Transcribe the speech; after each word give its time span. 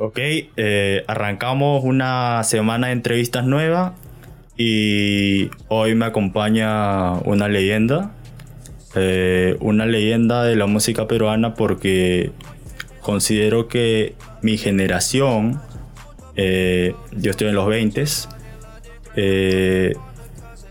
Ok, 0.00 0.20
eh, 0.20 1.02
arrancamos 1.08 1.82
una 1.82 2.44
semana 2.44 2.86
de 2.86 2.92
entrevistas 2.92 3.44
nueva 3.44 3.96
y 4.56 5.50
hoy 5.66 5.96
me 5.96 6.04
acompaña 6.04 7.14
una 7.24 7.48
leyenda, 7.48 8.12
eh, 8.94 9.56
una 9.58 9.86
leyenda 9.86 10.44
de 10.44 10.54
la 10.54 10.66
música 10.66 11.08
peruana 11.08 11.54
porque 11.54 12.30
considero 13.00 13.66
que 13.66 14.14
mi 14.40 14.56
generación, 14.56 15.60
eh, 16.36 16.94
yo 17.10 17.32
estoy 17.32 17.48
en 17.48 17.56
los 17.56 17.66
20, 17.66 18.04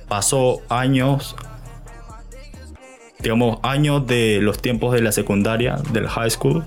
pasó 0.08 0.62
años, 0.70 1.36
digamos, 3.20 3.60
años 3.62 4.08
de 4.08 4.40
los 4.42 4.62
tiempos 4.62 4.94
de 4.94 5.02
la 5.02 5.12
secundaria, 5.12 5.80
del 5.92 6.08
high 6.08 6.30
school 6.30 6.64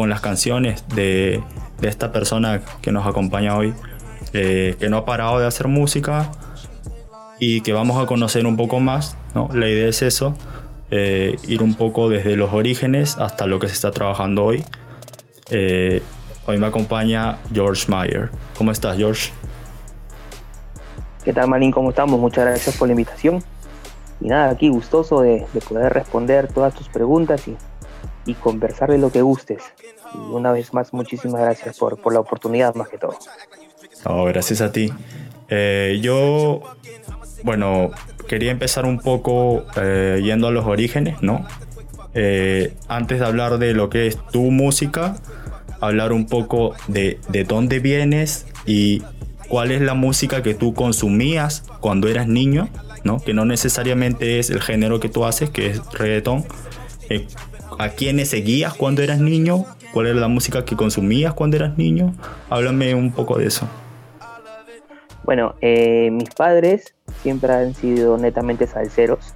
con 0.00 0.08
las 0.08 0.22
canciones 0.22 0.82
de, 0.94 1.42
esta 1.82 2.10
persona 2.10 2.62
que 2.80 2.90
nos 2.90 3.06
acompaña 3.06 3.54
hoy, 3.54 3.74
eh, 4.32 4.74
que 4.80 4.88
no 4.88 4.96
ha 4.96 5.04
parado 5.04 5.38
de 5.38 5.46
hacer 5.46 5.68
música 5.68 6.30
y 7.38 7.60
que 7.60 7.74
vamos 7.74 8.02
a 8.02 8.06
conocer 8.06 8.46
un 8.46 8.56
poco 8.56 8.80
más. 8.80 9.18
¿no? 9.34 9.50
La 9.52 9.68
idea 9.68 9.86
es 9.86 10.00
eso, 10.00 10.34
eh, 10.90 11.36
ir 11.46 11.62
un 11.62 11.74
poco 11.74 12.08
desde 12.08 12.34
los 12.36 12.54
orígenes 12.54 13.18
hasta 13.18 13.44
lo 13.44 13.58
que 13.58 13.66
se 13.66 13.74
está 13.74 13.90
trabajando 13.90 14.42
hoy. 14.42 14.64
Eh, 15.50 16.02
hoy 16.46 16.56
me 16.56 16.66
acompaña 16.66 17.36
George 17.52 17.84
Mayer. 17.90 18.30
¿Cómo 18.56 18.70
estás, 18.70 18.96
George? 18.96 19.30
¿Qué 21.26 21.34
tal, 21.34 21.46
Malin? 21.46 21.72
¿Cómo 21.72 21.90
estamos? 21.90 22.18
Muchas 22.18 22.46
gracias 22.46 22.74
por 22.74 22.88
la 22.88 22.92
invitación. 22.92 23.44
Y 24.22 24.28
nada, 24.28 24.48
aquí 24.48 24.70
gustoso 24.70 25.20
de, 25.20 25.44
de 25.52 25.60
poder 25.60 25.92
responder 25.92 26.50
todas 26.50 26.74
tus 26.74 26.88
preguntas 26.88 27.46
y 27.48 27.56
y 28.26 28.34
conversar 28.34 28.90
de 28.90 28.98
lo 28.98 29.10
que 29.10 29.22
gustes. 29.22 29.62
Y 30.14 30.18
una 30.32 30.52
vez 30.52 30.72
más, 30.74 30.92
muchísimas 30.92 31.40
gracias 31.40 31.78
por, 31.78 31.98
por 31.98 32.12
la 32.12 32.20
oportunidad 32.20 32.74
más 32.74 32.88
que 32.88 32.98
todo. 32.98 33.16
No, 34.04 34.24
gracias 34.24 34.60
a 34.60 34.72
ti. 34.72 34.92
Eh, 35.48 35.98
yo, 36.02 36.62
bueno, 37.42 37.90
quería 38.28 38.50
empezar 38.50 38.86
un 38.86 38.98
poco 38.98 39.64
eh, 39.76 40.20
yendo 40.22 40.48
a 40.48 40.50
los 40.50 40.66
orígenes, 40.66 41.22
¿no? 41.22 41.46
Eh, 42.14 42.74
antes 42.88 43.20
de 43.20 43.26
hablar 43.26 43.58
de 43.58 43.74
lo 43.74 43.90
que 43.90 44.06
es 44.06 44.18
tu 44.32 44.50
música, 44.50 45.16
hablar 45.80 46.12
un 46.12 46.26
poco 46.26 46.74
de, 46.88 47.18
de 47.28 47.44
dónde 47.44 47.78
vienes 47.78 48.46
y 48.66 49.02
cuál 49.48 49.70
es 49.72 49.80
la 49.80 49.94
música 49.94 50.42
que 50.42 50.54
tú 50.54 50.74
consumías 50.74 51.64
cuando 51.80 52.08
eras 52.08 52.28
niño, 52.28 52.68
¿no? 53.04 53.20
Que 53.20 53.34
no 53.34 53.44
necesariamente 53.44 54.38
es 54.38 54.50
el 54.50 54.60
género 54.60 55.00
que 55.00 55.08
tú 55.08 55.24
haces, 55.24 55.50
que 55.50 55.66
es 55.66 55.80
reggaetón. 55.92 56.44
¿A 57.80 57.88
quiénes 57.88 58.28
seguías 58.28 58.74
cuando 58.74 59.00
eras 59.00 59.20
niño? 59.20 59.64
¿Cuál 59.94 60.08
era 60.08 60.20
la 60.20 60.28
música 60.28 60.66
que 60.66 60.76
consumías 60.76 61.32
cuando 61.32 61.56
eras 61.56 61.78
niño? 61.78 62.12
Háblame 62.50 62.94
un 62.94 63.10
poco 63.10 63.38
de 63.38 63.46
eso. 63.46 63.66
Bueno, 65.24 65.54
eh, 65.62 66.10
mis 66.12 66.28
padres 66.28 66.94
siempre 67.22 67.54
han 67.54 67.74
sido 67.74 68.18
netamente 68.18 68.66
salseros. 68.66 69.32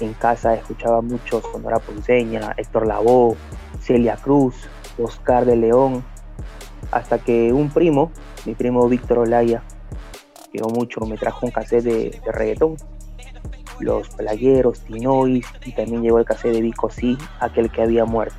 En 0.00 0.12
casa 0.14 0.54
escuchaba 0.54 1.02
mucho 1.02 1.40
Sonora 1.40 1.78
Ponceña, 1.78 2.52
Héctor 2.56 2.84
Lavoe, 2.84 3.36
Celia 3.80 4.16
Cruz, 4.16 4.56
Oscar 4.98 5.44
de 5.44 5.54
León, 5.54 6.02
hasta 6.90 7.20
que 7.20 7.52
un 7.52 7.70
primo, 7.70 8.10
mi 8.44 8.56
primo 8.56 8.88
Víctor 8.88 9.18
Olaya, 9.18 9.62
quiero 10.50 10.68
mucho, 10.68 11.02
me 11.02 11.16
trajo 11.16 11.46
un 11.46 11.52
cassette 11.52 11.84
de, 11.84 12.20
de 12.24 12.32
reggaetón 12.32 12.74
los 13.82 14.08
playeros, 14.10 14.80
Tinois, 14.80 15.46
y 15.64 15.72
también 15.72 16.02
llegó 16.02 16.18
el 16.18 16.24
cassette 16.24 16.54
de 16.54 16.60
Vico 16.62 16.90
Sí, 16.90 17.16
aquel 17.40 17.70
que 17.70 17.82
había 17.82 18.04
muerto. 18.04 18.36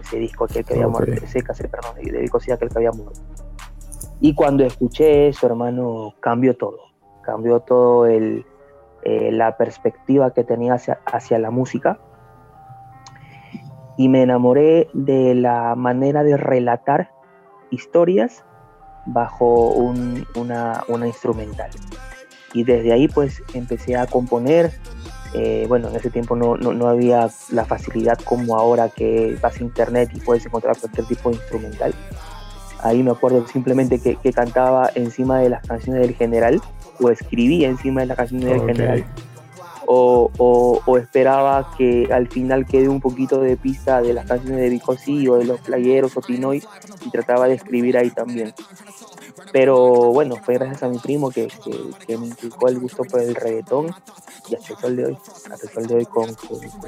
Ese 0.00 0.18
disco, 0.18 0.44
aquel 0.44 0.64
que 0.64 0.74
había 0.74 0.88
muerto, 0.88 1.12
ese 1.12 1.42
cassette, 1.42 1.70
perdón, 1.70 1.96
de 1.96 2.20
Vico 2.20 2.40
Sí, 2.40 2.50
aquel 2.50 2.68
que 2.68 2.78
había 2.78 2.92
muerto. 2.92 3.20
Y 4.20 4.34
cuando 4.34 4.64
escuché 4.64 5.28
eso, 5.28 5.46
hermano, 5.46 6.14
cambió 6.20 6.56
todo. 6.56 6.78
Cambió 7.22 7.60
todo 7.60 8.06
el, 8.06 8.46
eh, 9.02 9.32
la 9.32 9.56
perspectiva 9.56 10.32
que 10.32 10.44
tenía 10.44 10.74
hacia, 10.74 11.00
hacia 11.06 11.38
la 11.38 11.50
música. 11.50 11.98
Y 13.96 14.08
me 14.08 14.22
enamoré 14.22 14.88
de 14.92 15.34
la 15.34 15.74
manera 15.74 16.22
de 16.22 16.36
relatar 16.36 17.12
historias 17.70 18.44
bajo 19.06 19.70
un, 19.70 20.26
una, 20.36 20.84
una 20.88 21.06
instrumental 21.06 21.70
y 22.52 22.64
desde 22.64 22.92
ahí 22.92 23.08
pues 23.08 23.42
empecé 23.54 23.96
a 23.96 24.06
componer. 24.06 24.72
Eh, 25.34 25.64
bueno, 25.66 25.88
en 25.88 25.96
ese 25.96 26.10
tiempo 26.10 26.36
no, 26.36 26.56
no, 26.56 26.88
había 26.88 27.30
la 27.50 27.64
facilidad 27.64 28.18
como 28.18 28.56
ahora 28.56 28.90
que 28.90 29.38
vas 29.40 29.58
a 29.58 29.62
internet 29.62 30.10
y 30.14 30.20
puedes 30.20 30.44
encontrar 30.44 30.76
cualquier 30.76 31.06
tipo 31.06 31.30
de 31.30 31.36
instrumental. 31.36 31.94
Ahí 32.82 33.02
me 33.02 33.12
acuerdo 33.12 33.46
simplemente 33.46 33.98
que, 33.98 34.16
que 34.16 34.32
cantaba 34.32 34.90
encima 34.94 35.38
de 35.38 35.48
las 35.48 35.66
canciones 35.66 36.02
del 36.02 36.14
general 36.16 36.60
o 37.00 37.10
escribía 37.10 37.68
encima 37.68 38.02
de 38.02 38.08
las 38.08 38.16
canciones 38.16 38.48
del 38.48 38.60
general. 38.60 39.04
O, 39.86 40.30
o, 40.38 40.96
esperaba 40.96 41.70
que 41.76 42.08
al 42.12 42.28
final 42.28 42.66
quede 42.66 42.88
un 42.88 43.00
poquito 43.00 43.40
de 43.40 43.56
pista 43.56 44.00
de 44.00 44.14
las 44.14 44.26
canciones 44.26 44.60
de 44.60 44.70
Bicosí 44.70 45.28
o 45.28 45.36
de 45.36 45.44
los 45.44 45.60
playeros 45.60 46.16
o 46.16 46.20
Pinoy 46.20 46.62
y 47.04 47.10
trataba 47.10 47.48
de 47.48 47.54
escribir 47.54 47.98
ahí 47.98 48.10
también. 48.10 48.54
Pero 49.52 49.76
bueno, 50.12 50.36
fue 50.36 50.54
gracias 50.54 50.82
a 50.82 50.88
mi 50.88 50.98
primo 50.98 51.30
que, 51.30 51.48
me 52.08 52.26
inculcó 52.26 52.68
el 52.68 52.80
gusto 52.80 53.04
por 53.04 53.20
el 53.20 53.34
reggaetón 53.34 53.94
y 54.48 54.54
hasta 54.54 54.72
el 54.72 54.78
sol 54.80 54.96
de 54.96 55.04
hoy, 55.04 55.18
hasta 55.50 55.80
de 55.80 55.94
hoy 55.94 56.06
con, 56.06 56.30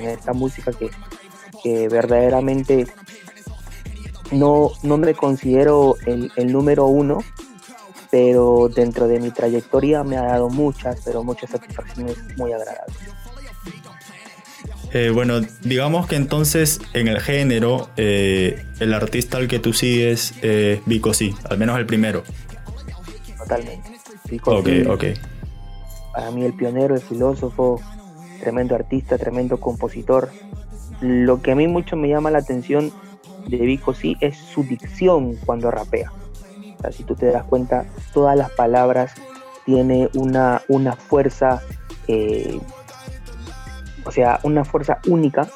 esta 0.01 0.33
música 0.33 0.73
que, 0.73 1.89
verdaderamente 1.89 2.87
no, 4.33 4.73
no 4.83 4.97
me 4.97 5.15
considero 5.15 5.97
el, 6.07 6.53
número 6.53 6.87
uno, 6.87 7.23
pero 8.11 8.71
dentro 8.75 9.09
de 9.09 9.21
mi 9.21 9.31
trayectoria 9.31 10.03
me 10.03 10.17
ha 10.17 10.23
dado 10.23 10.49
muchas, 10.49 11.01
pero 11.05 11.23
muchas 11.23 11.51
satisfacciones 11.51 12.17
muy 12.37 12.53
agradables. 12.53 12.97
Eh, 14.93 15.11
bueno, 15.11 15.41
digamos 15.63 16.07
que 16.07 16.15
entonces 16.15 16.81
en 16.93 17.09
el 17.09 17.21
género, 17.21 17.91
eh, 17.97 18.65
el 18.79 18.95
artista 18.95 19.39
al 19.39 19.49
que 19.49 19.59
tú 19.59 19.73
sigues 19.73 20.35
es 20.41 20.81
Vico 20.87 21.13
sí, 21.13 21.35
al 21.51 21.59
menos 21.59 21.79
el 21.79 21.87
primero 21.87 22.23
totalmente. 23.45 23.91
ok, 24.45 24.69
ok. 24.89 25.05
Para 26.13 26.31
mí 26.31 26.45
el 26.45 26.55
pionero, 26.55 26.95
el 26.95 27.01
filósofo, 27.01 27.81
tremendo 28.41 28.75
artista, 28.75 29.19
tremendo 29.19 29.59
compositor. 29.59 30.31
Lo 31.01 31.43
que 31.43 31.53
a 31.53 31.55
mí 31.55 31.67
mucho 31.67 31.97
me 31.97 32.09
llama 32.09 32.31
la 32.31 32.39
atención 32.39 32.93
de 33.49 33.59
Vico 33.59 33.95
sí 33.95 34.17
es 34.21 34.37
su 34.37 34.63
dicción 34.63 35.37
cuando 35.45 35.71
rapea. 35.71 36.13
O 36.79 36.81
sea, 36.81 36.93
si 36.93 37.05
tú 37.05 37.15
te 37.15 37.27
das 37.27 37.45
cuenta, 37.45 37.85
todas 38.13 38.37
las 38.37 38.51
palabras 38.51 39.13
tiene 39.65 40.09
una, 40.15 40.63
una 40.69 40.95
fuerza, 40.95 41.63
eh, 42.07 42.59
o 44.05 44.13
sea, 44.13 44.41
una 44.43 44.65
fuerza 44.65 45.01
única 45.07 45.49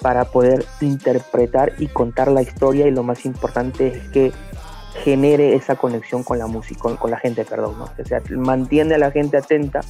para 0.00 0.26
poder 0.26 0.64
interpretar 0.80 1.72
y 1.78 1.88
contar 1.88 2.30
la 2.30 2.42
historia 2.42 2.86
y 2.86 2.90
lo 2.90 3.02
más 3.02 3.24
importante 3.24 3.88
es 3.88 4.08
que 4.10 4.32
genere 5.02 5.54
esa 5.54 5.76
conexión 5.76 6.22
con 6.22 6.38
la 6.38 6.46
música, 6.46 6.94
con, 6.96 7.10
la 7.10 7.18
gente, 7.18 7.44
perdón, 7.44 7.78
¿no? 7.78 7.84
O 7.84 8.04
sea, 8.04 8.22
mantiene 8.30 8.94
a 8.94 8.98
la 8.98 9.10
gente 9.10 9.36
atenta 9.36 9.80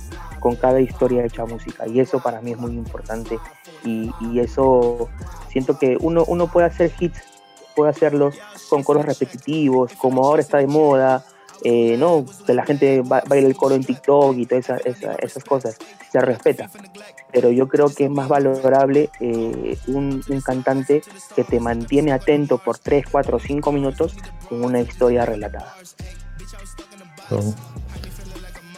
con 0.41 0.57
cada 0.57 0.81
historia 0.81 1.25
hecha 1.25 1.45
música 1.45 1.87
y 1.87 2.01
eso 2.01 2.21
para 2.21 2.41
mí 2.41 2.53
es 2.53 2.59
muy 2.59 2.73
importante 2.73 3.39
y, 3.85 4.11
eso 4.39 5.09
siento 5.49 5.79
que 5.79 5.97
uno, 6.01 6.25
uno 6.27 6.49
puede 6.49 6.67
hacer 6.67 6.91
hits, 6.99 7.23
puede 7.77 7.91
hacerlos 7.91 8.37
con 8.69 8.83
coros 8.83 9.05
repetitivos, 9.05 9.93
como 9.95 10.25
ahora 10.25 10.43
está 10.43 10.59
de 10.59 10.67
moda, 10.67 11.25
eh, 11.65 11.97
no, 11.99 12.27
que 12.47 12.53
la 12.53 12.67
gente 12.67 13.03
baila 13.03 13.49
el 13.49 13.57
coro 13.57 13.75
en 13.75 13.83
TikTok 13.83 14.37
y 14.37 14.45
todas 14.45 14.69
esas 15.23 15.45
cosas, 15.45 15.79
se 16.13 16.21
respeta. 16.21 16.71
Pero 17.33 17.51
yo 17.51 17.69
creo 17.69 17.89
que 17.89 18.05
es 18.05 18.11
más 18.11 18.29
valorable 18.29 19.09
eh, 19.21 19.79
un, 19.87 20.23
cantante 20.45 21.03
que 21.35 21.43
te 21.43 21.61
mantiene 21.61 22.13
atento 22.13 22.59
por 22.59 22.79
3, 22.79 23.07
4, 23.11 23.39
5 23.39 23.73
minutos 23.73 24.15
con 24.47 24.63
una 24.63 24.81
historia 24.81 25.25
relatada. 25.25 25.75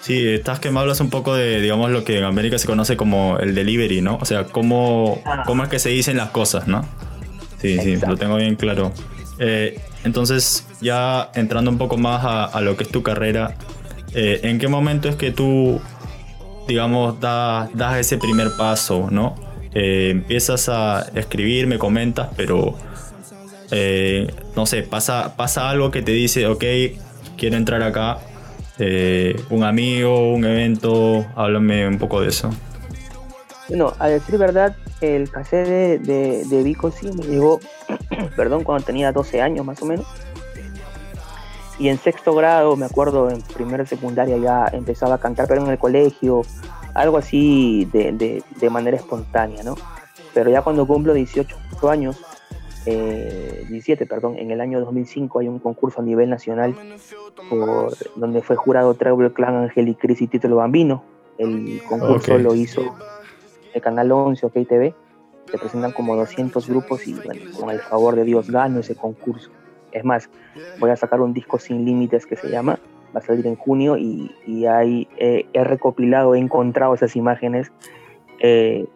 Sí, 0.00 0.24
estás 0.28 0.60
que 0.60 0.70
me 0.70 0.78
hablas 0.78 1.00
un 1.00 1.10
poco 1.10 1.34
de, 1.34 1.60
digamos, 1.60 1.90
lo 1.90 2.04
que 2.04 2.18
en 2.18 2.24
América 2.24 2.56
se 2.58 2.68
conoce 2.68 2.96
como 2.96 3.38
el 3.40 3.56
delivery, 3.56 4.00
¿no? 4.00 4.18
O 4.20 4.24
sea, 4.24 4.44
cómo, 4.44 5.20
ah. 5.24 5.42
cómo 5.44 5.64
es 5.64 5.68
que 5.68 5.80
se 5.80 5.88
dicen 5.88 6.16
las 6.16 6.30
cosas, 6.30 6.68
¿no? 6.68 6.86
Sí, 7.60 7.78
sí, 7.80 7.96
lo 7.96 8.16
tengo 8.16 8.36
bien 8.36 8.54
claro. 8.54 8.92
Eh, 9.40 9.80
entonces, 10.06 10.64
ya 10.80 11.32
entrando 11.34 11.68
un 11.68 11.78
poco 11.78 11.96
más 11.96 12.22
a, 12.24 12.60
lo 12.60 12.76
que 12.76 12.84
es 12.84 12.90
tu 12.90 13.02
carrera, 13.02 13.56
eh, 14.14 14.38
¿en 14.44 14.60
qué 14.60 14.68
momento 14.68 15.08
es 15.08 15.16
que 15.16 15.32
tú, 15.32 15.80
digamos, 16.68 17.20
das, 17.20 17.96
ese 17.98 18.16
primer 18.16 18.52
paso, 18.56 19.08
¿no? 19.10 19.34
Eh, 19.74 20.10
empiezas 20.12 20.68
a 20.68 21.06
escribir, 21.16 21.66
me 21.66 21.76
comentas, 21.78 22.28
pero 22.36 22.78
no 24.54 24.64
sé, 24.64 24.84
pasa, 24.84 25.34
pasa 25.36 25.68
algo 25.68 25.90
que 25.90 26.02
te 26.02 26.12
dice, 26.12 26.46
ok, 26.46 26.64
quiero 27.36 27.56
entrar 27.56 27.82
acá, 27.82 28.18
un 29.50 29.64
amigo, 29.64 30.32
un 30.32 30.44
evento, 30.44 31.26
háblame 31.34 31.88
un 31.88 31.98
poco 31.98 32.20
de 32.20 32.28
eso. 32.28 32.50
Bueno, 33.68 33.92
a 33.98 34.08
decir 34.08 34.38
verdad, 34.38 34.76
el 35.00 35.30
cassette 35.30 35.66
de, 35.66 35.98
de, 35.98 36.44
de 36.44 36.62
Vico 36.62 36.90
sí 36.90 37.10
me 37.12 37.24
llegó, 37.24 37.58
perdón, 38.36 38.64
cuando 38.64 38.84
tenía 38.84 39.12
12 39.12 39.42
años 39.42 39.66
más 39.66 39.82
o 39.82 39.86
menos. 39.86 40.06
Y 41.78 41.88
en 41.88 41.98
sexto 41.98 42.34
grado, 42.34 42.76
me 42.76 42.86
acuerdo, 42.86 43.28
en 43.28 43.42
primera 43.42 43.84
secundaria 43.84 44.38
ya 44.38 44.66
empezaba 44.72 45.16
a 45.16 45.18
cantar, 45.18 45.46
pero 45.46 45.62
en 45.62 45.70
el 45.70 45.78
colegio, 45.78 46.42
algo 46.94 47.18
así 47.18 47.86
de, 47.92 48.12
de, 48.12 48.42
de 48.58 48.70
manera 48.70 48.96
espontánea, 48.96 49.62
¿no? 49.62 49.74
Pero 50.32 50.50
ya 50.50 50.62
cuando 50.62 50.86
cumplo 50.86 51.12
18 51.12 51.56
años, 51.90 52.22
eh, 52.86 53.66
17, 53.68 54.06
perdón, 54.06 54.36
en 54.38 54.52
el 54.52 54.60
año 54.60 54.78
2005 54.80 55.40
hay 55.40 55.48
un 55.48 55.58
concurso 55.58 56.00
a 56.00 56.04
nivel 56.04 56.30
nacional 56.30 56.74
por, 57.50 57.92
donde 58.14 58.42
fue 58.42 58.54
jurado 58.54 58.94
Trevor 58.94 59.32
Clan, 59.34 59.56
Ángel 59.56 59.88
y 59.88 59.94
Cris 59.96 60.22
y 60.22 60.28
Título 60.28 60.56
Bambino. 60.56 61.02
El 61.36 61.82
concurso 61.88 62.38
lo 62.38 62.54
hizo 62.54 62.94
el 63.76 63.82
Canal 63.82 64.10
11, 64.10 64.46
OK 64.46 64.54
TV. 64.68 64.94
Se 65.50 65.58
presentan 65.58 65.92
como 65.92 66.16
200 66.16 66.66
grupos 66.68 67.06
y 67.06 67.14
bueno, 67.14 67.40
con 67.58 67.70
el 67.70 67.80
favor 67.80 68.16
de 68.16 68.24
Dios 68.24 68.50
gano 68.50 68.80
ese 68.80 68.96
concurso. 68.96 69.50
Es 69.92 70.04
más, 70.04 70.28
voy 70.78 70.90
a 70.90 70.96
sacar 70.96 71.20
un 71.20 71.32
disco 71.32 71.58
sin 71.58 71.84
límites 71.84 72.26
que 72.26 72.34
se 72.36 72.48
llama, 72.50 72.80
va 73.14 73.20
a 73.20 73.22
salir 73.22 73.46
en 73.46 73.54
junio 73.54 73.96
y, 73.96 74.30
y 74.46 74.66
ahí 74.66 75.06
eh, 75.18 75.46
he 75.52 75.62
recopilado, 75.62 76.34
he 76.34 76.38
encontrado 76.40 76.94
esas 76.94 77.14
imágenes 77.14 77.70
eh, 78.40 78.86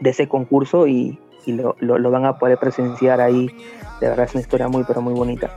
de 0.00 0.10
ese 0.10 0.28
concurso 0.28 0.86
y, 0.88 1.18
y 1.46 1.52
lo, 1.52 1.76
lo- 1.78 1.98
lo 1.98 2.10
van 2.10 2.24
a 2.26 2.38
poder 2.38 2.58
presenciar 2.58 3.20
ahí. 3.20 3.46
De 4.00 4.08
verdad 4.08 4.24
es 4.26 4.34
una 4.34 4.40
historia 4.40 4.66
muy, 4.68 4.82
pero 4.84 5.00
muy 5.02 5.14
bonita. 5.14 5.50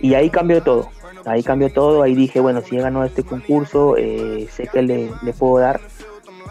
Y 0.00 0.14
ahí 0.14 0.30
cambió 0.30 0.62
todo. 0.62 0.88
Ahí 1.26 1.42
cambió 1.44 1.70
todo. 1.70 2.02
Ahí 2.02 2.14
dije, 2.16 2.40
bueno, 2.40 2.60
si 2.60 2.76
he 2.76 2.80
ganado 2.80 3.04
este 3.04 3.22
concurso, 3.22 3.96
eh, 3.96 4.48
sé 4.50 4.66
que 4.66 4.82
le, 4.82 5.10
le 5.22 5.32
puedo 5.32 5.58
dar. 5.58 5.80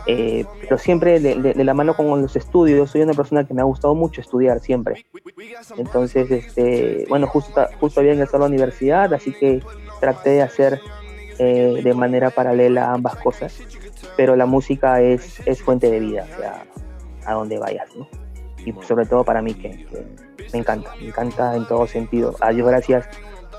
Eh, 0.06 0.46
pero 0.62 0.78
siempre 0.78 1.20
de, 1.20 1.64
la 1.64 1.74
mano 1.74 1.96
con 1.96 2.22
los 2.22 2.36
estudios. 2.36 2.92
Soy 2.92 3.02
una 3.02 3.14
persona 3.14 3.46
que 3.46 3.54
me 3.54 3.62
ha 3.62 3.66
gustado 3.66 3.96
mucho 3.96 4.22
estudiar 4.22 4.60
siempre. 4.60 5.06
Entonces, 5.78 6.30
este, 6.30 7.06
bueno, 7.10 7.28
justo, 7.28 7.66
justo 7.80 8.00
había 8.00 8.14
ingresado 8.14 8.38
a 8.38 8.48
la 8.48 8.54
universidad, 8.54 9.14
así 9.14 9.32
que 9.32 9.62
traté 10.00 10.32
de 10.32 10.42
hacer 10.42 10.82
eh, 11.40 11.82
de 11.84 11.94
manera 11.94 12.30
paralela 12.30 12.92
ambas 12.92 13.16
cosas. 13.18 13.60
Pero 14.18 14.36
la 14.36 14.46
música 14.46 15.02
es, 15.02 15.42
es 15.48 15.62
fuente 15.62 15.90
de 15.90 16.00
vida, 16.00 16.28
o 16.32 16.40
sea, 16.40 16.66
a 17.26 17.34
donde 17.34 17.58
vayas, 17.58 17.88
¿no? 17.96 18.08
Y 18.66 18.74
sobre 18.86 19.06
todo 19.06 19.24
para 19.24 19.42
mí, 19.42 19.54
que, 19.54 19.86
me 20.52 20.60
encanta, 20.60 20.94
me 21.00 21.08
encanta 21.08 21.56
en 21.56 21.68
todo 21.68 21.88
sentido. 21.88 22.36
A 22.40 22.52
Dios 22.52 22.68
gracias, 22.68 23.08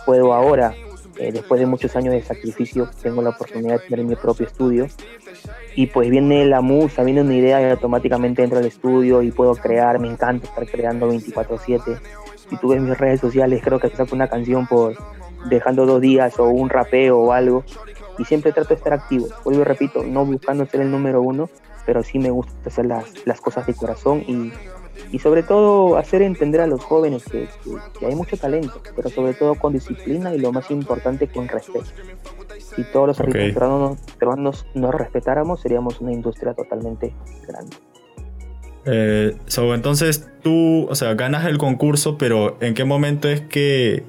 puedo 0.07 0.33
ahora, 0.33 0.75
eh, 1.19 1.33
después 1.33 1.61
de 1.61 1.67
muchos 1.67 1.95
años 1.97 2.13
de 2.13 2.23
sacrificio, 2.23 2.91
tengo 3.03 3.23
la 3.23 3.31
oportunidad 3.31 3.81
de 3.81 3.89
tener 3.89 4.05
mi 4.05 4.17
propio 4.17 4.47
estudio. 4.47 4.87
Y 5.77 5.87
pues 5.87 6.11
viene 6.11 6.45
la 6.45 6.61
musa, 6.61 7.03
viene 7.03 7.21
una 7.21 7.35
idea 7.35 7.61
y 7.61 7.71
automáticamente 7.71 8.43
entro 8.43 8.59
al 8.59 8.67
estudio 8.67 9.23
y 9.23 9.31
puedo 9.31 9.55
crear, 9.55 9.99
me 9.99 10.09
encanta 10.09 10.47
estar 10.47 10.67
creando 10.67 11.09
24/7. 11.09 11.99
Si 12.49 12.57
tú 12.57 12.69
ves 12.69 12.81
mis 12.81 12.97
redes 12.97 13.21
sociales, 13.21 13.63
creo 13.63 13.79
que 13.81 13.91
saco 13.91 14.15
una 14.15 14.29
canción 14.29 14.67
por 14.67 14.95
dejando 15.47 15.87
dos 15.87 16.01
días 16.01 16.39
o 16.39 16.49
un 16.49 16.69
rapeo 16.69 17.19
o 17.19 17.33
algo. 17.33 17.65
Y 18.19 18.25
siempre 18.25 18.53
trato 18.53 18.69
de 18.71 18.77
estar 18.77 18.93
activo. 18.93 19.27
Vuelvo 19.45 19.63
y 19.63 19.65
repito, 19.65 20.05
no 20.05 20.25
buscando 20.25 20.67
ser 20.67 20.83
el 20.83 20.91
número 20.91 21.21
uno, 21.21 21.49
pero 21.85 22.03
sí 22.03 22.19
me 22.19 22.31
gusta 22.31 22.53
hacer 22.67 22.87
las, 22.87 23.27
las 23.27 23.41
cosas 23.41 23.67
de 23.67 23.75
corazón 23.75 24.21
y, 24.27 24.53
y 25.13 25.19
sobre 25.19 25.43
todo 25.43 25.97
hacer 25.97 26.23
entender 26.23 26.61
a 26.61 26.67
los 26.67 26.83
jóvenes 26.83 27.25
que, 27.25 27.49
que- 27.63 27.99
que 27.99 28.07
hay 28.07 28.15
mucho 28.15 28.37
talento, 28.37 28.81
pero 28.97 29.09
sobre 29.11 29.35
todo 29.35 29.55
con 29.55 29.73
disciplina 29.73 30.35
y 30.35 30.39
lo 30.39 30.53
más 30.53 30.71
importante 30.71 31.29
con 31.29 31.49
respeto. 31.49 31.87
Si 32.59 32.83
todos 32.85 33.07
los 33.09 33.21
Ok. 33.21 33.27
artistas 33.29 33.53
peruanos, 33.55 33.99
peruanos 34.19 34.67
nos 34.75 34.95
respetáramos, 34.95 35.61
seríamos 35.61 36.01
una 36.01 36.13
industria 36.13 36.55
totalmente 36.55 37.13
grande. 37.47 37.77
Eh, 38.87 39.37
so, 39.47 39.75
entonces 39.75 40.29
tú, 40.43 40.87
o 40.91 40.95
sea, 40.95 41.15
ganas 41.15 41.47
el 41.47 41.59
concurso, 41.59 42.19
pero 42.19 42.57
¿en 42.61 42.75
qué 42.75 42.85
momento 42.85 43.29
es 43.29 43.41
que, 43.41 44.03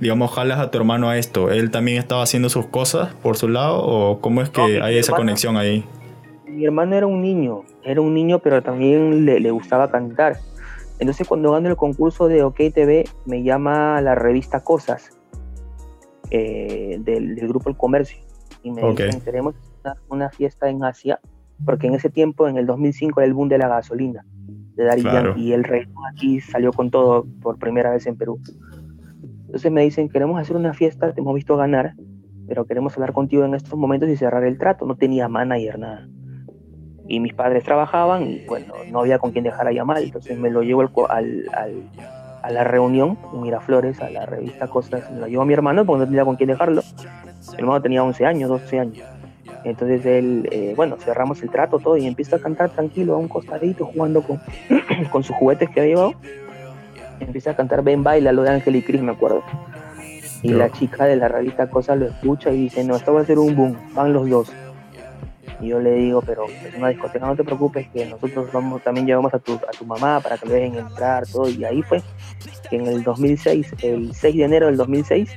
digamos, 0.00 0.32
jalas 0.32 0.58
a 0.58 0.70
tu 0.70 0.78
hermano 0.78 1.08
a 1.08 1.18
esto? 1.18 1.50
¿Él 1.50 1.70
también 1.70 1.98
estaba 1.98 2.22
haciendo 2.22 2.48
sus 2.48 2.66
cosas 2.66 3.14
por 3.22 3.36
su 3.36 3.48
lado 3.48 3.80
o 3.80 4.20
cómo 4.20 4.42
es 4.42 4.50
que 4.50 4.78
No, 4.78 4.84
hay 4.84 4.96
esa 4.98 5.12
hermano- 5.12 5.16
conexión 5.22 5.56
ahí? 5.56 5.84
Mi 6.48 6.64
hermano 6.64 6.96
era 6.96 7.06
un 7.06 7.20
niño, 7.20 7.62
era 7.82 8.00
un 8.00 8.14
niño, 8.14 8.38
pero 8.38 8.62
también 8.62 9.24
le, 9.24 9.40
le 9.40 9.50
gustaba 9.50 9.90
cantar. 9.90 10.36
Entonces 10.98 11.28
cuando 11.28 11.52
gano 11.52 11.68
el 11.68 11.76
concurso 11.76 12.28
de 12.28 12.42
OK 12.42 12.56
TV, 12.74 13.04
me 13.24 13.42
llama 13.42 14.00
la 14.00 14.14
revista 14.14 14.60
Cosas 14.60 15.16
eh, 16.30 16.98
del, 17.00 17.36
del 17.36 17.48
grupo 17.48 17.70
El 17.70 17.76
Comercio 17.76 18.18
y 18.62 18.72
me 18.72 18.82
dicen, 18.90 19.20
queremos 19.20 19.54
una, 19.84 19.94
una 20.08 20.30
fiesta 20.30 20.68
en 20.68 20.82
Asia, 20.82 21.20
porque 21.64 21.86
en 21.86 21.94
ese 21.94 22.10
tiempo, 22.10 22.48
en 22.48 22.58
el 22.58 22.66
2005, 22.66 23.20
era 23.20 23.26
el 23.26 23.34
boom 23.34 23.48
de 23.48 23.58
la 23.58 23.68
gasolina, 23.68 24.24
de 24.74 24.84
Daddy 24.84 25.02
Claro. 25.02 25.36
Y 25.36 25.52
el 25.52 25.62
rey 25.62 25.86
aquí 26.12 26.40
salió 26.40 26.72
con 26.72 26.90
todo 26.90 27.26
por 27.40 27.58
primera 27.58 27.92
vez 27.92 28.06
en 28.06 28.16
Perú. 28.16 28.40
Entonces 29.46 29.70
me 29.70 29.82
dicen, 29.82 30.08
queremos 30.08 30.40
hacer 30.40 30.56
una 30.56 30.74
fiesta, 30.74 31.12
te 31.12 31.20
hemos 31.20 31.34
visto 31.34 31.56
ganar, 31.56 31.94
pero 32.48 32.66
queremos 32.66 32.94
hablar 32.94 33.12
contigo 33.12 33.44
en 33.44 33.54
estos 33.54 33.78
momentos 33.78 34.08
y 34.08 34.16
cerrar 34.16 34.44
el 34.44 34.58
trato. 34.58 34.84
No 34.84 34.96
tenía 34.96 35.28
manager, 35.28 35.78
nada 35.78 36.08
y 37.08 37.18
mis 37.20 37.32
padres 37.34 37.64
trabajaban 37.64 38.24
y 38.30 38.44
bueno, 38.46 38.74
no 38.90 39.00
había 39.00 39.18
con 39.18 39.32
quién 39.32 39.42
dejar 39.44 39.66
a 39.66 39.72
llamar, 39.72 39.98
entonces 40.02 40.38
me 40.38 40.50
lo 40.50 40.62
llevo 40.62 40.82
al, 40.82 40.90
al- 41.08 41.48
al- 41.54 41.82
a 42.42 42.50
la 42.52 42.62
reunión 42.64 43.18
en 43.34 43.40
Miraflores, 43.42 44.00
a 44.00 44.10
la 44.10 44.24
revista 44.26 44.68
Cosas, 44.68 45.10
me 45.10 45.18
lo 45.20 45.26
llevo 45.26 45.42
a 45.42 45.44
mi 45.46 45.54
hermano 45.54 45.84
porque 45.84 46.00
no 46.00 46.06
tenía 46.06 46.24
con 46.24 46.36
quién 46.36 46.48
dejarlo. 46.50 46.82
Mi 47.52 47.58
hermano 47.58 47.82
tenía 47.82 48.04
11 48.04 48.26
años, 48.26 48.48
12 48.48 48.78
años. 48.78 49.06
Entonces 49.64 50.06
él, 50.06 50.48
eh, 50.52 50.72
bueno, 50.76 50.96
cerramos 50.98 51.42
el 51.42 51.50
trato 51.50 51.78
todo 51.80 51.96
y 51.96 52.06
empieza 52.06 52.36
a 52.36 52.38
cantar 52.38 52.70
tranquilo 52.70 53.14
a 53.14 53.16
un 53.16 53.26
costadito 53.26 53.86
jugando 53.86 54.22
con, 54.22 54.40
con 55.10 55.24
sus 55.24 55.34
juguetes 55.34 55.68
que 55.70 55.80
había 55.80 55.94
llevado. 55.96 56.12
Empieza 57.18 57.50
a 57.50 57.56
cantar 57.56 57.82
Ven 57.82 58.04
Baila, 58.04 58.30
lo 58.32 58.42
de 58.42 58.50
Ángel 58.50 58.76
y 58.76 58.82
Cris, 58.82 59.02
me 59.02 59.12
acuerdo. 59.12 59.42
Y 60.42 60.50
Yo. 60.50 60.58
la 60.58 60.70
chica 60.70 61.06
de 61.06 61.16
la 61.16 61.26
revista 61.26 61.68
Cosas 61.68 61.98
lo 61.98 62.06
escucha 62.06 62.50
y 62.52 62.56
dice, 62.62 62.84
no, 62.84 62.94
esto 62.94 63.12
va 63.12 63.22
a 63.22 63.24
ser 63.24 63.38
un 63.40 63.56
boom, 63.56 63.76
van 63.94 64.12
los 64.12 64.30
dos. 64.30 64.52
Y 65.60 65.68
yo 65.68 65.80
le 65.80 65.92
digo, 65.94 66.22
pero 66.22 66.46
es 66.46 66.74
una 66.76 66.88
discoteca, 66.88 67.26
no 67.26 67.34
te 67.36 67.42
preocupes, 67.44 67.88
que 67.92 68.06
nosotros 68.06 68.50
vamos, 68.52 68.82
también 68.82 69.06
llevamos 69.06 69.34
a 69.34 69.38
tu, 69.38 69.54
a 69.54 69.70
tu 69.76 69.84
mamá 69.84 70.20
para 70.20 70.38
que 70.38 70.46
lo 70.46 70.52
dejen 70.52 70.76
entrar, 70.76 71.26
todo. 71.26 71.48
Y 71.48 71.64
ahí 71.64 71.82
fue 71.82 72.00
que 72.70 72.76
en 72.76 72.86
el 72.86 73.02
2006, 73.02 73.74
el 73.82 74.14
6 74.14 74.36
de 74.36 74.44
enero 74.44 74.66
del 74.66 74.76
2006, 74.76 75.30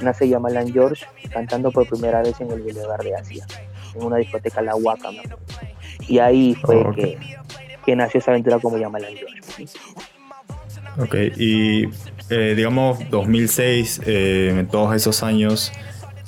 nace 0.00 0.28
Yamalan 0.28 0.72
George 0.72 1.04
cantando 1.30 1.70
por 1.70 1.86
primera 1.86 2.22
vez 2.22 2.40
en 2.40 2.50
el 2.50 2.60
Boulevard 2.62 3.02
de 3.02 3.14
Asia, 3.14 3.46
en 3.94 4.02
una 4.02 4.16
discoteca 4.16 4.62
La 4.62 4.74
Huaca. 4.76 5.08
acuerdo. 5.10 5.38
Y 6.08 6.18
ahí 6.18 6.54
fue 6.54 6.76
Ok. 6.76 6.94
que, 6.94 7.18
que 7.84 7.96
nació 7.96 8.18
esa 8.18 8.30
aventura 8.30 8.58
como 8.58 8.78
Yamalan 8.78 9.12
George. 9.14 9.66
Ok, 10.98 11.14
y 11.36 11.84
eh, 12.30 12.54
digamos 12.56 12.98
2006, 13.10 14.00
eh, 14.06 14.54
en 14.58 14.66
todos 14.68 14.94
esos 14.94 15.22
años, 15.22 15.72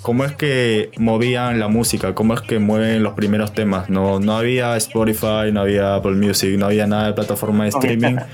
¿cómo 0.02 0.25
es 0.25 0.32
que 0.32 0.90
movían 0.99 1.59
la 1.59 1.68
música? 1.68 2.14
¿Cómo 2.14 2.35
es 2.35 2.40
que 2.40 2.59
mueven 2.59 3.02
los 3.02 3.14
primeros 3.14 3.52
temas? 3.52 3.88
No, 3.88 4.21
no 4.21 4.37
había 4.37 4.76
Spotify, 4.76 5.50
no 5.52 5.62
había 5.62 5.94
Apple 5.94 6.12
Music, 6.12 6.59
no 6.59 6.66
había 6.66 6.87
nada 6.87 7.06
de 7.06 7.12
plataforma 7.14 7.64
de 7.64 7.71
streaming. 7.71 8.16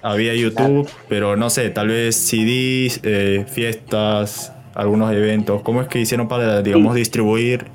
Había 0.00 0.32
YouTube, 0.32 0.88
pero 1.08 1.36
no 1.36 1.50
sé, 1.50 1.70
tal 1.70 1.88
vez 1.88 2.14
CDs, 2.14 3.00
eh, 3.02 3.44
fiestas, 3.48 4.52
algunos 4.72 5.12
eventos. 5.12 5.60
¿Cómo 5.62 5.82
es 5.82 5.88
que 5.88 5.98
hicieron 5.98 6.28
para, 6.28 6.62
digamos, 6.62 6.94
distribuir 6.94 7.66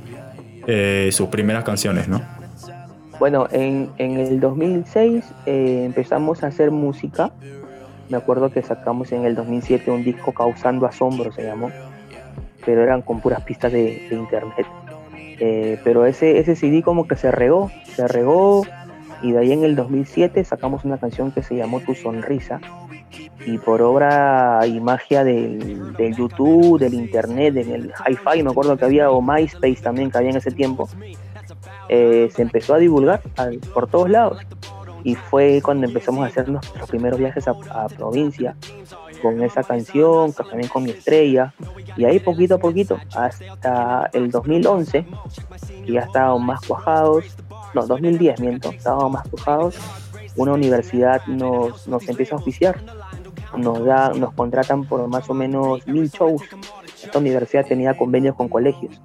eh, 0.66 1.10
sus 1.12 1.28
primeras 1.28 1.66
canciones, 1.66 2.08
no? 2.08 2.22
Bueno, 3.20 3.48
en, 3.52 3.90
en 3.98 4.20
el 4.20 4.40
2006 4.40 5.26
eh, 5.46 5.84
empezamos 5.86 6.44
a 6.44 6.48
hacer 6.48 6.72
música. 6.72 7.34
Me 8.08 8.16
acuerdo 8.16 8.50
que 8.52 8.62
sacamos 8.62 9.12
en 9.12 9.26
el 9.26 9.36
2007 9.36 9.92
un 9.92 10.06
disco 10.06 10.32
Causando 10.32 10.86
Asombro, 10.86 11.34
se 11.34 11.44
llamó, 11.44 11.72
pero 12.66 12.84
eran 12.84 13.02
con 13.02 13.22
puras 13.22 13.42
pistas 13.44 13.72
de, 13.72 14.08
de 14.10 14.16
internet. 14.16 14.68
Eh, 15.40 15.80
pero 15.84 16.06
ese, 16.06 16.40
ese 16.40 16.56
CD 16.56 16.84
como 16.84 17.08
que 17.08 17.16
se 17.16 17.32
regó, 17.32 17.72
se 17.96 18.08
regó 18.08 18.66
y 19.22 19.32
de 19.32 19.40
ahí 19.40 19.52
en 19.52 19.64
el 19.64 19.76
2007 19.76 20.44
sacamos 20.44 20.86
una 20.86 20.98
canción 20.98 21.32
que 21.32 21.42
se 21.42 21.56
llamó 21.56 21.80
Tu 21.80 21.96
Sonrisa 21.96 22.60
y 23.46 23.58
por 23.58 23.82
obra 23.82 24.62
y 24.66 24.80
magia 24.80 25.24
del, 25.24 25.94
del 25.94 26.16
YouTube, 26.16 26.80
del 26.80 26.94
internet, 26.94 27.54
del 27.54 27.92
hi-fi, 28.08 28.44
me 28.44 28.52
acuerdo 28.52 28.78
que 28.78 28.86
había 28.86 29.12
o 29.12 29.22
MySpace 29.22 29.82
también 29.82 30.12
que 30.12 30.18
había 30.18 30.32
en 30.32 30.38
ese 30.38 30.52
tiempo, 30.52 30.88
eh, 31.90 32.30
se 32.34 32.42
empezó 32.42 32.76
a 32.76 32.78
divulgar 32.78 33.22
por 33.74 33.88
todos 33.88 34.10
lados 34.10 34.40
y 35.04 35.16
fue 35.16 35.62
cuando 35.64 35.88
empezamos 35.88 36.24
a 36.24 36.28
hacer 36.28 36.48
nuestros 36.48 36.90
primeros 36.90 37.20
viajes 37.20 37.48
a, 37.48 37.52
a 37.52 37.88
provincia 37.90 38.56
con 39.24 39.42
esa 39.42 39.64
canción, 39.64 40.34
también 40.34 40.68
con 40.68 40.84
mi 40.84 40.92
estrella. 40.92 41.54
Y 41.96 42.04
ahí 42.04 42.20
poquito 42.20 42.56
a 42.56 42.58
poquito 42.58 43.00
hasta 43.16 44.10
el 44.12 44.30
2011 44.30 45.06
que 45.86 45.92
ya 45.92 46.02
estábamos 46.02 46.42
más 46.42 46.60
cuajados. 46.68 47.26
No, 47.74 47.88
2010 47.88 48.42
miento, 48.42 48.70
estábamos 48.70 49.14
más 49.14 49.28
cuajados. 49.30 49.78
Una 50.36 50.54
universidad 50.54 51.26
nos, 51.28 51.88
nos 51.88 52.08
empieza 52.10 52.36
a 52.36 52.40
oficiar. 52.40 52.82
Nos 53.58 53.86
da, 53.86 54.10
nos 54.14 54.34
contratan 54.34 54.84
por 54.84 55.08
más 55.08 55.30
o 55.30 55.34
menos 55.34 55.88
mil 55.88 56.10
shows. 56.10 56.42
Esta 57.02 57.20
universidad 57.20 57.66
tenía 57.66 57.98
convenios 57.98 58.36
con 58.36 58.50
colegios. 58.50 59.02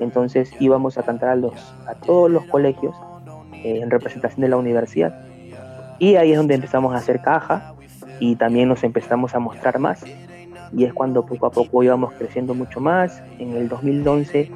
Entonces 0.00 0.50
íbamos 0.58 0.98
a 0.98 1.04
cantar 1.04 1.28
a, 1.30 1.36
los, 1.36 1.54
a 1.86 1.94
todos 1.94 2.30
los 2.30 2.44
colegios 2.46 2.96
eh, 3.52 3.80
en 3.80 3.90
representación 3.90 4.40
de 4.40 4.48
la 4.48 4.56
universidad. 4.56 5.24
Y 6.00 6.16
ahí 6.16 6.32
es 6.32 6.36
donde 6.36 6.54
empezamos 6.54 6.92
a 6.94 6.96
hacer 6.96 7.20
caja 7.20 7.74
y 8.22 8.36
también 8.36 8.68
nos 8.68 8.84
empezamos 8.84 9.34
a 9.34 9.40
mostrar 9.40 9.80
más. 9.80 10.04
Y 10.72 10.84
es 10.84 10.94
cuando 10.94 11.26
poco 11.26 11.46
a 11.46 11.50
poco 11.50 11.82
íbamos 11.82 12.12
creciendo 12.12 12.54
mucho 12.54 12.78
más. 12.78 13.20
En 13.40 13.56
el 13.56 13.68
2011 13.68 14.48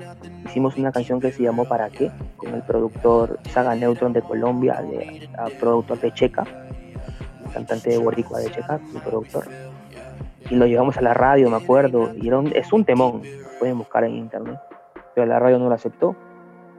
hicimos 0.45 0.77
una 0.77 0.93
canción 0.93 1.21
que 1.21 1.33
se 1.33 1.43
llamó 1.43 1.65
¿Para 1.65 1.91
qué? 1.91 2.13
con 2.37 2.55
el 2.55 2.63
productor 2.63 3.41
Saga 3.51 3.75
Neutron 3.75 4.13
de 4.13 4.23
Colombia, 4.23 4.81
de, 4.83 5.29
productor 5.59 5.99
de 5.99 6.15
Checa, 6.15 6.45
cantante 7.53 7.91
de 7.91 7.99
boricua 7.99 8.39
de 8.39 8.53
Checa, 8.53 8.79
mi 8.95 9.01
productor. 9.01 9.49
Y 10.49 10.55
lo 10.55 10.67
llevamos 10.67 10.97
a 10.99 11.01
la 11.01 11.13
radio, 11.13 11.51
me 11.51 11.57
acuerdo, 11.57 12.13
y 12.15 12.31
es 12.55 12.73
un 12.73 12.85
temón, 12.85 13.23
pueden 13.59 13.79
buscar 13.79 14.05
en 14.05 14.15
internet. 14.15 14.61
Pero 15.17 15.27
la 15.27 15.41
radio 15.41 15.59
no 15.59 15.69
lo 15.69 15.75
aceptó. 15.75 16.15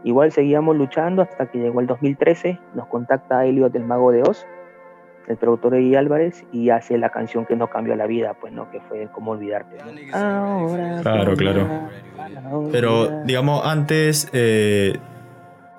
Igual 0.06 0.32
seguíamos 0.32 0.78
luchando 0.78 1.22
hasta 1.22 1.48
que 1.48 1.58
llegó 1.58 1.82
el 1.82 1.88
2013, 1.88 2.58
nos 2.76 2.88
contacta 2.88 3.46
Elliot 3.46 3.74
del 3.74 3.84
Mago 3.84 4.14
de 4.14 4.22
Oz 4.22 4.46
el 5.28 5.38
productor 5.38 5.76
Eddie 5.76 5.98
Álvarez 5.98 6.46
y 6.54 6.70
hace 6.70 6.98
la 6.98 7.10
canción 7.10 7.46
que 7.46 7.56
no 7.56 7.68
cambió 7.70 7.96
la 7.96 8.08
vida, 8.08 8.36
pues 8.40 8.54
no, 8.54 8.72
que 8.72 8.80
fue 8.82 9.10
como 9.14 9.32
olvidarte. 9.32 9.78
claro, 10.12 11.36
claro. 11.36 11.90
Pero 12.72 13.24
digamos, 13.26 13.66
antes, 13.66 14.30
eh, 14.34 14.98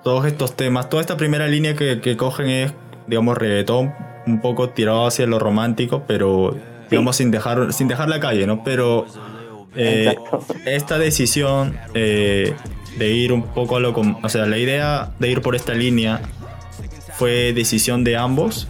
todos 0.03 0.25
estos 0.25 0.55
temas, 0.55 0.89
toda 0.89 1.01
esta 1.01 1.17
primera 1.17 1.47
línea 1.47 1.75
que, 1.75 2.15
cogen 2.17 2.47
es, 2.49 2.73
digamos, 3.07 3.37
reggaetón, 3.37 3.93
un 4.27 4.39
poco 4.39 4.69
tirado 4.69 5.07
hacia 5.07 5.25
lo 5.25 5.39
romántico, 5.39 6.03
pero 6.07 6.55
digamos 6.89 7.15
sin 7.15 7.31
dejar, 7.31 7.73
sin 7.73 7.87
dejar 7.87 8.09
la 8.09 8.19
calle, 8.19 8.45
¿no? 8.45 8.63
Pero 8.63 9.05
eh, 9.75 10.15
esta 10.65 10.99
decisión 10.99 11.75
eh, 11.95 12.53
de 12.97 13.11
ir 13.11 13.33
un 13.33 13.43
poco 13.43 13.77
a 13.77 13.79
lo... 13.79 13.95
O 14.23 14.29
sea, 14.29 14.45
la 14.45 14.57
idea 14.59 15.11
de 15.17 15.29
ir 15.29 15.41
por 15.41 15.55
esta 15.55 15.73
línea 15.73 16.21
fue 17.13 17.53
decisión 17.53 18.03
de 18.03 18.15
ambos 18.15 18.67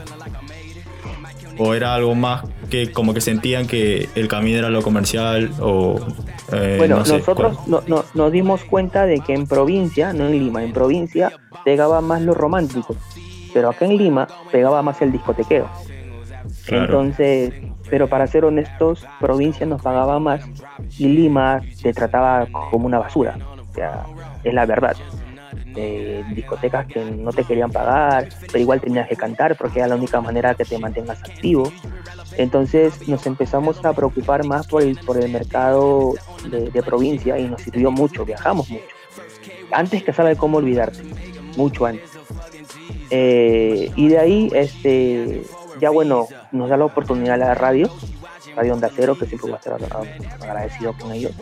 o 1.60 1.74
era 1.74 1.94
algo 1.94 2.16
más 2.16 2.44
que 2.70 2.92
como 2.92 3.13
que 3.13 3.22
sentían 3.22 3.68
que 3.68 4.10
el 4.16 4.28
camino 4.28 4.58
era 4.58 4.70
lo 4.70 4.82
comercial 4.82 5.51
o 5.60 6.00
eh, 6.54 6.75
bueno 6.78 6.98
nosotros 6.98 7.68
no, 7.68 7.84
nos 8.13 8.32
dimos 8.32 8.63
cuenta 8.63 9.06
de 9.06 9.20
que 9.20 9.34
en 9.34 9.46
provincia 9.46 10.13
no 10.13 10.28
en 10.28 10.39
Lima 10.39 10.63
en 10.63 10.72
provincia 10.72 11.32
pegaba 11.66 12.01
más 12.01 12.22
lo 12.22 12.34
romántico 12.34 12.96
pero 13.54 13.70
acá 13.70 13.86
en 13.86 13.98
Lima 13.98 14.28
pegaba 14.51 14.82
más 14.84 15.01
el 15.01 15.12
discotequeo. 15.12 15.68
Entonces 16.68 17.54
pero 17.89 18.08
para 18.08 18.28
ser 18.28 18.46
honestos 18.46 19.06
provincia 19.20 19.66
nos 19.66 19.82
pagaba 19.82 20.20
más 20.20 20.42
y 20.98 21.08
Lima 21.08 21.62
te 21.82 21.92
trataba 21.94 22.48
como 22.72 22.86
una 22.86 23.00
basura 23.00 23.38
o 23.70 23.74
sea 23.74 24.06
es 24.44 24.54
la 24.54 24.66
verdad 24.66 24.96
discotecas 26.34 26.88
que 26.88 27.04
no 27.04 27.32
te 27.32 27.44
querían 27.44 27.72
pagar, 27.72 28.30
pero 28.48 28.60
igual 28.60 28.82
tenías 28.82 29.08
que 29.08 29.16
cantar 29.16 29.56
porque 29.56 29.80
era 29.80 29.88
la 29.88 29.96
única 29.96 30.20
manera 30.22 30.56
que 30.56 30.66
te 30.66 30.78
mantengas 30.78 31.22
activo. 31.22 31.72
Entonces 32.38 33.08
nos 33.08 33.26
empezamos 33.26 33.84
a 33.86 33.94
preocupar 33.94 34.46
más 34.46 34.68
por 34.68 34.84
el, 34.84 34.98
por 35.00 35.18
el 35.18 35.32
mercado 35.32 36.14
de, 36.50 36.84
provincia 36.84 37.38
y 37.38 37.48
nos 37.48 37.62
sirvió 37.62 37.92
mucho, 37.92 38.26
viajamos 38.26 38.70
mucho. 38.70 38.86
Antes 39.72 40.04
que 40.04 40.14
sabe 40.14 40.36
cómo 40.36 40.58
olvidarte, 40.58 41.04
mucho 41.58 41.86
antes. 41.86 42.10
Eh, 43.10 43.92
y 43.96 44.08
de 44.08 44.18
ahí, 44.18 44.50
este, 44.54 45.44
ya 45.80 45.90
bueno, 45.90 46.28
nos 46.52 46.70
da 46.70 46.78
la 46.78 46.86
oportunidad 46.86 47.38
la 47.38 47.54
radio, 47.56 47.90
Radio 48.56 48.74
Onda 48.74 48.90
Cero, 48.96 49.18
que 49.18 49.26
siempre 49.26 49.52
voy 49.52 49.54
a 49.54 49.58
estar 49.58 49.78
agradecido 50.42 50.94
con 50.94 51.12
ellos. 51.12 51.34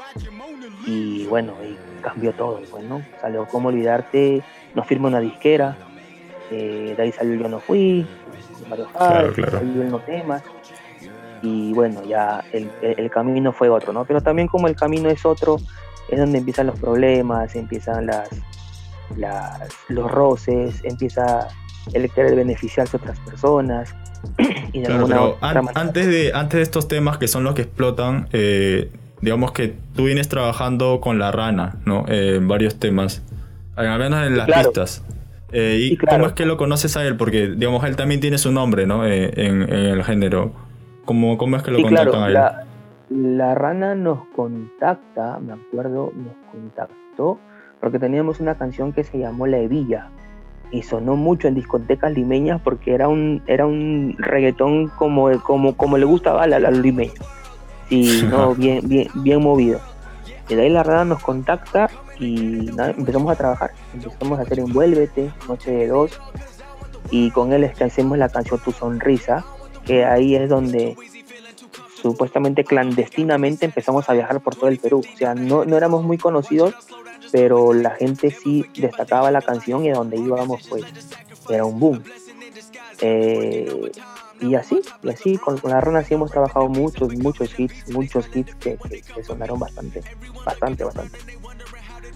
Y 0.86 1.26
bueno, 1.26 1.54
y 1.64 1.78
cambió 2.08 2.34
todo, 2.34 2.62
pues, 2.70 2.84
¿no? 2.84 3.02
Salió 3.22 3.46
Cómo 3.48 3.70
Olvidarte, 3.70 4.42
nos 4.74 4.88
firma 4.88 5.08
una 5.08 5.20
disquera, 5.20 5.78
eh, 6.52 6.94
de 6.96 7.04
ahí 7.04 7.12
salió 7.12 7.36
Yo 7.36 7.50
No 7.50 7.60
Fui, 7.60 8.06
Mario 8.70 8.88
claro, 8.92 9.34
salió 9.36 9.82
el 9.82 9.90
No 9.90 10.00
Temas, 10.00 10.44
y 11.42 11.74
bueno, 11.74 12.04
ya 12.04 12.44
el, 12.52 13.10
camino 13.10 13.52
fue 13.52 13.70
otro, 13.70 13.94
¿no? 13.94 14.06
Pero 14.06 14.22
también 14.22 14.48
como 14.48 14.68
el 14.68 14.76
camino 14.76 15.10
es 15.10 15.26
otro, 15.26 15.58
es 16.10 16.20
donde 16.20 16.40
empiezan 16.40 16.68
los 16.68 16.80
problemas, 16.80 17.56
empiezan 17.56 18.08
las, 18.08 18.30
las 19.16 19.60
los 19.90 20.10
roces, 20.10 20.82
empieza 20.84 21.48
el 21.94 22.10
querer 22.10 22.36
beneficiarse 22.36 22.98
a 22.98 23.00
otras 23.00 23.20
personas. 23.20 23.96
y 24.74 24.82
de 24.82 24.88
pero 24.88 25.38
antes, 25.42 26.08
de, 26.08 26.32
antes 26.34 26.58
de 26.58 26.64
estos 26.64 26.88
temas 26.88 27.18
que 27.18 27.28
son 27.28 27.44
los 27.44 27.54
que 27.54 27.64
explotan, 27.64 28.28
eh, 28.32 28.90
digamos 29.22 29.52
que 29.52 29.76
tú 29.96 30.06
vienes 30.06 30.30
trabajando 30.30 31.00
con 31.02 31.20
la 31.20 31.32
rana, 31.32 31.78
¿no? 31.86 32.06
Eh, 32.08 32.36
en 32.36 32.48
varios 32.48 32.80
temas, 32.80 33.24
al 33.76 33.98
menos 34.00 34.26
en 34.26 34.38
las 34.38 34.48
pistas. 34.48 35.04
Eh, 35.52 35.90
¿Y 35.92 35.98
cómo 35.98 36.28
es 36.28 36.34
que 36.34 36.46
lo 36.46 36.58
conoces 36.58 36.98
a 36.98 37.06
él? 37.06 37.16
Porque, 37.16 37.48
digamos, 37.48 37.84
él 37.86 37.96
también 37.96 38.20
tiene 38.20 38.38
su 38.38 38.52
nombre, 38.52 38.86
¿no? 38.86 39.06
Eh, 39.06 39.32
en, 39.36 39.62
el 39.64 40.04
género. 40.04 40.52
¿Cómo, 41.06 41.38
¿Cómo, 41.38 41.56
es 41.56 41.64
que 41.64 41.72
lo 41.72 41.82
contactan 41.82 42.24
a 42.24 42.28
él? 42.28 42.34
La, 42.34 42.66
la, 43.10 43.56
rana 43.56 43.96
nos 43.96 44.20
contacta, 44.36 45.40
me 45.40 45.54
acuerdo, 45.54 46.12
nos 46.16 46.34
contactó 46.52 47.40
porque 47.80 48.00
teníamos 48.00 48.40
una 48.40 48.56
canción 48.56 48.92
que 48.92 49.04
se 49.04 49.20
llamó 49.20 49.48
La 49.48 49.60
Hebilla 49.60 50.10
y 50.72 50.82
sonó 50.82 51.16
mucho 51.16 51.48
en 51.48 51.56
discotecas 51.56 52.12
limeñas 52.12 52.60
porque 52.62 52.94
era 52.94 53.08
un, 53.08 53.42
era 53.48 53.66
un 53.66 54.16
reggaetón 54.18 54.90
como, 54.90 55.32
como, 55.42 55.78
como 55.78 55.98
le 55.98 56.06
gustaba 56.06 56.44
a 56.44 56.48
los 56.48 56.78
limeños 56.80 57.26
y 57.90 58.22
no, 58.30 58.56
bien, 58.56 58.88
bien, 58.88 59.10
bien 59.16 59.42
movido. 59.42 59.80
Y 60.50 60.56
de 60.56 60.64
ahí 60.64 60.70
la 60.70 60.84
rada 60.84 61.06
nos 61.06 61.22
contacta 61.22 61.90
y 62.20 62.70
empezamos 62.70 63.32
a 63.32 63.36
trabajar. 63.36 63.72
Empezamos 63.94 64.40
a 64.40 64.42
hacer 64.44 64.60
Envuélvete, 64.60 65.32
Noche 65.48 65.72
de 65.72 65.88
Dos, 65.88 66.20
y 67.12 67.32
con 67.32 67.54
él 67.54 67.64
es 67.64 67.76
que 67.76 67.84
hacemos 67.84 68.18
la 68.18 68.30
canción 68.30 68.60
Tu 68.60 68.72
Sonrisa, 68.72 69.46
que 69.86 70.06
ahí 70.06 70.36
es 70.36 70.50
donde 70.50 70.96
supuestamente 72.02 72.64
clandestinamente 72.64 73.66
empezamos 73.66 74.10
a 74.10 74.14
viajar 74.14 74.40
por 74.42 74.56
todo 74.56 74.70
el 74.70 74.80
Perú. 74.80 75.02
O 75.14 75.18
sea, 75.18 75.36
no, 75.36 75.66
no 75.66 75.78
éramos 75.78 76.04
muy 76.04 76.18
conocidos, 76.18 76.74
pero 77.32 77.74
la 77.74 77.92
gente 77.92 78.32
sí 78.32 78.66
destacaba 78.78 79.32
la 79.32 79.42
canción 79.42 79.84
y 79.86 79.90
a 79.90 79.96
donde 79.96 80.18
íbamos 80.18 80.68
pues 80.68 80.84
era 81.50 81.66
un 81.66 81.80
boom. 81.80 82.04
Eh, 83.02 83.92
y 84.40 84.56
así, 84.56 84.82
y 85.04 85.10
así 85.10 85.38
con, 85.38 85.60
la 85.64 85.82
Rana 85.82 86.04
sí 86.04 86.14
hemos 86.14 86.32
trabajado 86.32 86.68
muchos, 86.68 87.16
muchos 87.16 87.58
hits, 87.58 87.90
muchos 87.90 88.30
hits 88.34 88.56
que, 88.56 88.78
sonaron 89.26 89.60
bastante, 89.60 90.02
bastante, 90.46 90.84
bastante. 90.84 91.20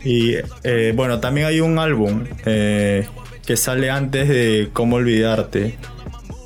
Y 0.04 0.36
eh, 0.64 0.94
bueno, 0.96 1.20
también 1.20 1.48
hay 1.48 1.60
un 1.60 1.78
álbum 1.80 2.26
eh, 2.46 3.08
que 3.46 3.58
sale 3.58 3.90
antes 3.90 4.28
de 4.28 4.70
Cómo 4.74 4.98
Olvidarte. 4.98 5.78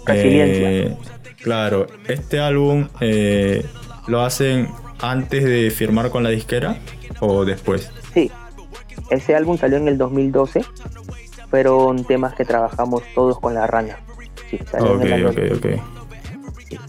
Eh, 0.07 0.95
claro, 1.41 1.87
este 2.07 2.39
álbum 2.39 2.87
lo 4.07 4.21
hacen 4.21 4.69
antes 4.99 5.43
de 5.43 5.71
firmar 5.71 6.09
con 6.09 6.23
la 6.23 6.29
disquera 6.29 6.77
o 7.19 7.45
después. 7.45 7.91
Sí, 8.13 8.31
ese 9.09 9.35
álbum 9.35 9.57
salió 9.57 9.77
en 9.77 9.87
el 9.87 9.97
2012. 9.97 10.63
Fueron 11.49 12.03
temas 12.05 12.33
que 12.33 12.43
trabajamos 12.43 13.03
todos 13.13 13.39
con 13.39 13.53
la 13.53 13.67
rana. 13.67 13.99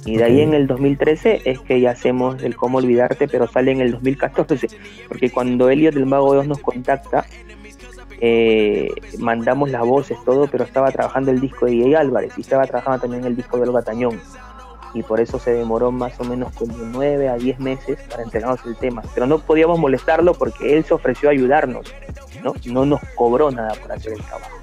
Y 0.04 0.16
de 0.16 0.24
ahí 0.24 0.40
en 0.40 0.54
el 0.54 0.66
2013 0.66 1.42
es 1.44 1.60
que 1.60 1.80
ya 1.80 1.90
hacemos 1.90 2.42
el 2.42 2.56
cómo 2.56 2.78
olvidarte, 2.78 3.28
pero 3.28 3.46
sale 3.46 3.72
en 3.72 3.80
el 3.80 3.92
2014, 3.92 4.68
porque 5.08 5.30
cuando 5.30 5.68
Elliot 5.68 5.94
del 5.94 6.06
Mago 6.06 6.34
2 6.34 6.46
nos 6.46 6.60
contacta, 6.60 7.26
eh, 8.20 8.88
mandamos 9.18 9.70
las 9.70 9.84
voces, 9.84 10.16
todo, 10.24 10.46
pero 10.46 10.64
estaba 10.64 10.90
trabajando 10.90 11.30
el 11.30 11.40
disco 11.40 11.66
de 11.66 11.72
DJ 11.72 11.96
Álvarez 11.96 12.32
y 12.36 12.40
estaba 12.40 12.66
trabajando 12.66 13.00
también 13.00 13.24
el 13.24 13.36
disco 13.36 13.58
de 13.58 13.68
Olga 13.68 13.82
Tañón. 13.82 14.20
Y 14.94 15.02
por 15.02 15.20
eso 15.20 15.38
se 15.38 15.52
demoró 15.52 15.92
más 15.92 16.18
o 16.20 16.24
menos 16.24 16.54
como 16.54 16.74
9 16.78 17.28
a 17.28 17.36
10 17.36 17.58
meses 17.58 17.98
para 18.08 18.22
entregarnos 18.22 18.64
el 18.64 18.76
tema. 18.76 19.02
Pero 19.14 19.26
no 19.26 19.40
podíamos 19.40 19.78
molestarlo 19.78 20.32
porque 20.32 20.74
él 20.74 20.84
se 20.84 20.94
ofreció 20.94 21.28
a 21.28 21.32
ayudarnos, 21.32 21.92
¿no? 22.42 22.54
No 22.64 22.86
nos 22.86 23.00
cobró 23.14 23.50
nada 23.50 23.74
por 23.74 23.92
hacer 23.92 24.14
el 24.14 24.22
trabajo. 24.22 24.56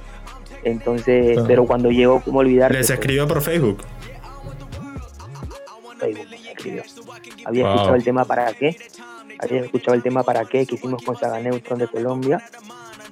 Entonces, 0.64 1.40
pero 1.48 1.66
cuando 1.66 1.92
llegó, 1.92 2.22
como 2.22 2.40
olvidar. 2.40 2.72
¿Les 2.72 2.90
escribió 2.90 3.28
por 3.28 3.42
Facebook? 3.42 3.84
Facebook 6.00 6.28
me 6.30 6.52
escribió. 6.52 6.84
Había 7.46 7.68
escuchado 7.68 7.96
el 7.96 8.04
tema 8.04 8.26
para 8.26 8.54
qué. 8.54 8.76
Había 9.40 9.62
escuchado 9.62 9.96
el 9.96 10.04
tema 10.04 10.24
para 10.24 10.46
qué 10.46 10.66
que 10.66 10.76
hicimos 10.76 11.04
con 11.04 11.18
Saga 11.18 11.40
Neutron 11.40 11.80
de 11.80 11.88
Colombia. 11.88 12.44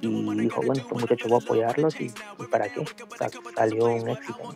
Y 0.00 0.08
dijo, 0.40 0.62
bueno, 0.62 0.82
estos 0.82 1.00
muchachos 1.00 1.30
voy 1.30 1.40
a 1.40 1.44
apoyarlos 1.44 2.00
y, 2.00 2.12
para 2.50 2.68
qué. 2.68 2.84
salió 3.54 3.86
un 3.86 4.08
éxito. 4.08 4.54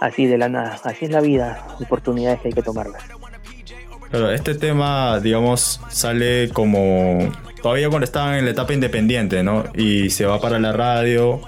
Así 0.00 0.26
de 0.26 0.38
la 0.38 0.48
nada. 0.48 0.80
Así 0.84 1.06
es 1.06 1.10
la 1.10 1.20
vida. 1.20 1.66
Oportunidades 1.80 2.40
que 2.40 2.48
hay 2.48 2.54
que 2.54 2.62
tomarlas. 2.62 3.02
Pero 4.12 4.30
este 4.30 4.54
tema, 4.54 5.18
digamos, 5.20 5.80
sale 5.88 6.50
como 6.50 7.32
todavía 7.62 7.88
cuando 7.88 8.04
estaban 8.04 8.34
en 8.34 8.44
la 8.44 8.50
etapa 8.50 8.74
independiente, 8.74 9.42
¿no? 9.42 9.64
Y 9.74 10.10
se 10.10 10.26
va 10.26 10.38
para 10.38 10.58
la 10.58 10.72
radio, 10.72 11.40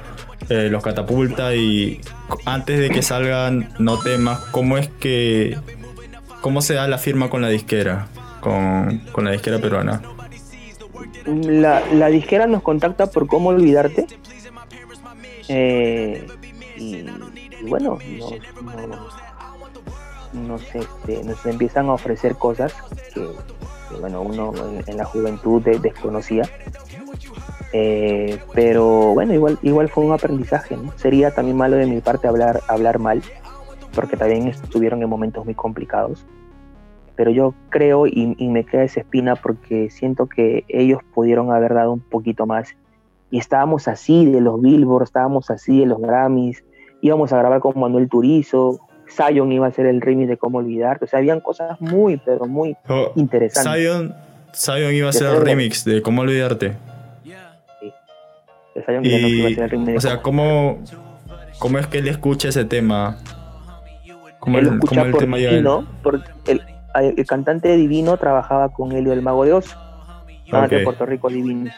eh, 0.49 0.69
los 0.71 0.83
catapulta 0.83 1.55
y 1.55 2.01
antes 2.47 2.79
de 2.79 2.89
que 2.89 3.03
salgan 3.03 3.69
no 3.79 3.99
temas, 3.99 4.41
¿cómo 4.51 4.79
es 4.79 4.89
que, 4.89 5.59
cómo 6.41 6.63
se 6.63 6.73
da 6.73 6.89
la 6.89 6.97
firma 6.97 7.29
con 7.29 7.43
la 7.43 7.49
disquera, 7.49 8.09
con, 8.41 9.03
la 9.15 9.31
disquera 9.31 9.59
peruana? 9.59 10.01
La, 11.27 12.09
disquera 12.09 12.47
nos 12.47 12.63
contacta 12.63 13.07
por 13.07 13.27
cómo 13.27 13.51
olvidarte 13.51 14.07
Eh, 15.49 16.27
y, 16.79 17.05
bueno, 17.67 17.99
nos, 20.35 20.63
este, 20.75 21.23
nos, 21.25 21.45
empiezan 21.47 21.87
a 21.87 21.95
ofrecer 21.95 22.37
cosas 22.37 22.75
que, 23.15 23.27
bueno, 24.01 24.23
uno 24.23 24.53
en, 24.87 24.97
la 24.97 25.05
juventud 25.05 25.63
desconocía. 25.63 26.49
Eh, 27.73 28.39
pero 28.55 29.15
bueno, 29.15 29.35
igual, 29.35 29.59
igual 29.63 29.89
fue 29.89 30.05
un 30.05 30.13
aprendizaje. 30.13 30.77
Sería 30.97 31.35
también 31.35 31.57
malo 31.57 31.77
de 31.77 31.87
mi 31.87 32.01
parte 32.01 32.29
hablar, 32.29 32.61
hablar 32.69 32.99
mal, 32.99 33.23
porque 33.95 34.17
también 34.17 34.49
estuvieron 34.49 35.03
en 35.03 35.09
momentos 35.09 35.45
muy 35.45 35.55
complicados. 35.55 36.27
Pero 37.17 37.31
yo 37.31 37.55
creo 37.71 38.07
y, 38.07 38.35
y 38.37 38.49
me 38.49 38.65
queda 38.65 38.83
esa 38.83 39.01
espina 39.01 39.37
porque 39.37 39.89
siento 39.91 40.27
que 40.27 40.65
ellos 40.69 41.01
pudieron 41.15 41.53
haber 41.53 41.75
dado 41.75 41.93
un 41.93 42.01
poquito 42.01 42.45
más 42.45 42.75
y 43.35 43.39
estábamos 43.39 43.89
así 43.89 44.27
de 44.27 44.41
los 44.41 44.61
Billboard, 44.61 45.03
estábamos 45.03 45.51
así 45.51 45.81
de 45.81 45.87
los 45.87 46.01
Grammys, 46.01 46.65
íbamos 47.01 47.33
a 47.33 47.39
grabar 47.39 47.59
con 47.59 47.79
Manuel 47.79 48.09
Turizo, 48.09 48.79
Zion 49.09 49.53
iba 49.53 49.67
a 49.67 49.69
hacer 49.69 49.87
el 49.87 50.01
remix 50.01 50.29
de 50.29 50.37
Cómo 50.37 50.59
Olvidarte, 50.59 51.05
o 51.05 51.09
sea, 51.09 51.19
habían 51.19 51.41
cosas 51.41 51.81
muy, 51.81 52.17
pero 52.17 52.47
muy 52.47 52.77
oh, 52.89 53.13
interesantes. 53.17 53.83
Zion, 53.83 54.15
Zion 54.55 54.95
iba 54.95 55.07
a 55.09 55.11
hacer 55.11 55.29
el 55.29 55.41
remix 55.43 55.85
de 55.85 56.03
Cómo 56.03 56.23
Olvidarte. 56.23 56.77
Sí. 57.23 57.93
Zion 58.85 59.05
iba 59.05 59.17
a 59.17 59.51
hacer 59.51 59.65
el 59.65 59.71
remix 59.71 59.87
de 59.87 59.97
O 59.97 60.01
sea, 60.01 60.23
¿cómo, 60.23 60.79
¿cómo 61.59 61.79
es 61.79 61.87
que 61.87 61.99
él 61.99 62.09
escucha 62.09 62.49
ese 62.49 62.65
tema? 62.65 63.19
¿Cómo 64.39 64.59
él, 64.59 64.67
escucha 64.75 65.03
el 65.03 65.17
tema 65.17 65.37
Divino, 65.39 65.87
porque 66.03 66.31
el, 66.47 66.63
el, 67.17 67.27
cantante 67.27 67.75
Divino 67.77 68.17
trabajaba 68.19 68.71
con 68.71 68.93
Helio 68.93 69.13
el 69.13 69.23
Mago 69.23 69.45
de 69.45 69.55
Oz, 69.55 69.77
de 70.69 70.81
Puerto 70.81 71.07
Rico 71.07 71.29
Divino. 71.29 71.71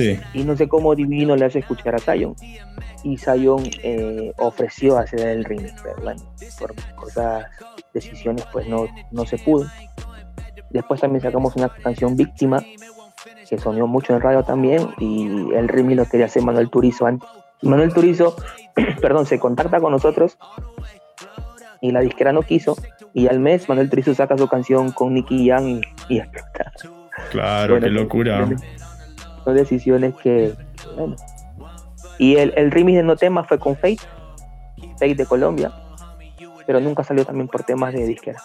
Y 0.00 0.44
no 0.44 0.56
sé 0.56 0.68
cómo 0.68 0.94
Divino 0.94 1.36
le 1.36 1.44
hace 1.44 1.60
escuchar 1.60 1.94
a 1.94 1.98
Zion. 1.98 2.34
Y 3.02 3.16
Zion 3.16 3.62
eh, 3.82 4.32
ofreció 4.38 4.98
hacer 4.98 5.20
el 5.20 5.44
remix, 5.44 5.74
pero 5.82 5.96
bueno, 6.02 6.22
por 6.58 6.74
cosas, 6.96 7.46
decisiones, 7.94 8.44
pues 8.52 8.66
no, 8.66 8.86
no 9.10 9.26
se 9.26 9.38
pudo. 9.38 9.66
Después 10.70 11.00
también 11.00 11.22
sacamos 11.22 11.54
una 11.56 11.68
canción 11.68 12.16
Víctima, 12.16 12.62
que 13.48 13.58
sonó 13.58 13.86
mucho 13.86 14.14
en 14.14 14.20
radio 14.20 14.42
también, 14.42 14.88
y 14.98 15.54
el 15.54 15.68
remix 15.68 15.96
lo 15.96 16.04
quería 16.06 16.26
hacer 16.26 16.42
Manuel 16.42 16.70
Turizo 16.70 17.06
antes. 17.06 17.28
Manuel 17.62 17.92
Turizo, 17.92 18.36
perdón, 19.00 19.26
se 19.26 19.38
contacta 19.38 19.80
con 19.80 19.92
nosotros 19.92 20.36
y 21.80 21.92
la 21.92 22.00
disquera 22.00 22.32
no 22.32 22.42
quiso, 22.42 22.76
y 23.12 23.28
al 23.28 23.38
mes 23.38 23.68
Manuel 23.68 23.88
Turizo 23.88 24.14
saca 24.14 24.36
su 24.36 24.48
canción 24.48 24.90
con 24.92 25.14
Nicky 25.14 25.44
Young 25.44 25.82
y, 26.08 26.18
explota. 26.18 26.72
Claro, 27.30 27.80
qué 27.80 27.88
locura 27.88 28.46
son 29.46 29.54
decisiones 29.54 30.12
que, 30.20 30.54
bueno. 30.96 31.14
Y 32.18 32.34
el, 32.36 32.52
el 32.56 32.72
remix 32.72 32.96
de 32.96 33.04
No 33.04 33.16
Temas 33.16 33.46
fue 33.46 33.60
con 33.60 33.76
Fate, 33.76 34.00
Fate 34.94 35.14
de 35.14 35.24
Colombia, 35.24 35.70
pero 36.66 36.80
nunca 36.80 37.04
salió 37.04 37.24
también 37.24 37.46
por 37.46 37.62
temas 37.62 37.94
de 37.94 38.04
disquera. 38.06 38.42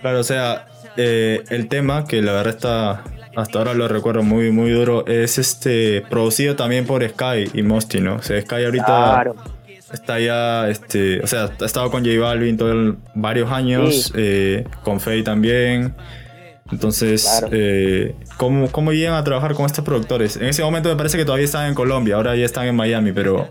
Claro, 0.00 0.20
o 0.20 0.22
sea, 0.22 0.66
eh, 0.96 1.42
el 1.50 1.66
tema 1.66 2.04
que 2.04 2.22
la 2.22 2.32
verdad 2.32 2.54
está, 2.54 3.04
hasta 3.34 3.58
ahora 3.58 3.74
lo 3.74 3.88
recuerdo 3.88 4.22
muy, 4.22 4.52
muy 4.52 4.70
duro, 4.70 5.04
es 5.06 5.38
este 5.38 6.02
producido 6.02 6.54
también 6.54 6.86
por 6.86 7.02
Sky 7.02 7.50
y 7.52 7.62
Mosty, 7.62 8.00
¿no? 8.00 8.16
O 8.16 8.22
sea, 8.22 8.40
Sky 8.40 8.64
ahorita 8.66 9.32
está 9.92 10.20
ya, 10.20 10.68
este, 10.68 11.20
o 11.22 11.26
sea, 11.26 11.50
ha 11.60 11.64
estado 11.64 11.90
con 11.90 12.04
J 12.04 12.20
Balvin 12.20 12.56
todo 12.56 12.96
varios 13.16 13.50
años, 13.50 14.12
eh, 14.14 14.64
con 14.84 15.00
Fate 15.00 15.24
también. 15.24 15.96
Entonces, 16.70 17.44
eh, 17.50 18.14
¿cómo, 18.38 18.70
¿cómo, 18.70 18.92
llegan 18.92 19.14
a 19.14 19.24
trabajar 19.24 19.54
con 19.54 19.66
estos 19.66 19.84
productores? 19.84 20.36
En 20.36 20.44
ese 20.44 20.62
momento 20.62 20.88
me 20.88 20.96
parece 20.96 21.18
que 21.18 21.24
todavía 21.24 21.44
están 21.44 21.66
en 21.66 21.74
Colombia, 21.74 22.16
ahora 22.16 22.34
ya 22.36 22.44
están 22.44 22.66
en 22.66 22.74
Miami, 22.74 23.12
pero... 23.12 23.48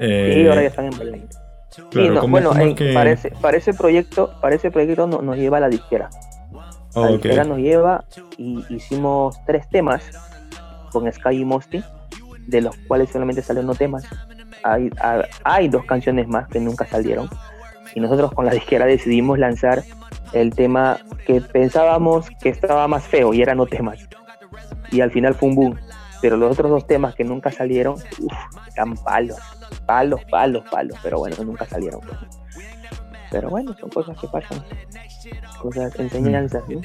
Eh, 0.00 0.32
sí, 0.34 0.48
ahora 0.48 0.62
ya 0.62 0.68
están 0.68 0.86
en 0.86 0.98
Miami. 0.98 1.28
bueno, 2.28 2.50
para, 2.94 3.10
ese, 3.56 3.72
proyecto, 3.72 4.32
para 4.40 4.56
ese 4.56 4.70
proyecto 4.70 5.06
nos 5.06 5.36
lleva 5.36 5.60
la 5.60 5.68
disquera. 5.68 6.10
la 6.94 7.08
disquera 7.08 7.44
nos 7.44 7.58
lleva 7.58 8.04
y 8.36 8.64
hicimos 8.68 9.36
tres 9.46 9.68
temas 9.70 10.10
con 10.90 11.10
Sky 11.10 11.36
y 11.36 11.44
Mosty, 11.44 11.84
de 12.48 12.62
los 12.62 12.76
cuales 12.88 13.10
solamente 13.10 13.42
salieron 13.42 13.68
no 13.68 13.74
temas. 13.76 14.04
Hay, 14.64 14.90
hay 15.44 15.68
dos 15.68 15.84
canciones 15.84 16.26
más 16.26 16.48
que 16.48 16.58
nunca 16.58 16.84
salieron. 16.84 17.30
Y 17.94 18.00
nosotros 18.00 18.32
con 18.32 18.46
la 18.46 18.52
disquera 18.52 18.86
decidimos 18.86 19.38
lanzar 19.38 19.82
el 20.32 20.54
tema 20.54 20.98
que 21.26 21.40
pensábamos 21.40 22.28
que 22.40 22.48
estaba 22.48 22.86
más 22.88 23.04
feo 23.04 23.34
y 23.34 23.42
eran 23.42 23.58
no 23.58 23.66
temas. 23.66 24.08
Y 24.90 25.00
al 25.00 25.10
final 25.10 25.34
fue 25.34 25.48
un 25.48 25.54
boom. 25.54 25.78
Pero 26.22 26.36
los 26.36 26.52
otros 26.52 26.70
dos 26.70 26.86
temas 26.86 27.14
que 27.14 27.24
nunca 27.24 27.50
salieron, 27.50 27.94
uff, 27.94 28.32
eran 28.74 28.94
palos, 28.94 29.38
palos, 29.86 30.20
palos, 30.30 30.64
palos. 30.70 30.98
Pero 31.02 31.18
bueno, 31.18 31.36
nunca 31.44 31.64
salieron. 31.64 32.00
Pero 33.30 33.48
bueno, 33.48 33.74
son 33.78 33.88
cosas 33.90 34.18
que 34.18 34.28
pasan. 34.28 34.62
Cosas, 35.60 35.98
enseñanzas, 35.98 36.68
¿no? 36.68 36.80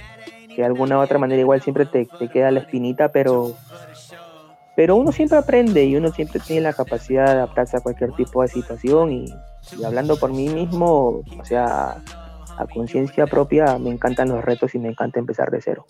Que 0.48 0.62
de 0.62 0.66
alguna 0.66 0.98
u 0.98 1.02
otra 1.02 1.18
manera 1.18 1.42
igual 1.42 1.62
siempre 1.62 1.86
te, 1.86 2.08
queda 2.30 2.52
la 2.52 2.62
espinita, 2.62 3.12
pero 3.12 3.54
pero 4.76 4.98
uno 4.98 5.14
siempre 5.14 5.38
aprende 5.38 5.86
y 5.86 5.96
uno 5.96 6.12
siempre 6.12 6.42
tiene 6.42 6.62
la 6.62 6.74
capacidad 6.74 7.26
de 7.26 7.32
adaptarse 7.32 7.78
a 7.78 7.80
cualquier 7.80 8.12
tipo 8.12 8.42
de 8.42 8.50
situación 8.50 9.12
y, 9.12 9.34
y 9.78 9.84
hablando 9.84 10.18
por 10.18 10.32
mí 10.32 10.50
mismo, 10.50 11.24
o 11.40 11.46
sea, 11.46 12.04
a 12.58 12.68
conciencia 12.68 13.26
propia, 13.28 13.78
me 13.78 13.90
encantan 13.90 14.30
los 14.30 14.44
retos 14.44 14.76
y 14.76 14.80
me 14.80 14.90
encanta 14.90 15.20
empezar 15.20 15.52
de 15.52 15.62
cero. 15.62 15.86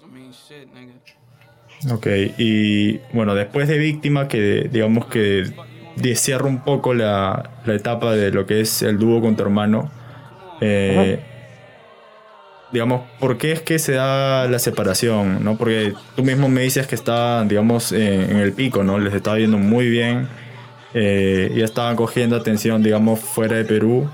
Ok, 1.91 2.07
y 2.37 2.97
bueno, 3.13 3.35
después 3.35 3.67
de 3.67 3.77
Víctima, 3.77 4.27
que 4.27 4.69
digamos 4.71 5.05
que 5.05 5.53
cierra 6.15 6.45
un 6.45 6.63
poco 6.63 6.93
la, 6.93 7.51
etapa 7.67 8.13
de 8.13 8.31
lo 8.31 8.45
que 8.45 8.61
es 8.61 8.81
el 8.81 8.97
dúo 8.97 9.21
con 9.21 9.35
tu 9.35 9.43
hermano, 9.43 9.91
eh, 10.61 11.19
digamos, 12.71 13.03
¿por 13.19 13.37
qué 13.37 13.51
es 13.51 13.61
que 13.61 13.77
se 13.77 13.93
da 13.93 14.47
la 14.47 14.59
separación? 14.59 15.43
¿no? 15.43 15.57
Porque 15.57 15.93
tú 16.15 16.23
mismo 16.23 16.49
me 16.49 16.61
dices 16.61 16.87
que 16.87 16.95
está, 16.95 17.43
digamos, 17.43 17.91
en 17.91 18.37
el 18.37 18.53
pico, 18.53 18.83
¿no? 18.83 18.97
Les 18.97 19.13
estaba 19.13 19.37
yendo 19.37 19.57
muy 19.57 19.87
bien, 19.89 20.27
eh, 20.97 21.51
ya 21.53 21.65
estaban 21.65 21.97
cogiendo 21.97 22.37
atención, 22.37 22.81
digamos, 22.81 23.19
fuera 23.19 23.57
de 23.57 23.65
Perú. 23.65 24.09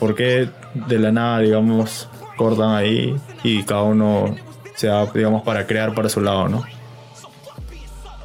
¿Por 0.00 0.16
qué 0.16 0.50
de 0.74 0.98
la 0.98 1.12
nada, 1.12 1.38
digamos, 1.38 2.08
cortan 2.36 2.74
ahí 2.74 3.16
y 3.44 3.62
cada 3.62 3.84
uno 3.84 4.34
se 4.74 4.88
da, 4.88 5.06
digamos, 5.06 5.42
para 5.42 5.68
crear 5.68 5.94
para 5.94 6.08
su 6.08 6.20
lado, 6.20 6.48
¿no? 6.48 6.64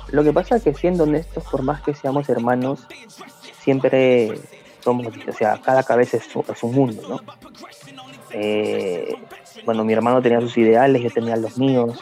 Lo 0.10 0.24
que 0.24 0.34
pasa 0.34 0.56
es 0.56 0.64
que 0.64 0.74
siendo 0.74 1.04
honestos, 1.04 1.44
por 1.44 1.62
más 1.62 1.84
que 1.84 1.94
seamos 1.94 2.28
hermanos, 2.28 2.88
siempre 3.60 4.40
somos, 4.84 5.14
o 5.28 5.34
sea, 5.34 5.62
cada 5.64 5.84
cabeza 5.84 6.18
es, 6.18 6.64
un 6.64 6.74
mundo, 6.74 7.04
¿no? 7.08 7.22
Eh, 8.32 9.16
bueno, 9.64 9.84
mi 9.84 9.94
hermano 9.94 10.24
tenía 10.24 10.42
sus 10.42 10.58
ideales, 10.58 11.04
yo 11.04 11.12
tenía 11.12 11.36
los 11.36 11.60
míos, 11.60 12.00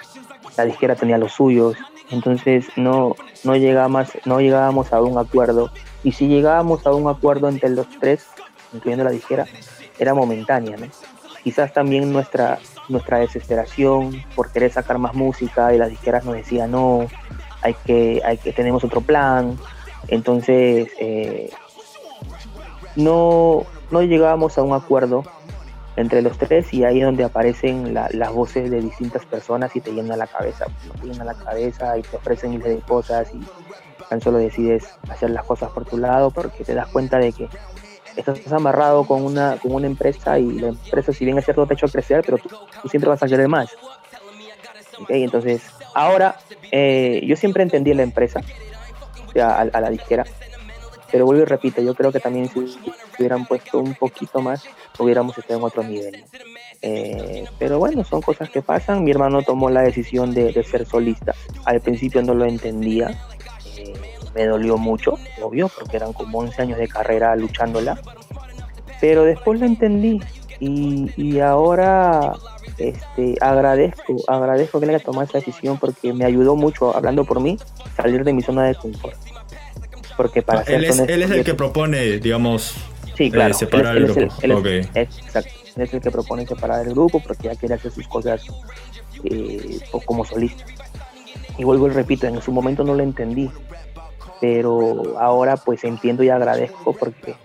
la 0.56 0.64
disquera 0.64 0.96
tenía 0.96 1.18
los 1.18 1.34
suyos, 1.34 1.76
entonces 2.14 2.68
no, 2.76 3.16
no, 3.44 3.56
llegábamos, 3.56 4.10
no 4.26 4.40
llegábamos 4.40 4.94
a 4.94 5.02
un 5.02 5.18
acuerdo, 5.18 5.72
y 6.04 6.12
si 6.12 6.28
llegábamos 6.28 6.86
a 6.86 6.94
un 6.94 7.10
acuerdo 7.10 7.50
entre 7.50 7.70
los 7.70 7.88
tres, 8.00 8.28
incluyendo 8.72 9.04
la 9.04 9.10
disquera, 9.10 9.48
era 9.98 10.14
momentánea. 10.14 10.78
Quizás 11.44 11.74
también 11.74 12.14
nuestra, 12.14 12.60
nuestra 12.88 13.18
desesperación 13.18 14.24
por 14.36 14.52
querer 14.52 14.72
sacar 14.72 15.00
más 15.00 15.16
música 15.16 15.74
y 15.74 15.80
las 15.80 15.90
disqueras 15.90 16.24
nos 16.24 16.36
decían, 16.36 16.72
no, 16.72 17.08
hay 17.62 17.74
que, 17.86 18.22
hay 18.24 18.38
que, 18.38 18.54
tenemos 18.54 18.84
otro 18.84 19.02
plan. 19.02 19.58
Entonces, 20.08 20.90
eh, 21.00 21.50
no, 22.96 23.66
no 23.90 24.02
llegábamos 24.04 24.58
a 24.58 24.62
un 24.62 24.74
acuerdo 24.74 25.24
entre 25.96 26.22
los 26.22 26.38
tres 26.38 26.74
y 26.74 26.84
ahí 26.84 27.00
es 27.00 27.06
donde 27.06 27.24
aparecen 27.24 27.94
las 27.94 28.32
voces 28.32 28.70
de 28.72 28.82
distintas 28.82 29.26
personas 29.26 29.76
y 29.76 29.82
te 29.82 29.92
llenan 29.92 30.18
la 30.18 30.28
cabeza, 30.28 30.66
te 31.02 31.08
llenan 31.08 31.28
la 31.28 31.36
cabeza 31.36 31.98
y 31.98 32.02
te 32.02 32.18
ofrecen 32.18 32.52
miles 32.52 32.68
de 32.68 32.80
cosas 32.80 33.32
y 33.34 33.42
tan 34.10 34.20
solo 34.22 34.40
decides 34.40 34.86
hacer 35.10 35.30
las 35.30 35.46
cosas 35.46 35.70
por 35.72 35.86
tu 35.86 35.98
lado 35.98 36.32
porque 36.32 36.64
te 36.64 36.74
das 36.74 36.88
cuenta 36.88 37.18
de 37.20 37.32
que 37.32 37.50
estás 38.16 38.52
amarrado 38.52 39.06
con 39.06 39.24
una, 39.24 39.58
con 39.58 39.74
una 39.74 39.88
empresa 39.88 40.38
y 40.40 40.52
la 40.60 40.70
empresa, 40.70 41.14
si 41.14 41.26
bien 41.26 41.38
es 41.38 41.46
cierto, 41.46 41.66
te 41.66 41.74
ha 41.74 41.76
hecho 41.76 41.88
crecer, 41.88 42.24
pero 42.26 42.38
tú, 42.38 42.50
siempre 42.90 43.10
vas 43.10 43.24
a 43.24 43.28
querer 43.28 43.48
más. 43.48 43.70
¿Okay? 45.02 45.24
Entonces, 45.24 45.64
ahora, 45.94 46.38
eh, 46.72 47.22
yo 47.26 47.36
siempre 47.36 47.64
entendí 47.64 47.94
la 47.94 48.04
empresa, 48.04 48.42
o 49.28 49.32
sea, 49.32 49.62
a, 49.62 49.82
la 49.82 49.90
disquera, 49.90 50.26
pero 51.14 51.28
vuelvo 51.28 51.44
y 51.44 51.46
repito, 51.46 51.80
yo 51.80 51.94
creo 51.94 52.12
que 52.12 52.20
también 52.20 52.50
si 52.50 52.76
hubieran 53.20 53.46
puesto 53.46 53.78
un 53.78 53.94
poquito 53.94 54.42
más, 54.42 54.64
hubiéramos 54.98 55.38
estado 55.38 55.60
en 55.60 55.66
otro 55.66 55.84
nivel. 55.84 56.26
Eh, 56.82 57.46
pero 57.60 57.78
bueno, 57.78 58.04
son 58.04 58.24
cosas 58.24 58.50
que 58.50 58.64
pasan. 58.64 59.04
Mi 59.04 59.12
hermano 59.12 59.44
tomó 59.44 59.70
la 59.70 59.84
decisión 59.84 60.34
de, 60.34 60.52
ser 60.64 60.88
solista. 60.88 61.36
Al 61.66 61.82
principio 61.82 62.24
no 62.24 62.34
lo 62.34 62.46
entendía, 62.46 63.12
me 64.34 64.48
dolió 64.48 64.80
mucho, 64.80 65.20
obvio, 65.40 65.70
porque 65.70 65.98
eran 65.98 66.14
como 66.14 66.40
11 66.40 66.64
años 66.64 66.80
de 66.80 66.88
carrera 66.88 67.36
luchándola, 67.36 68.02
pero 69.00 69.24
después 69.24 69.60
lo 69.60 69.68
entendí 69.68 70.20
y, 70.60 71.40
ahora 71.42 72.34
este, 72.80 73.36
agradezco, 73.40 74.16
agradezco 74.28 74.80
que 74.80 74.88
le 74.88 74.96
haya 74.96 75.06
tomado 75.06 75.26
esa 75.26 75.38
decisión 75.38 75.78
porque 75.78 76.12
me 76.12 76.26
ayudó 76.26 76.56
mucho, 76.56 76.96
hablando 76.98 77.24
por 77.24 77.40
mí, 77.40 77.60
salir 77.96 78.24
de 78.24 78.34
mi 78.34 78.42
zona 78.42 78.64
de 78.64 78.74
confort. 78.74 79.23
Porque 80.18 80.42
para 80.42 80.62
ah, 80.62 80.66
él, 80.68 80.84
es, 80.86 81.00
él 81.00 81.24
es 81.24 81.32
el 81.32 81.44
que 81.44 81.54
propone, 81.54 82.20
digamos, 82.20 82.76
sí, 83.18 83.32
claro, 83.32 83.54
separar 83.54 83.98
el 83.98 84.06
grupo. 84.06 84.22
exacto. 84.94 85.52
Él 85.76 85.82
es 85.82 85.94
el 85.94 86.02
que 86.02 86.12
propone 86.12 86.46
separar 86.46 86.86
el 86.86 86.94
grupo 86.94 87.20
porque 87.20 87.48
ya 87.48 87.56
quiere 87.56 87.76
hacer 87.76 87.92
sus 87.92 88.08
cosas 88.08 88.44
eh, 89.24 89.80
como 90.06 90.24
solista. 90.24 90.66
Y 91.58 91.64
vuelvo 91.64 91.88
y 91.88 91.92
repito, 91.92 92.28
en 92.28 92.42
su 92.42 92.52
momento 92.52 92.84
no 92.84 92.94
lo 92.94 93.04
entendí, 93.04 93.50
pero 94.40 95.18
ahora 95.20 95.58
pues 95.58 95.84
entiendo 95.84 96.24
y 96.24 96.30
agradezco 96.30 96.94
porque 96.94 97.36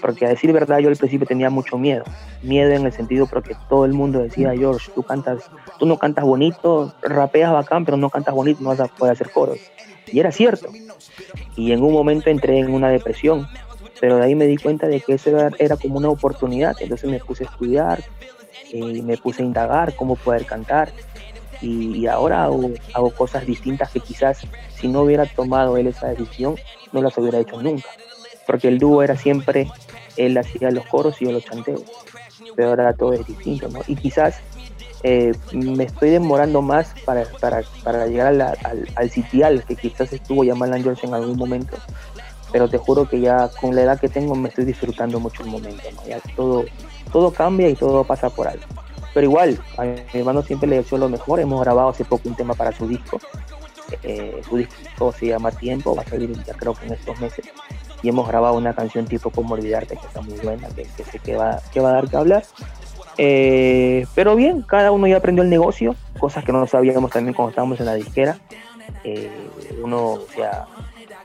porque 0.00 0.26
a 0.26 0.28
decir 0.28 0.52
verdad 0.52 0.78
yo 0.78 0.88
al 0.88 0.96
principio 0.96 1.26
tenía 1.26 1.50
mucho 1.50 1.78
miedo, 1.78 2.04
miedo 2.42 2.70
en 2.70 2.86
el 2.86 2.92
sentido 2.92 3.26
porque 3.26 3.56
todo 3.68 3.84
el 3.84 3.92
mundo 3.92 4.20
decía, 4.20 4.52
George, 4.54 4.90
tú 4.94 5.02
cantas, 5.02 5.50
tú 5.78 5.86
no 5.86 5.98
cantas 5.98 6.24
bonito, 6.24 6.94
rapeas 7.02 7.52
bacán, 7.52 7.84
pero 7.84 7.96
no 7.96 8.10
cantas 8.10 8.34
bonito, 8.34 8.62
no 8.62 8.70
vas 8.70 8.80
a 8.80 8.86
poder 8.86 9.12
hacer 9.12 9.30
coros. 9.30 9.58
Y 10.12 10.20
era 10.20 10.32
cierto. 10.32 10.68
Y 11.56 11.72
en 11.72 11.82
un 11.82 11.92
momento 11.92 12.30
entré 12.30 12.58
en 12.58 12.72
una 12.72 12.88
depresión, 12.88 13.48
pero 14.00 14.16
de 14.16 14.24
ahí 14.24 14.34
me 14.34 14.46
di 14.46 14.56
cuenta 14.56 14.86
de 14.86 15.00
que 15.00 15.14
eso 15.14 15.30
era, 15.58 15.76
como 15.76 15.98
una 15.98 16.08
oportunidad, 16.08 16.76
entonces 16.80 17.10
me 17.10 17.18
puse 17.20 17.44
a 17.44 17.46
estudiar, 17.48 18.04
eh, 18.72 19.02
me 19.02 19.16
puse 19.16 19.42
a 19.42 19.46
indagar 19.46 19.94
cómo 19.94 20.16
poder 20.16 20.46
cantar 20.46 20.92
y, 21.60 22.06
ahora 22.06 22.44
hago, 22.44 23.10
cosas 23.16 23.44
distintas 23.44 23.90
que 23.90 23.98
quizás 23.98 24.46
si 24.76 24.86
no 24.86 25.02
hubiera 25.02 25.26
tomado 25.26 25.76
él 25.76 25.88
esa 25.88 26.06
decisión 26.06 26.54
no 26.92 27.02
las 27.02 27.18
hubiera 27.18 27.40
hecho 27.40 27.60
nunca 27.60 27.88
porque 28.48 28.68
el 28.68 28.78
dúo 28.78 29.02
era 29.02 29.14
siempre, 29.14 29.68
él 30.16 30.38
hacía 30.38 30.70
los 30.70 30.86
coros 30.86 31.20
y 31.20 31.26
yo 31.26 31.32
los 31.32 31.44
chanteo, 31.44 31.82
pero 32.56 32.70
ahora 32.70 32.94
todo 32.94 33.12
es 33.12 33.26
distinto, 33.26 33.68
¿no? 33.68 33.80
Y 33.86 33.94
quizás 33.94 34.40
eh, 35.02 35.32
me 35.52 35.84
estoy 35.84 36.10
demorando 36.10 36.62
más 36.62 36.94
para, 37.04 37.24
para, 37.40 37.62
para 37.84 38.06
llegar 38.06 38.28
al, 38.28 38.88
al, 38.94 39.10
sitial 39.10 39.64
que 39.64 39.76
quizás 39.76 40.12
estuvo 40.12 40.44
llamando 40.44 40.76
George 40.78 41.06
en 41.06 41.14
algún 41.14 41.36
momento, 41.36 41.76
pero 42.52 42.68
te 42.68 42.78
juro 42.78 43.08
que 43.08 43.20
ya 43.20 43.48
con 43.60 43.74
la 43.74 43.82
edad 43.82 44.00
que 44.00 44.08
tengo 44.08 44.34
me 44.34 44.48
estoy 44.48 44.64
disfrutando 44.64 45.20
mucho 45.20 45.42
el 45.42 45.50
momento, 45.50 45.82
¿no? 45.94 46.06
Ya 46.06 46.20
todo, 46.34 46.64
todo 47.12 47.32
cambia 47.32 47.68
y 47.68 47.74
todo 47.74 48.04
pasa 48.04 48.28
por 48.30 48.48
algo. 48.48 48.64
Pero 49.14 49.26
igual, 49.26 49.60
a 49.76 49.84
mi 49.84 50.02
hermano 50.14 50.42
siempre 50.42 50.68
le 50.68 50.76
deseo 50.76 50.98
lo 50.98 51.08
mejor, 51.08 51.40
hemos 51.40 51.60
grabado 51.60 51.88
hace 51.88 52.04
poco 52.04 52.28
un 52.28 52.34
tema 52.34 52.54
para 52.54 52.72
su 52.72 52.86
disco, 52.88 53.20
eh, 54.02 54.40
su 54.48 54.56
disco 54.56 55.12
se 55.12 55.26
llama 55.26 55.50
Tiempo, 55.50 55.94
va 55.94 56.02
a 56.02 56.08
salir 56.08 56.32
ya 56.44 56.54
creo 56.54 56.74
que 56.74 56.86
en 56.86 56.92
estos 56.92 57.18
meses 57.20 57.46
y 58.02 58.08
hemos 58.08 58.28
grabado 58.28 58.54
una 58.56 58.74
canción 58.74 59.06
tipo 59.06 59.30
Como 59.30 59.54
Olvidarte 59.54 59.96
que 59.96 60.06
está 60.06 60.20
muy 60.20 60.38
buena, 60.38 60.68
que, 60.68 60.82
que 60.96 61.04
sé 61.04 61.18
que 61.18 61.36
va, 61.36 61.60
que 61.72 61.80
va 61.80 61.90
a 61.90 61.92
dar 61.94 62.08
que 62.08 62.16
hablar. 62.16 62.44
Eh, 63.18 64.06
pero 64.14 64.36
bien, 64.36 64.62
cada 64.62 64.92
uno 64.92 65.06
ya 65.06 65.16
aprendió 65.16 65.42
el 65.42 65.50
negocio, 65.50 65.96
cosas 66.18 66.44
que 66.44 66.52
no 66.52 66.66
sabíamos 66.66 67.10
también 67.10 67.34
cuando 67.34 67.50
estábamos 67.50 67.80
en 67.80 67.86
la 67.86 67.94
disquera. 67.94 68.38
Eh, 69.04 69.28
uno, 69.82 70.12
o 70.12 70.26
sea, 70.34 70.66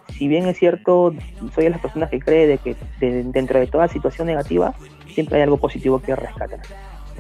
si 0.10 0.28
bien 0.28 0.48
es 0.48 0.58
cierto, 0.58 1.14
soy 1.54 1.66
de 1.66 1.70
las 1.70 1.80
personas 1.80 2.10
que 2.10 2.20
cree 2.20 2.48
de 2.48 2.58
que 2.58 2.76
dentro 3.00 3.60
de 3.60 3.68
toda 3.68 3.88
situación 3.88 4.28
negativa 4.28 4.74
siempre 5.14 5.38
hay 5.38 5.44
algo 5.44 5.58
positivo 5.58 6.00
que 6.00 6.16
rescatar. 6.16 6.60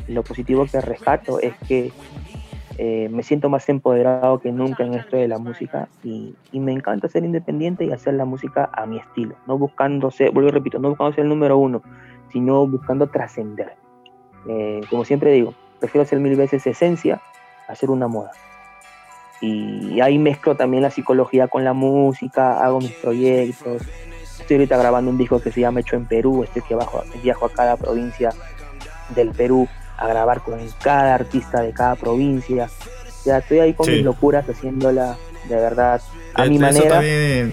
Lo 0.08 0.24
positivo 0.24 0.66
que 0.66 0.82
rescato 0.82 1.40
es 1.40 1.54
que 1.68 1.92
eh, 2.78 3.08
me 3.12 3.22
siento 3.22 3.50
más 3.50 3.70
empoderado 3.70 4.40
que 4.40 4.52
nunca 4.52 4.84
en 4.84 4.96
esto 4.96 5.16
de 5.16 5.28
la 5.28 5.38
música 5.38 5.88
y, 6.04 6.36
me 6.54 6.72
encanta 6.72 7.08
ser 7.08 7.24
independiente 7.24 7.86
y 7.86 7.92
hacer 7.92 8.16
la 8.16 8.26
música 8.26 8.70
a 8.74 8.86
mi 8.86 8.98
estilo, 8.98 9.36
no 9.48 9.58
buscando 9.58 10.10
ser, 10.10 10.32
vuelvo 10.32 10.50
y 10.50 10.54
repito, 10.54 10.80
no 10.80 10.90
buscando 10.90 11.14
ser 11.14 11.24
el 11.24 11.30
número 11.30 11.58
uno, 11.58 11.84
sino 12.32 12.66
buscando 12.66 13.08
trascender. 13.08 13.83
Eh, 14.48 14.82
como 14.90 15.06
siempre 15.06 15.32
digo, 15.32 15.54
prefiero 15.80 16.04
hacer 16.04 16.20
mil 16.20 16.36
veces 16.36 16.66
esencia 16.66 17.22
a 17.68 17.72
hacer 17.74 17.90
una 17.90 18.08
moda. 18.08 18.32
Y 19.42 20.00
ahí 20.00 20.18
mezclo 20.20 20.56
también 20.56 20.84
la 20.84 20.92
psicología 20.92 21.48
con 21.48 21.66
la 21.66 21.74
música, 21.74 22.64
hago 22.64 22.80
mis 22.80 22.94
proyectos. 22.94 23.82
Estoy 24.40 24.58
ahorita 24.58 24.78
grabando 24.78 25.12
un 25.12 25.18
disco 25.18 25.42
que 25.42 25.52
se 25.52 25.62
llama 25.62 25.82
Hecho 25.82 25.96
en 25.96 26.06
Perú, 26.06 26.44
estoy 26.44 26.62
que 26.62 26.76
viajo 27.22 27.46
a 27.46 27.50
cada 27.50 27.76
provincia 27.76 28.30
del 29.16 29.32
Perú 29.32 29.68
a 29.98 30.08
grabar 30.08 30.42
con 30.42 30.60
cada 30.82 31.16
artista 31.16 31.62
de 31.62 31.74
cada 31.74 31.96
provincia. 31.96 32.70
Ya 33.26 33.38
estoy 33.38 33.60
ahí 33.60 33.74
con 33.74 33.90
mis 33.90 34.04
locuras 34.04 34.48
haciéndola 34.48 35.18
de 35.48 35.56
verdad 35.56 36.02
a 36.34 36.46
mi 36.46 36.58
manera. 36.58 37.00
de 37.02 37.52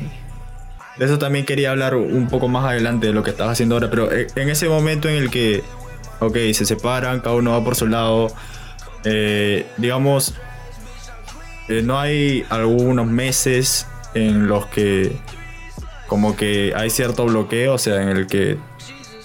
eso 0.99 1.19
también 1.19 1.45
quería 1.45 1.71
hablar 1.71 1.95
un 1.95 2.29
poco 2.29 2.49
más 2.49 2.65
adelante 2.65 3.09
de 3.09 3.13
lo 3.13 3.23
que 3.23 3.31
estás 3.31 3.49
haciendo 3.49 3.77
ahora, 3.77 3.91
pero 3.91 4.13
eh, 4.13 4.27
en 4.37 4.49
ese 4.49 4.69
momento 4.69 5.09
en 5.09 5.17
el 5.17 5.31
que, 5.31 5.63
ok, 6.21 6.37
se 6.53 6.65
separan, 6.65 7.21
cada 7.21 7.37
uno 7.37 7.53
va 7.53 7.65
por 7.65 7.75
su 7.75 7.87
lado, 7.87 8.29
eh, 9.05 9.67
digamos, 9.77 10.35
eh, 11.69 11.83
no 11.83 11.99
hay 11.99 12.45
algunos 12.51 13.07
meses 13.07 13.87
en 14.15 14.47
los 14.49 14.67
que 14.67 15.17
como 16.07 16.37
que 16.37 16.73
hay 16.77 16.91
cierto 16.91 17.25
bloqueo, 17.27 17.75
o 17.75 17.79
sea, 17.79 18.03
en 18.03 18.09
el 18.09 18.27
que 18.27 18.59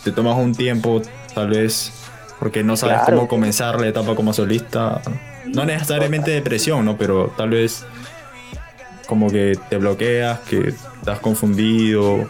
te 0.03 0.11
tomas 0.11 0.37
un 0.37 0.53
tiempo 0.53 1.01
tal 1.33 1.49
vez 1.49 1.91
porque 2.39 2.63
no 2.63 2.77
sabes 2.77 3.01
cómo 3.05 3.27
comenzar 3.27 3.79
la 3.81 3.87
etapa 3.87 4.15
como 4.15 4.33
solista. 4.33 5.01
No 5.45 5.65
necesariamente 5.65 6.31
depresión, 6.31 6.85
¿no? 6.85 6.97
Pero 6.97 7.33
tal 7.35 7.49
vez 7.49 7.85
como 9.07 9.29
que 9.29 9.57
te 9.69 9.77
bloqueas, 9.77 10.39
que 10.41 10.73
estás 10.99 11.19
confundido. 11.19 12.27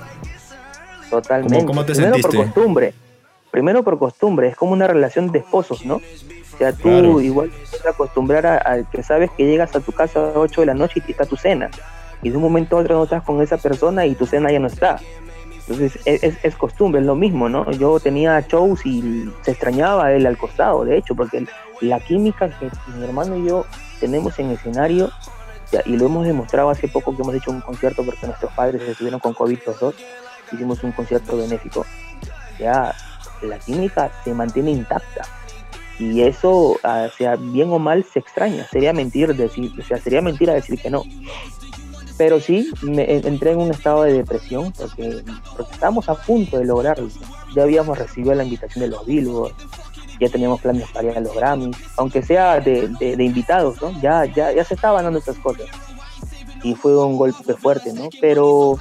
Totalmente. 1.09 1.65
¿Cómo, 1.65 1.85
te 1.85 1.93
Primero 1.93 2.13
sentiste? 2.13 2.37
por 2.37 2.45
costumbre. 2.45 2.93
Primero 3.55 3.83
por 3.83 3.97
costumbre, 3.97 4.49
es 4.49 4.57
como 4.57 4.73
una 4.73 4.85
relación 4.85 5.31
de 5.31 5.39
esposos, 5.39 5.85
¿no? 5.85 5.95
O 5.95 6.57
sea, 6.57 6.73
tú 6.73 7.21
igual 7.21 7.49
te 7.81 7.87
acostumbrar 7.87 8.45
a, 8.45 8.83
que 8.83 9.01
sabes 9.01 9.31
que 9.31 9.45
llegas 9.45 9.73
a 9.77 9.79
tu 9.79 9.93
casa 9.93 10.19
a 10.19 10.23
las 10.23 10.35
8 10.35 10.59
de 10.59 10.67
la 10.67 10.73
noche 10.73 11.01
y 11.07 11.11
está 11.11 11.25
tu 11.25 11.37
cena. 11.37 11.71
Y 12.21 12.31
de 12.31 12.35
un 12.35 12.43
momento 12.43 12.75
a 12.75 12.81
otro 12.81 12.97
no 12.97 13.05
estás 13.05 13.23
con 13.23 13.41
esa 13.41 13.55
persona 13.55 14.05
y 14.05 14.13
tu 14.15 14.25
cena 14.25 14.51
ya 14.51 14.59
no 14.59 14.67
está. 14.67 14.99
Entonces 15.53 15.97
es, 16.03 16.37
es, 16.43 16.55
costumbre, 16.57 16.99
es 16.99 17.07
lo 17.07 17.15
mismo, 17.15 17.47
¿no? 17.47 17.71
Yo 17.71 17.97
tenía 18.01 18.41
shows 18.41 18.85
y 18.85 19.31
se 19.43 19.51
extrañaba 19.51 20.11
él 20.11 20.25
al 20.25 20.37
costado, 20.37 20.83
de 20.83 20.97
hecho, 20.97 21.15
porque 21.15 21.47
la 21.79 22.01
química 22.01 22.49
que 22.59 22.69
mi 22.93 23.05
hermano 23.05 23.37
y 23.37 23.47
yo 23.47 23.65
tenemos 24.01 24.37
en 24.37 24.51
escenario, 24.51 25.11
y 25.85 25.95
lo 25.95 26.07
hemos 26.07 26.27
demostrado 26.27 26.69
hace 26.71 26.89
poco 26.89 27.15
que 27.15 27.21
hemos 27.21 27.35
hecho 27.35 27.51
un 27.51 27.61
concierto 27.61 28.03
porque 28.03 28.27
nuestros 28.27 28.51
padres 28.51 28.81
estuvieron 28.81 29.21
con 29.21 29.33
COVID 29.33 29.59
los 29.65 29.79
dos, 29.79 29.95
hicimos 30.51 30.83
un 30.83 30.91
concierto 30.91 31.37
benéfico, 31.37 31.85
ya 32.59 32.93
la 33.41 33.59
química 33.59 34.11
se 34.23 34.33
mantiene 34.33 34.71
intacta. 34.71 35.23
Y 35.99 36.21
eso, 36.21 36.77
ah, 36.83 37.07
sea 37.17 37.35
bien 37.37 37.71
o 37.71 37.79
mal, 37.79 38.03
se 38.03 38.19
extraña. 38.19 38.67
Sería 38.69 38.91
mentir 38.91 39.33
decir, 39.35 39.71
sea, 39.85 39.97
sería 39.97 40.21
mentira 40.21 40.53
decir 40.53 40.79
que 40.79 40.89
no. 40.89 41.03
Pero 42.17 42.39
sí, 42.39 42.69
me, 42.81 43.15
entré 43.15 43.51
en 43.51 43.59
un 43.59 43.71
estado 43.71 44.03
de 44.03 44.13
depresión 44.13 44.71
porque, 44.71 45.23
porque 45.55 45.73
estábamos 45.73 46.07
a 46.09 46.15
punto 46.15 46.57
de 46.57 46.65
lograrlo. 46.65 47.09
Ya 47.55 47.63
habíamos 47.63 47.97
recibido 47.97 48.33
la 48.33 48.43
invitación 48.43 48.83
de 48.83 48.89
los 48.89 49.05
Billboard, 49.05 49.53
ya 50.19 50.29
teníamos 50.29 50.61
planes 50.61 50.89
para 50.91 51.11
ir 51.11 51.17
a 51.17 51.19
los 51.19 51.33
Grammys, 51.33 51.77
aunque 51.97 52.21
sea 52.21 52.59
de, 52.59 52.87
de, 52.87 53.23
invitados, 53.23 53.81
¿no? 53.81 53.91
Ya, 54.01 54.25
ya, 54.25 54.51
ya 54.51 54.63
se 54.63 54.75
estaban 54.75 55.03
dando 55.03 55.19
estas 55.19 55.37
cosas. 55.37 55.65
Y 56.63 56.73
fue 56.75 56.97
un 56.97 57.17
golpe 57.17 57.53
fuerte, 57.53 57.93
¿no? 57.93 58.09
Pero 58.21 58.79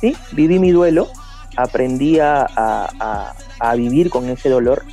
sí, 0.00 0.16
viví 0.32 0.58
mi 0.58 0.72
duelo, 0.72 1.08
aprendí 1.56 2.18
a, 2.18 2.46
a, 2.56 3.34
a 3.58 3.74
vivir 3.74 4.10
con 4.10 4.28
ese 4.28 4.48
dolor 4.48 4.84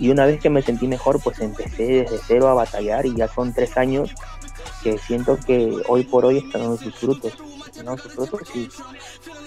y 0.00 0.10
una 0.10 0.26
vez 0.26 0.40
que 0.40 0.50
me 0.50 0.62
sentí 0.62 0.86
mejor, 0.86 1.20
pues 1.22 1.40
empecé 1.40 2.04
desde 2.04 2.18
cero 2.26 2.48
a 2.48 2.54
batallar 2.54 3.06
y 3.06 3.14
ya 3.16 3.28
son 3.28 3.52
tres 3.52 3.76
años 3.76 4.10
que 4.82 4.96
siento 4.98 5.38
que 5.44 5.72
hoy 5.88 6.04
por 6.04 6.24
hoy 6.24 6.38
están 6.38 6.62
dando 6.62 6.76
sus 6.76 6.94
frutos. 6.94 7.32
¿no? 7.84 7.96
Sus 7.96 8.12
frutos 8.12 8.40
y, 8.54 8.68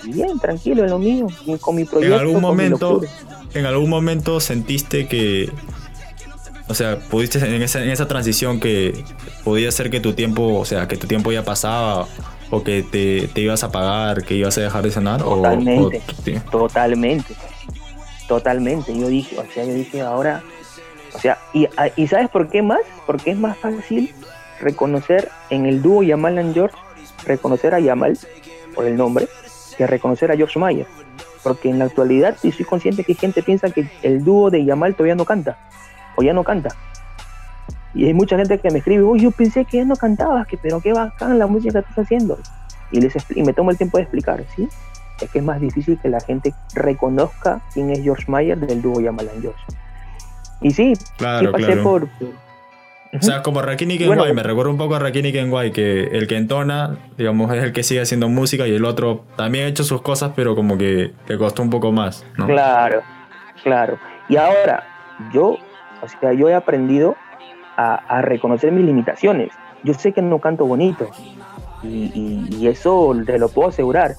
bien, 0.10 0.40
tranquilo, 0.40 0.84
en 0.84 0.90
lo 0.90 1.00
mío, 1.00 1.28
con 1.60 1.76
mi 1.76 1.86
proyecto. 1.86 2.16
En 2.16 2.22
algún 2.22 2.42
momento, 2.42 3.02
en 3.54 3.66
algún 3.66 3.90
momento 3.90 4.40
sentiste 4.40 5.08
que, 5.08 5.52
o 6.68 6.74
sea, 6.74 7.00
pudiste 7.10 7.40
en 7.40 7.62
esa, 7.62 7.84
en 7.84 7.90
esa 7.90 8.08
transición 8.08 8.60
que 8.60 9.04
podía 9.44 9.72
ser 9.72 9.90
que 9.90 10.00
tu 10.00 10.14
tiempo, 10.14 10.60
o 10.60 10.66
sea, 10.66 10.88
que 10.88 10.98
tu 10.98 11.08
tiempo 11.08 11.32
ya 11.32 11.44
pasaba 11.44 12.08
o 12.52 12.64
que 12.64 12.84
te, 12.84 13.28
te 13.30 13.42
ibas 13.42 13.64
a 13.64 13.72
pagar, 13.72 14.24
que 14.24 14.36
ibas 14.36 14.58
a 14.58 14.62
dejar 14.62 14.84
de 14.84 14.92
sonar. 14.92 15.22
Totalmente, 15.22 16.02
totalmente, 16.52 17.34
totalmente. 18.28 18.98
Yo 18.98 19.08
dije, 19.08 19.40
o 19.40 19.46
sea, 19.52 19.64
yo 19.64 19.74
dije 19.74 20.02
ahora, 20.02 20.44
o 21.14 21.20
sea, 21.20 21.40
y, 21.54 21.68
y 21.96 22.08
¿sabes 22.08 22.30
por 22.30 22.50
qué 22.50 22.62
más? 22.62 22.82
Porque 23.08 23.32
es 23.32 23.38
más 23.38 23.58
fácil 23.58 24.14
reconocer 24.60 25.30
en 25.50 25.66
el 25.66 25.82
dúo 25.82 26.04
Yamal 26.04 26.38
and 26.38 26.54
George, 26.54 26.76
reconocer 27.26 27.74
a 27.74 27.80
Yamal 27.80 28.18
por 28.76 28.86
el 28.86 28.98
nombre, 28.98 29.28
que 29.78 29.88
reconocer 29.88 30.32
a 30.32 30.36
George 30.36 30.60
Mayer. 30.60 30.88
Porque 31.44 31.70
en 31.70 31.80
la 31.80 31.86
actualidad, 31.86 32.38
y 32.44 32.52
soy 32.52 32.66
consciente 32.66 33.04
que 33.04 33.16
gente 33.16 33.42
piensa 33.42 33.72
que 33.72 33.90
el 34.04 34.24
dúo 34.24 34.52
de 34.52 34.64
Yamal 34.64 34.94
todavía 34.94 35.16
no 35.16 35.26
canta, 35.26 35.58
o 36.16 36.22
ya 36.22 36.34
no 36.34 36.44
canta. 36.44 36.70
Y 37.94 38.06
hay 38.06 38.14
mucha 38.14 38.38
gente 38.38 38.58
que 38.58 38.70
me 38.72 38.80
escribe, 38.80 39.04
uy, 39.04 39.20
yo 39.20 39.32
pensé 39.32 39.66
que 39.66 39.78
ya 39.78 39.86
no 39.86 39.96
cantabas, 39.96 40.48
que 40.48 40.58
pero 40.58 40.80
qué 40.80 40.94
bacán 40.94 41.38
la 41.38 41.48
música 41.48 41.82
que 41.82 41.90
estás 41.90 42.06
haciendo. 42.06 42.40
Y, 42.92 43.02
les 43.02 43.14
y 43.36 43.44
me 43.44 43.54
tomo 43.54 43.72
el 43.72 43.78
tiempo 43.78 43.98
de 43.98 44.04
explicar, 44.04 44.44
¿sí? 44.56 44.68
Es 45.20 45.30
que 45.30 45.40
es 45.40 45.46
más 45.46 45.62
difícil 45.62 46.00
que 46.00 46.10
la 46.10 46.20
gente 46.20 46.54
reconozca 46.74 47.62
quién 47.74 47.90
es 47.92 48.02
George 48.02 48.26
Mayer 48.28 48.58
del 48.58 48.82
dúo 48.82 49.00
Yamal 49.00 49.30
and 49.30 49.42
George. 49.42 49.62
Y 50.62 50.72
sí, 50.72 50.96
sí 50.96 51.48
pasé 51.52 51.78
por 51.78 52.08
O 53.14 53.22
sea, 53.22 53.42
como 53.42 53.62
Rakini 53.62 53.98
Kenway, 53.98 54.34
me 54.34 54.44
recuerda 54.44 54.72
un 54.72 54.78
poco 54.78 54.96
a 54.96 55.00
Rakini 55.00 55.32
Kenway, 55.32 55.72
que 55.72 56.04
el 56.04 56.28
que 56.28 56.38
entona, 56.38 56.98
digamos, 57.18 57.54
es 57.54 57.64
el 57.64 57.74
que 57.74 57.84
sigue 57.84 58.02
haciendo 58.02 58.30
música 58.30 58.68
y 58.68 58.74
el 58.74 58.86
otro 58.86 59.26
también 59.36 59.66
ha 59.66 59.68
hecho 59.68 59.84
sus 59.84 60.02
cosas, 60.02 60.32
pero 60.36 60.56
como 60.56 60.78
que 60.78 61.14
le 61.28 61.38
costó 61.38 61.62
un 61.62 61.70
poco 61.70 61.92
más, 61.92 62.26
¿no? 62.38 62.48
Claro, 62.48 63.02
claro. 63.64 63.98
Y 64.30 64.38
ahora, 64.38 64.84
yo, 65.34 65.58
o 66.02 66.08
sea, 66.20 66.34
yo 66.34 66.48
he 66.48 66.54
aprendido 66.54 67.16
a, 67.78 68.22
reconocer 68.22 68.72
mis 68.72 68.86
limitaciones. 68.86 69.52
Yo 69.84 69.94
sé 69.94 70.12
que 70.12 70.22
no 70.22 70.40
canto 70.40 70.66
bonito 70.66 71.10
y, 71.84 72.68
eso 72.68 73.14
te 73.26 73.40
lo 73.40 73.50
puedo 73.50 73.70
asegurar, 73.70 74.16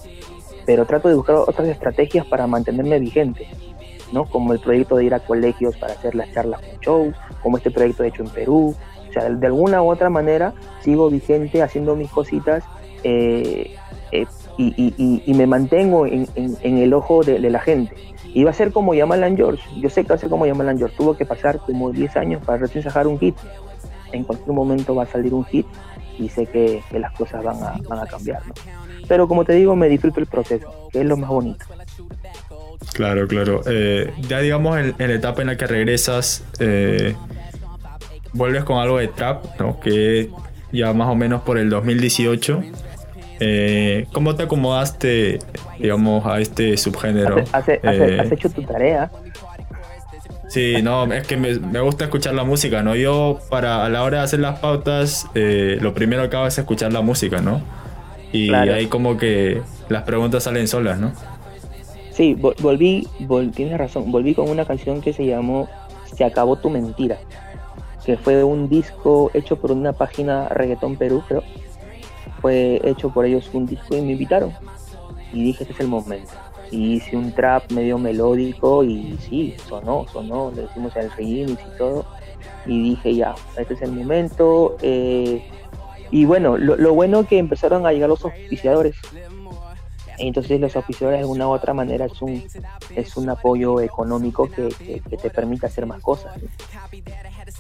pero 0.67 0.85
trato 0.85 1.09
de 1.09 1.15
buscar 1.15 1.37
otras 1.37 1.69
estrategias 1.69 2.27
para 2.27 2.47
mantenerme 2.47 2.99
vigente. 2.99 3.47
¿no? 4.13 4.27
Como 4.27 4.53
el 4.53 4.61
proyecto 4.61 4.97
de 4.97 5.05
ir 5.05 5.15
a 5.15 5.21
colegios 5.21 5.77
para 5.77 5.95
hacer 5.95 6.15
las 6.15 6.31
charlas 6.33 6.61
con 6.61 6.81
shows, 6.81 7.17
como 7.43 7.57
este 7.57 7.71
proyecto 7.71 8.05
hecho 8.05 8.23
en 8.23 8.29
Perú. 8.29 8.75
O 9.09 9.13
sea, 9.13 9.29
de 9.31 9.47
alguna 9.47 9.83
u 9.83 9.91
otra 9.91 10.11
manera 10.11 10.53
sigo 10.81 11.09
vigente 11.09 11.63
haciendo 11.63 11.97
mis 11.97 12.11
cositas 12.11 12.65
eh, 13.05 13.75
eh, 14.13 14.27
y, 14.59 15.35
me 15.35 15.47
mantengo 15.47 16.07
en, 16.07 16.29
el 16.63 16.93
ojo 16.93 17.23
de, 17.23 17.39
la 17.39 17.61
gente. 17.61 17.95
Y 18.35 18.45
va 18.45 18.51
a 18.51 18.55
ser 18.55 18.73
como 18.73 18.95
Yamalan 18.95 19.37
George. 19.37 19.63
Yo 19.81 19.91
sé 19.91 20.03
que 20.03 20.09
va 20.09 20.15
a 20.15 20.19
ser 20.19 20.31
como 20.31 20.47
Yamalan 20.47 20.79
George. 20.79 20.97
Tuvo 20.97 21.17
que 21.17 21.27
pasar 21.27 21.59
como 21.59 21.91
10 21.91 22.17
años 22.17 22.45
para 22.45 22.59
recién 22.59 22.83
sacar 22.83 23.07
un 23.07 23.19
hit. 23.19 23.37
En 24.13 24.25
cualquier 24.25 24.53
momento 24.53 24.95
va 24.95 25.05
a 25.05 25.07
salir 25.07 25.35
un 25.35 25.45
hit 25.45 25.67
y 26.19 26.29
sé 26.29 26.47
que, 26.47 26.83
las 26.93 27.13
cosas 27.13 27.43
van 27.43 27.63
a, 27.63 27.75
van 27.89 27.99
a 28.01 28.07
cambiar. 28.07 28.43
Pero 29.09 29.29
como 29.29 29.45
te 29.45 29.55
digo, 29.55 29.75
me 29.77 29.89
disfruto 29.89 30.21
el 30.21 30.27
proceso, 30.27 30.89
que 30.93 31.01
es 31.01 31.07
lo 31.07 31.17
más 31.17 31.31
bonito. 31.31 31.65
Claro, 32.93 33.27
claro. 33.27 33.63
Eh, 33.67 34.13
ya 34.29 34.41
digamos 34.41 34.79
en, 34.79 34.95
la 34.99 35.15
etapa 35.15 35.43
en 35.43 35.49
la 35.49 35.57
que 35.57 35.67
regresas, 35.67 36.45
eh, 36.59 37.15
vuelves 38.33 38.65
con 38.65 38.79
algo 38.79 38.99
de 38.99 39.09
trap, 39.09 39.45
¿no? 39.59 39.81
Que 39.81 40.31
ya 40.73 40.93
más 40.93 41.09
o 41.09 41.15
menos 41.15 41.43
por 41.43 41.59
el 41.59 41.71
2018. 41.71 42.63
Eh, 43.45 44.07
¿Cómo 44.13 44.37
te 44.37 44.45
acomodaste, 44.45 45.41
digamos, 45.79 46.25
a 46.25 46.39
este 46.39 46.77
subgénero? 46.77 47.43
¿Has, 47.53 47.69
hecho 47.69 48.49
tu 48.51 48.63
tarea? 48.63 49.11
Sí, 50.49 50.77
no, 50.81 51.13
es 51.13 51.27
que 51.27 51.37
me, 51.37 51.81
gusta 51.81 52.05
escuchar 52.05 52.35
la 52.35 52.45
música, 52.45 52.83
¿no? 52.83 52.95
Yo, 52.95 53.41
para 53.51 53.85
a 53.85 53.89
la 53.89 54.05
hora 54.05 54.19
de 54.19 54.25
hacer 54.25 54.39
las 54.39 54.61
pautas, 54.61 55.27
lo 55.35 55.93
primero 55.93 56.31
que 56.31 56.37
hago 56.37 56.47
es 56.47 56.57
escuchar 56.57 56.93
la 56.93 57.01
música, 57.01 57.41
¿no? 57.41 57.63
Y 58.33 58.53
ahí 58.55 58.87
como 58.87 59.17
que 59.17 59.61
las 59.89 60.05
preguntas 60.05 60.45
salen 60.45 60.69
solas, 60.69 61.01
¿no? 61.01 61.13
Sí, 62.13 62.35
volví, 62.35 63.09
tienes 63.55 63.77
razón, 63.79 64.13
volví 64.13 64.35
con 64.35 64.49
una 64.49 64.67
canción 64.67 65.01
que 65.01 65.13
se 65.13 65.27
llamó 65.27 65.69
Se 66.15 66.25
acabó 66.25 66.57
tu 66.57 66.71
mentira, 66.71 67.17
que 68.05 68.17
fue 68.17 68.45
un 68.45 68.69
disco 68.69 69.31
hecho 69.35 69.57
por 69.57 69.73
una 69.73 69.95
página 69.95 70.49
Reggaetón 70.49 70.97
Perú, 70.97 71.25
creo. 71.27 71.43
Fue 72.41 72.81
hecho 72.85 73.11
por 73.11 73.25
ellos 73.25 73.49
un 73.53 73.67
disco 73.67 73.97
y 73.97 74.03
me 74.03 74.13
invitaron. 74.13 74.53
Y 75.33 75.45
dije, 75.45 75.65
este 75.65 75.75
es 75.75 75.81
el 75.81 75.89
momento. 75.89 76.33
Y 76.71 76.95
hice 76.95 77.17
un 77.17 77.33
trap 77.33 77.71
medio 77.71 77.99
melódico 77.99 78.83
y 78.83 79.17
sí, 79.21 79.55
sonó, 79.69 80.07
sonó, 80.13 80.51
le 80.55 80.63
decimos 80.63 80.97
el 80.97 81.11
remix 81.11 81.61
y 81.63 81.79
todo. 81.79 82.05
Y 82.67 82.83
dije, 82.91 83.15
ya, 83.15 83.35
este 83.59 83.75
es 83.75 83.83
el 83.83 83.93
momento. 83.93 84.77
Eh, 84.83 85.43
y 86.11 86.25
bueno, 86.25 86.59
lo, 86.59 86.77
lo 86.77 86.95
bueno 86.95 87.27
que 87.27 87.39
empezaron 87.39 87.87
a 87.87 87.93
llegar 87.93 88.09
los 88.09 88.25
auspiciadores 88.25 88.97
entonces 90.29 90.61
los 90.61 90.77
oficiadores 90.77 91.19
de 91.19 91.23
alguna 91.23 91.49
u 91.49 91.51
otra 91.51 91.75
manera 91.75 92.07
es 92.07 92.23
un, 92.23 92.43
es 92.95 93.17
un 93.17 93.29
apoyo 93.29 93.81
económico 93.81 94.49
que, 94.49 94.69
te 95.03 95.31
permite 95.31 95.67
hacer 95.67 95.87
más 95.87 96.01
cosas. 96.01 96.33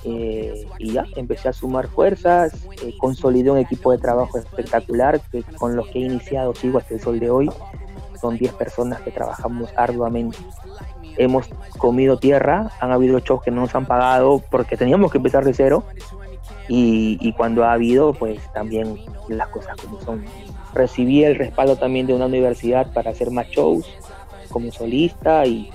Eh, 0.04 0.66
y 0.78 0.92
ya, 0.92 1.04
empecé 1.16 1.48
a 1.48 1.52
sumar 1.52 1.88
fuerzas, 1.88 2.52
eh, 2.82 2.94
consolidé 2.98 3.50
un 3.50 3.58
equipo 3.58 3.92
de 3.92 3.98
trabajo 3.98 4.38
espectacular 4.38 5.20
que, 5.20 5.42
con 5.42 5.76
los 5.76 5.88
que 5.88 5.98
he 5.98 6.02
iniciado, 6.02 6.54
sigo 6.54 6.78
hasta 6.78 6.94
el 6.94 7.00
sol 7.00 7.18
de 7.18 7.30
hoy. 7.30 7.50
Son 8.20 8.36
10 8.36 8.52
personas 8.54 9.00
que 9.00 9.10
trabajamos 9.10 9.70
arduamente. 9.76 10.38
Hemos 11.16 11.48
comido 11.78 12.18
tierra, 12.18 12.70
han 12.80 12.92
habido 12.92 13.18
shows 13.18 13.42
que 13.42 13.50
no 13.50 13.62
nos 13.62 13.74
han 13.74 13.86
pagado 13.86 14.40
porque 14.50 14.76
teníamos 14.76 15.10
que 15.10 15.18
empezar 15.18 15.44
de 15.44 15.52
cero. 15.52 15.84
Y, 16.68 17.18
y 17.20 17.32
cuando 17.32 17.64
ha 17.64 17.72
habido, 17.72 18.14
pues 18.14 18.40
también 18.52 18.98
las 19.28 19.48
cosas 19.48 19.76
como 19.76 20.00
son 20.00 20.24
recibí 20.74 21.24
el 21.24 21.36
respaldo 21.36 21.76
también 21.76 22.06
de 22.06 22.14
una 22.14 22.26
universidad 22.26 22.92
para 22.92 23.10
hacer 23.10 23.30
más 23.30 23.48
shows 23.48 23.86
como 24.50 24.70
solista 24.70 25.46
y, 25.46 25.70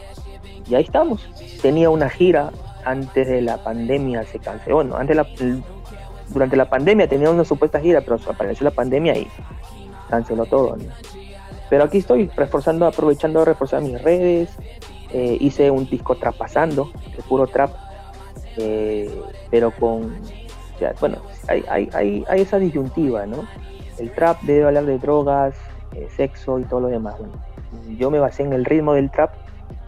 ahí 0.73 0.83
estamos. 0.83 1.27
Tenía 1.61 1.89
una 1.89 2.09
gira 2.09 2.51
antes 2.85 3.27
de 3.27 3.41
la 3.41 3.57
pandemia, 3.57 4.23
se 4.25 4.39
canceló. 4.39 4.75
Bueno, 4.75 4.97
antes 4.97 5.15
la, 5.15 5.27
durante 6.29 6.55
la 6.55 6.69
pandemia 6.69 7.07
tenía 7.07 7.29
una 7.29 7.45
supuesta 7.45 7.79
gira, 7.79 8.01
pero 8.01 8.19
apareció 8.29 8.63
la 8.63 8.71
pandemia 8.71 9.17
y 9.17 9.27
canceló 10.09 10.45
todo. 10.45 10.77
Pero 11.69 11.83
aquí 11.83 11.97
estoy, 11.97 12.29
reforzando, 12.35 12.85
aprovechando 12.85 13.39
de 13.39 13.45
reforzar 13.45 13.81
mis 13.81 14.01
redes. 14.01 14.49
Eh, 15.13 15.37
hice 15.39 15.71
un 15.71 15.89
disco 15.89 16.15
trapasando, 16.15 16.91
de 17.15 17.23
puro 17.23 17.47
trap, 17.47 17.71
eh, 18.57 19.09
pero 19.49 19.71
con, 19.71 20.17
bueno, 20.99 21.19
hay, 21.47 21.63
hay, 21.93 22.25
hay 22.27 22.41
esa 22.41 22.59
disyuntiva, 22.59 23.25
¿no? 23.25 23.47
El 23.99 24.11
trap 24.11 24.41
debe 24.41 24.65
hablar 24.65 24.85
de 24.85 24.97
drogas, 24.97 25.55
eh, 25.95 26.07
sexo 26.15 26.59
y 26.59 26.63
todo 26.63 26.81
lo 26.81 26.87
demás. 26.87 27.15
yo 27.97 28.11
me 28.11 28.19
basé 28.19 28.43
en 28.43 28.53
el 28.53 28.65
ritmo 28.65 28.93
del 28.93 29.09
trap 29.09 29.31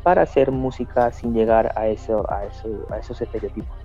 para 0.03 0.23
hacer 0.23 0.51
música 0.51 1.11
sin 1.11 1.33
llegar 1.33 1.73
a, 1.75 1.87
eso, 1.87 2.25
a, 2.31 2.45
eso, 2.45 2.87
a 2.89 2.97
esos 2.97 3.21
estereotipos. 3.21 3.77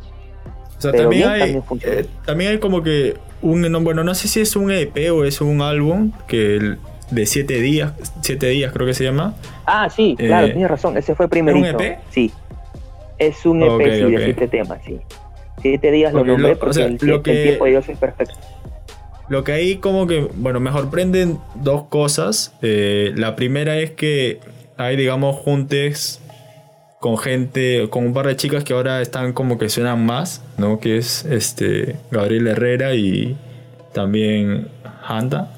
O 0.78 0.80
sea, 0.80 0.92
también, 0.92 1.28
hay, 1.28 1.62
eh, 1.82 2.06
también, 2.24 2.50
hay 2.52 2.58
como 2.58 2.82
que 2.82 3.16
un, 3.42 3.84
bueno, 3.84 4.04
no 4.04 4.14
sé 4.14 4.28
si 4.28 4.40
es 4.40 4.56
un 4.56 4.70
EP 4.70 5.10
o 5.12 5.24
es 5.24 5.40
un 5.40 5.62
álbum 5.62 6.12
que 6.26 6.76
de 7.10 7.26
siete 7.26 7.60
días, 7.60 7.92
siete 8.22 8.48
días 8.48 8.72
creo 8.72 8.86
que 8.86 8.94
se 8.94 9.04
llama. 9.04 9.34
Ah, 9.66 9.88
sí, 9.88 10.14
claro, 10.18 10.48
eh, 10.48 10.50
tienes 10.50 10.70
razón, 10.70 10.96
ese 10.96 11.14
fue 11.14 11.28
primero. 11.28 11.58
¿Es 11.58 11.74
un 11.74 11.80
EP? 11.80 11.98
Sí, 12.10 12.32
es 13.18 13.46
un 13.46 13.62
EP 13.62 13.78
de 13.78 14.24
siete 14.24 14.48
temas, 14.48 14.80
sí. 14.84 15.00
Siete 15.62 15.90
días 15.90 16.12
lo 16.12 16.24
nombré 16.24 16.56
porque 16.56 16.82
el, 16.82 16.98
lo 17.00 17.22
que, 17.22 17.32
el 17.32 17.42
tiempo 17.48 17.64
de 17.64 17.70
Dios 17.70 17.88
es 17.88 17.98
perfecto. 17.98 18.34
Lo 19.28 19.42
que 19.42 19.52
ahí 19.52 19.76
como 19.76 20.06
que, 20.06 20.28
bueno, 20.34 20.60
me 20.60 20.70
sorprenden 20.70 21.38
dos 21.54 21.84
cosas. 21.84 22.52
Eh, 22.62 23.12
la 23.16 23.36
primera 23.36 23.78
es 23.78 23.90
que 23.92 24.40
hay, 24.76 24.96
digamos, 24.96 25.36
juntes 25.36 26.20
con 27.00 27.18
gente, 27.18 27.88
con 27.90 28.06
un 28.06 28.14
par 28.14 28.26
de 28.26 28.36
chicas 28.36 28.64
que 28.64 28.72
ahora 28.72 29.00
están 29.02 29.32
como 29.32 29.58
que 29.58 29.68
suenan 29.68 30.04
más, 30.04 30.42
¿no? 30.58 30.80
Que 30.80 30.96
es 30.96 31.24
este 31.24 31.96
Gabriel 32.10 32.46
Herrera 32.46 32.94
y 32.94 33.36
también 33.92 34.68
Handa. 35.06 35.50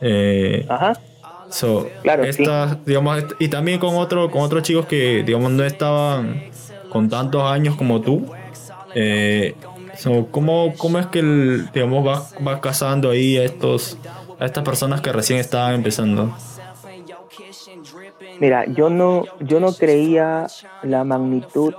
Eh, 0.00 0.66
Ajá. 0.68 0.94
claro, 2.02 2.24
digamos, 2.86 3.24
y 3.38 3.48
también 3.48 3.78
con 3.78 3.96
otro, 3.96 4.30
con 4.30 4.42
otros 4.42 4.62
chicos 4.62 4.86
que, 4.86 5.22
digamos, 5.22 5.50
no 5.52 5.64
estaban 5.64 6.44
con 6.90 7.08
tantos 7.08 7.42
años 7.42 7.76
como 7.76 8.00
tú. 8.00 8.26
Eh, 8.94 9.54
¿cómo, 10.30 10.74
¿Cómo 10.76 10.98
es 10.98 11.06
que 11.06 11.20
el, 11.20 11.70
digamos, 11.72 12.04
vas 12.04 12.34
va 12.46 12.60
cazando 12.60 13.10
ahí 13.10 13.36
a, 13.36 13.44
estos, 13.44 13.98
a 14.38 14.46
estas 14.46 14.64
personas 14.64 15.00
que 15.00 15.12
recién 15.12 15.38
estaban 15.38 15.74
empezando? 15.74 16.34
Mira, 18.38 18.64
yo 18.66 18.88
no, 18.90 19.24
yo 19.40 19.60
no 19.60 19.72
creía 19.72 20.46
la 20.82 21.04
magnitud 21.04 21.74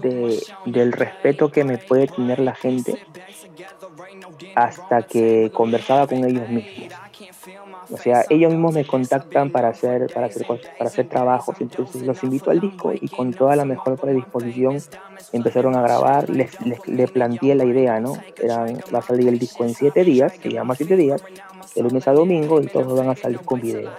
de, 0.00 0.40
del 0.64 0.92
respeto 0.92 1.50
que 1.50 1.64
me 1.64 1.78
puede 1.78 2.06
tener 2.06 2.38
la 2.38 2.54
gente 2.54 3.04
hasta 4.54 5.02
que 5.02 5.50
conversaba 5.52 6.06
con 6.06 6.24
ellos 6.24 6.48
mismos. 6.48 6.92
O 7.90 7.96
sea, 7.96 8.24
ellos 8.30 8.50
mismos 8.50 8.74
me 8.74 8.86
contactan 8.86 9.50
para 9.50 9.68
hacer, 9.68 10.12
para 10.12 10.26
hacer, 10.26 10.46
para 10.46 10.90
hacer 10.90 11.08
trabajos, 11.08 11.60
entonces 11.60 12.02
los 12.02 12.22
invito 12.22 12.50
al 12.50 12.60
disco 12.60 12.92
y 12.92 13.08
con 13.08 13.32
toda 13.32 13.56
la 13.56 13.64
mejor 13.64 13.98
predisposición 13.98 14.78
empezaron 15.32 15.76
a 15.76 15.82
grabar, 15.82 16.30
les, 16.30 16.56
les, 16.86 17.10
planteé 17.10 17.54
la 17.54 17.64
idea, 17.64 18.00
¿no? 18.00 18.14
va 18.92 18.98
a 18.98 19.02
salir 19.02 19.28
el 19.28 19.38
disco 19.38 19.64
en 19.64 19.74
siete 19.74 20.04
días, 20.04 20.34
se 20.40 20.50
llama 20.50 20.74
siete 20.74 20.96
días, 20.96 21.22
de 21.74 21.82
lunes 21.82 22.06
a 22.06 22.12
domingo 22.12 22.60
y 22.60 22.66
todos 22.66 22.98
van 22.98 23.10
a 23.10 23.16
salir 23.16 23.40
con 23.40 23.60
video. 23.60 23.90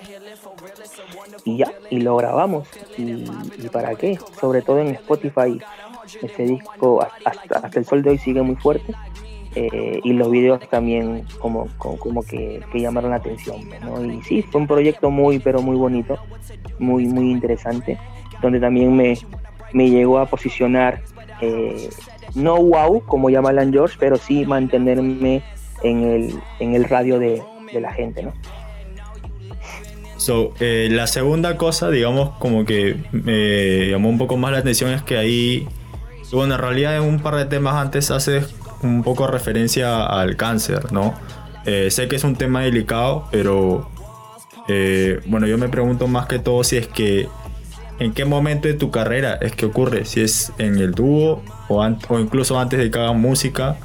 Y 1.44 1.58
ya, 1.58 1.72
y 1.90 2.00
lo 2.00 2.16
grabamos. 2.16 2.68
¿Y, 2.98 3.26
para 3.72 3.96
qué? 3.96 4.18
Sobre 4.40 4.62
todo 4.62 4.80
en 4.80 4.88
Spotify, 4.90 5.60
ese 6.22 6.44
disco 6.44 7.02
hasta, 7.02 7.60
hasta 7.60 7.80
el 7.80 7.86
sol 7.86 8.02
de 8.02 8.12
hoy 8.12 8.18
sigue 8.18 8.42
muy 8.42 8.56
fuerte 8.56 8.94
eh, 9.56 10.02
y 10.04 10.12
los 10.12 10.30
videos 10.30 10.60
también 10.70 11.24
como, 11.40 11.68
como, 11.78 12.24
que, 12.24 12.62
llamaron 12.74 13.12
la 13.12 13.18
atención. 13.18 13.62
Y 14.12 14.22
sí, 14.24 14.42
fue 14.42 14.62
un 14.62 14.68
proyecto 14.68 15.10
muy, 15.10 15.40
pero 15.40 15.62
muy 15.62 15.78
bonito, 15.78 16.18
muy, 16.78 17.08
muy 17.08 17.32
interesante, 17.32 17.98
donde 18.42 18.60
también 18.60 18.94
me, 18.96 19.18
me 19.72 19.90
llegó 19.90 20.20
a 20.20 20.26
posicionar, 20.26 21.02
eh, 21.40 21.90
no 22.34 22.58
wow, 22.58 23.02
como 23.06 23.30
llama 23.30 23.50
Alan 23.50 23.72
George, 23.72 23.96
pero 23.98 24.18
sí 24.18 24.46
mantenerme 24.46 25.42
en 25.84 26.04
el, 26.04 26.34
en 26.60 26.76
el 26.76 26.84
radio 26.84 27.18
de, 27.18 27.42
la 27.80 27.92
gente. 27.92 28.24
¿no? 28.24 28.34
So, 30.18 30.54
eh, 30.60 30.88
la 30.92 31.08
segunda 31.08 31.58
cosa, 31.58 31.90
digamos, 31.90 32.38
como 32.40 32.66
que 32.66 32.98
me 33.12 33.90
llamó 33.90 34.10
un 34.10 34.18
poco 34.18 34.36
más 34.38 34.52
la 34.52 34.60
atención 34.60 34.92
es 34.92 35.02
que 35.02 35.18
ahí, 35.18 35.68
bueno, 36.32 36.56
en 36.56 36.62
realidad 36.62 36.98
en 36.98 37.04
un 37.04 37.20
par 37.20 37.36
de 37.36 37.46
temas 37.46 37.76
antes 37.76 38.12
haces 38.12 38.54
un 38.82 39.04
poco 39.04 39.28
referencia 39.28 40.06
al 40.06 40.36
cáncer, 40.36 40.92
¿no? 40.92 41.14
Eh, 41.66 41.90
sé 41.92 42.08
que 42.08 42.16
es 42.16 42.24
un 42.24 42.36
tema 42.36 42.62
delicado, 42.62 43.28
pero 43.32 43.90
eh, 44.68 45.20
bueno, 45.26 45.48
yo 45.48 45.58
me 45.58 45.70
pregunto 45.70 46.08
más 46.08 46.28
que 46.28 46.40
todo 46.40 46.64
si 46.64 46.78
es 46.78 46.88
que 46.88 47.28
en 48.00 48.14
qué 48.14 48.26
momento 48.26 48.68
de 48.68 48.74
tu 48.74 48.92
carrera 48.92 49.36
es 49.42 49.56
que 49.56 49.66
ocurre, 49.66 50.06
si 50.06 50.22
es 50.22 50.52
en 50.58 50.78
el 50.78 50.92
dúo 50.92 51.42
o, 51.70 52.20
incluso 52.20 52.60
antes 52.60 52.80
de 52.80 52.92
que 52.92 53.00
hagan 53.00 53.20
música 53.20 53.78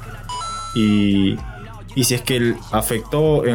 y, 0.75 1.37
y 1.95 2.03
si 2.03 2.15
es 2.15 2.21
que 2.21 2.55
afectó 2.71 3.41
de 3.41 3.51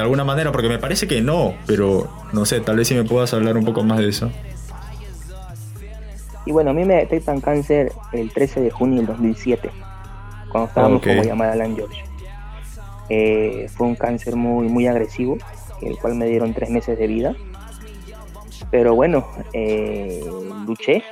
alguna 0.00 0.24
manera, 0.24 0.50
porque 0.50 0.68
me 0.68 0.78
parece 0.78 1.06
que 1.06 1.20
no, 1.20 1.54
pero 1.66 2.10
no 2.32 2.44
sé, 2.46 2.60
tal 2.60 2.76
vez 2.76 2.88
si 2.88 2.94
me 2.94 3.04
puedas 3.04 3.34
hablar 3.34 3.56
un 3.56 3.64
poco 3.64 3.82
más 3.82 3.98
de 3.98 4.08
eso. 4.08 4.30
Y 6.44 6.52
bueno, 6.52 6.70
a 6.70 6.74
mí 6.74 6.84
me 6.84 6.94
detectan 6.94 7.40
cáncer 7.40 7.92
el 8.12 8.30
13 8.30 8.60
de 8.60 8.70
junio 8.70 8.98
del 8.98 9.06
2007, 9.06 9.70
cuando 10.52 10.68
estábamos 10.68 11.02
como 11.02 11.22
llamada 11.22 11.52
Alan 11.52 11.74
George. 11.74 12.04
Eh, 13.08 13.66
fue 13.74 13.88
un 13.88 13.96
cáncer 13.96 14.36
muy, 14.36 14.68
muy 14.68 14.86
agresivo, 14.86 15.38
el 15.80 15.98
cual 15.98 16.14
me 16.14 16.26
dieron 16.26 16.54
tres 16.54 16.70
meses 16.70 16.98
de 16.98 17.06
vida. 17.06 17.34
Pero 18.70 18.94
bueno, 18.94 19.26
eh, 19.52 20.24
luché. 20.66 21.02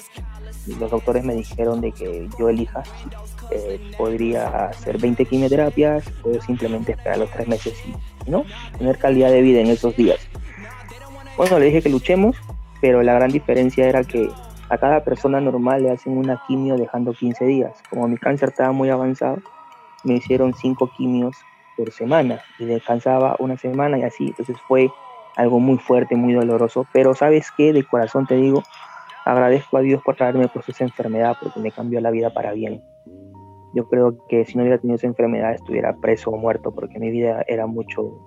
Los 0.79 0.90
doctores 0.90 1.24
me 1.24 1.35
dijeron 1.35 1.81
de 1.81 1.90
que 1.90 2.29
yo 2.38 2.48
elija 2.48 2.83
eh, 3.50 3.81
podría 3.96 4.66
hacer 4.66 4.98
20 4.98 5.24
quimioterapias 5.24 6.05
o 6.22 6.40
simplemente 6.42 6.92
esperar 6.92 7.18
los 7.18 7.31
tres 7.31 7.48
meses 7.48 7.74
y 8.26 8.31
no 8.31 8.44
tener 8.79 8.98
calidad 8.98 9.31
de 9.31 9.40
vida 9.40 9.61
en 9.61 9.68
esos 9.68 9.96
días. 9.96 10.18
Bueno, 11.37 11.59
le 11.59 11.66
dije 11.66 11.83
que 11.83 11.88
luchemos, 11.88 12.37
pero 12.81 13.03
la 13.03 13.14
gran 13.14 13.31
diferencia 13.31 13.88
era 13.88 14.05
que 14.05 14.31
a 14.70 14.78
cada 14.78 15.02
persona 15.02 15.40
normal 15.40 15.83
le 15.83 15.90
hacen 15.90 16.16
una 16.16 16.40
quimio 16.46 16.76
dejando 16.76 17.12
15 17.12 17.44
días. 17.44 17.83
Como 17.90 18.06
mi 18.06 18.16
cáncer 18.16 18.50
estaba 18.50 18.70
muy 18.70 18.88
avanzado, 18.88 19.38
me 20.04 20.14
hicieron 20.14 20.54
5 20.54 20.92
quimios 20.96 21.37
por 21.76 21.90
semana 21.90 22.40
y 22.59 22.66
descansaba 22.66 23.35
una 23.40 23.56
semana 23.56 23.98
y 23.98 24.04
así. 24.04 24.28
Entonces 24.28 24.56
fue 24.68 24.88
algo 25.35 25.59
muy 25.59 25.76
fuerte, 25.78 26.14
muy 26.14 26.35
doloroso. 26.35 26.87
Pero 26.92 27.16
sabes 27.16 27.48
qué, 27.56 27.72
de 27.72 27.83
corazón 27.83 28.28
te 28.28 28.37
digo, 28.37 28.62
agradezco 29.24 29.76
a 29.76 29.80
Dios 29.80 30.02
por 30.04 30.14
traerme 30.14 30.46
por 30.46 30.62
esa 30.64 30.85
enfermedad 30.85 31.37
porque 31.42 31.59
me 31.59 31.72
cambió 31.72 32.00
la 32.00 32.12
vida 32.12 32.30
para 32.33 32.52
bien. 32.52 32.80
Yo 33.74 33.88
creo 33.88 34.24
que 34.28 34.44
si 34.44 34.56
no 34.56 34.62
hubiera 34.62 34.78
tenido 34.78 34.96
esa 34.96 35.09
enfermedad 35.09 35.52
estuviera 35.52 35.96
preso 35.96 36.30
o 36.30 36.37
muerto 36.37 36.72
porque 36.72 37.00
mi 37.00 37.11
vida 37.11 37.42
era 37.48 37.66
mucho, 37.66 38.20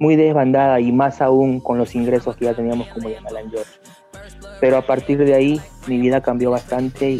muy 0.00 0.16
desbandada 0.16 0.80
y 0.80 0.90
más 0.90 1.20
aún 1.22 1.60
con 1.60 1.78
los 1.78 1.94
ingresos 1.94 2.36
que 2.36 2.46
ya 2.46 2.54
teníamos 2.54 2.88
como 2.88 3.08
Alan 3.08 3.48
George 3.48 3.99
pero 4.60 4.76
a 4.76 4.82
partir 4.82 5.18
de 5.18 5.34
ahí 5.34 5.60
mi 5.86 5.98
vida 5.98 6.20
cambió 6.20 6.50
bastante 6.50 7.18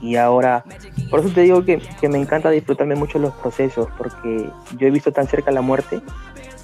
y, 0.00 0.16
ahora, 0.16 0.64
por 1.10 1.20
eso 1.20 1.30
te 1.30 1.42
digo 1.42 1.64
que, 1.64 1.80
me 2.08 2.18
encanta 2.18 2.50
disfrutarme 2.50 2.94
mucho 2.94 3.18
los 3.18 3.34
procesos, 3.34 3.88
porque 3.96 4.48
yo 4.78 4.86
he 4.86 4.90
visto 4.90 5.12
tan 5.12 5.26
cerca 5.26 5.50
la 5.50 5.62
muerte 5.62 6.00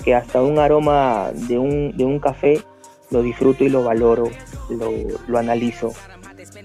que 0.04 0.14
hasta 0.14 0.42
un 0.42 0.58
aroma 0.58 1.30
de 1.32 1.58
un, 1.58 1.96
de 1.96 2.04
un 2.04 2.18
café 2.18 2.62
lo 3.10 3.22
disfruto 3.22 3.64
y 3.64 3.68
lo 3.68 3.84
valoro, 3.84 4.30
lo, 4.70 4.90
lo 5.26 5.38
analizo. 5.38 5.92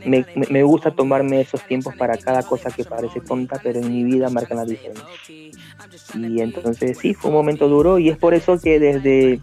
Me, 0.06 0.26
me, 0.50 0.63
gusta 0.63 0.91
tomarme 0.91 1.41
esos 1.41 1.62
tiempos 1.63 1.95
para 1.95 2.17
cada 2.17 2.43
cosa 2.43 2.69
que 2.69 2.84
parece 2.84 3.19
tonta, 3.19 3.60
pero 3.62 3.80
en 3.80 3.91
mi 3.91 4.04
vida 4.04 4.30
marcan 4.30 4.58
la 4.58 4.65
diferencia. 4.65 5.06
Y 6.13 6.41
entonces 6.41 6.98
sí, 6.98 7.13
fue 7.13 7.32
un 7.32 7.38
momento 7.38 7.67
duro 7.67 8.00
y 8.00 8.10
es 8.10 8.17
por 8.17 8.34
eso 8.34 8.60
que 8.60 8.80
desde 8.80 9.41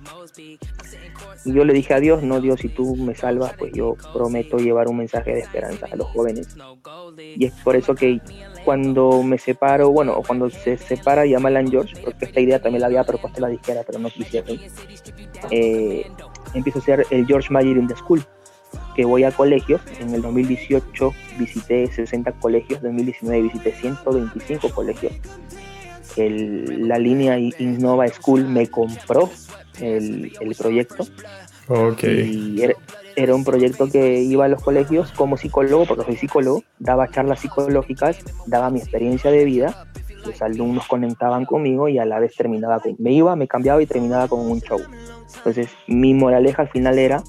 y 1.44 1.52
yo 1.52 1.64
le 1.64 1.72
dije 1.72 1.94
a 1.94 2.00
Dios, 2.00 2.22
no 2.22 2.40
Dios, 2.40 2.60
si 2.60 2.68
tú 2.68 2.94
me 2.96 3.14
salvas, 3.14 3.54
pues 3.58 3.72
yo 3.72 3.96
prometo 4.12 4.58
llevar 4.58 4.88
un 4.88 4.98
mensaje 4.98 5.32
de 5.32 5.40
esperanza 5.40 5.86
a 5.90 5.96
los 5.96 6.06
jóvenes. 6.08 6.56
Y 7.18 7.46
es 7.46 7.52
por 7.64 7.74
eso 7.74 7.94
que 7.94 8.20
cuando 8.64 9.22
me 9.22 9.38
separo, 9.38 9.90
bueno, 9.90 10.22
cuando 10.26 10.50
se 10.50 10.76
separa 10.76 11.26
Yamalan 11.26 11.70
George, 11.70 12.00
porque 12.02 12.26
esta 12.26 12.40
idea 12.40 12.60
también 12.60 12.82
la 12.82 12.86
había 12.86 13.04
propuesto 13.04 13.40
la 13.40 13.48
disquera, 13.48 13.82
pero 13.84 13.98
no 13.98 14.08
quisieron, 14.10 14.58
eh, 15.50 16.06
empiezo 16.54 16.78
a 16.78 16.82
hacer 16.82 17.06
el 17.10 17.26
George 17.26 17.52
Mayer 17.52 17.76
in 17.76 17.88
the 17.88 17.96
School, 17.96 18.22
que 18.94 19.04
voy 19.04 19.24
a 19.24 19.32
colegios. 19.32 19.80
En 20.00 20.14
el 20.14 20.22
2018 20.22 21.12
visité 21.38 21.90
60 21.90 22.32
colegios, 22.32 22.78
en 22.84 22.96
2019 22.96 23.42
visité 23.42 23.72
125 23.72 24.70
colegios. 24.70 25.12
La 26.16 26.98
línea 26.98 27.38
Innova 27.38 28.08
School 28.08 28.44
me 28.48 28.68
compró 28.68 29.30
el, 29.80 30.32
proyecto. 30.58 31.04
Y 32.02 32.62
era, 33.16 33.34
un 33.34 33.44
proyecto 33.44 33.88
que 33.88 34.20
iba 34.20 34.44
a 34.44 34.48
los 34.48 34.62
colegios 34.62 35.12
como 35.12 35.36
psicólogo, 35.36 35.86
porque 35.86 36.04
soy 36.04 36.16
psicólogo, 36.16 36.62
daba 36.78 37.08
charlas 37.08 37.40
psicológicas, 37.40 38.18
daba 38.46 38.70
mi 38.70 38.80
experiencia 38.80 39.30
de 39.30 39.44
vida, 39.44 39.86
los 40.26 40.40
alumnos 40.42 40.86
conectaban 40.86 41.44
conmigo 41.44 41.88
y 41.88 41.98
a 41.98 42.04
la 42.04 42.18
vez 42.18 42.34
terminaba 42.36 42.80
con... 42.80 42.94
Me 42.98 43.12
iba, 43.12 43.34
me 43.36 43.48
cambiaba 43.48 43.82
y 43.82 43.86
terminaba 43.86 44.28
con 44.28 44.40
un 44.40 44.60
show. 44.60 44.80
Entonces, 45.36 45.68
mi 45.86 46.14
moraleja 46.14 46.62
al 46.62 46.68
final 46.68 46.98
era 46.98 47.22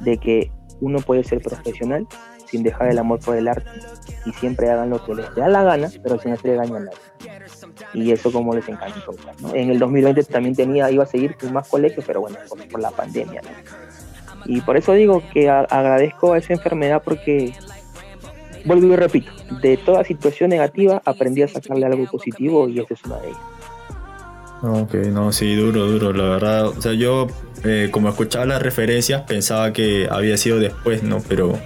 de 0.00 0.18
que 0.18 0.50
uno 0.80 0.98
puede 1.00 1.24
ser 1.24 1.40
profesional 1.40 2.06
sin 2.46 2.62
dejar 2.62 2.88
el 2.88 2.98
amor 2.98 3.18
por 3.20 3.36
el 3.36 3.48
arte 3.48 3.68
y 4.24 4.32
siempre 4.34 4.70
hagan 4.70 4.90
lo 4.90 5.04
que 5.04 5.14
les 5.14 5.34
da 5.34 5.48
la 5.48 5.64
gana, 5.64 5.90
pero 6.02 6.18
sin 6.18 6.32
hacer 6.32 6.56
daño 6.56 6.76
a 6.76 6.80
nadie 6.80 6.98
y 7.92 8.12
eso 8.12 8.32
como 8.32 8.54
les 8.54 8.68
encantó. 8.68 9.14
En 9.54 9.70
el 9.70 9.78
2020 9.78 10.24
también 10.24 10.54
tenía, 10.54 10.90
iba 10.90 11.04
a 11.04 11.06
seguir 11.06 11.36
con 11.36 11.52
más 11.52 11.68
colegios, 11.68 12.04
pero 12.06 12.20
bueno, 12.20 12.36
por, 12.70 12.80
la 12.80 12.90
pandemia. 12.90 13.40
Y 14.44 14.60
por 14.60 14.76
eso 14.76 14.92
digo 14.92 15.22
que 15.32 15.48
agradezco 15.50 16.34
a 16.34 16.38
esa 16.38 16.52
enfermedad 16.52 17.02
porque, 17.04 17.52
vuelvo 18.64 18.92
y 18.92 18.96
repito, 18.96 19.32
de 19.62 19.76
toda 19.76 20.04
situación 20.04 20.50
negativa 20.50 21.02
aprendí 21.04 21.42
a 21.42 21.48
sacarle 21.48 21.86
algo 21.86 22.06
positivo 22.06 22.68
y 22.68 22.80
esa 22.80 22.94
es 22.94 23.04
una 23.04 23.18
de 23.18 23.28
ellas. 23.28 23.40
Ok, 24.62 24.94
no, 25.12 25.32
sí, 25.32 25.54
duro, 25.54 25.86
duro, 25.86 26.12
la 26.12 26.24
verdad. 26.24 26.66
O 26.68 26.80
sea, 26.80 26.92
yo 26.94 27.26
eh, 27.64 27.88
como 27.90 28.08
escuchaba 28.08 28.46
las 28.46 28.62
referencias 28.62 29.22
pensaba 29.22 29.72
que 29.72 30.08
había 30.10 30.36
sido 30.36 30.58
después, 30.58 31.02
¿no? 31.02 31.20
Pero 31.28 31.58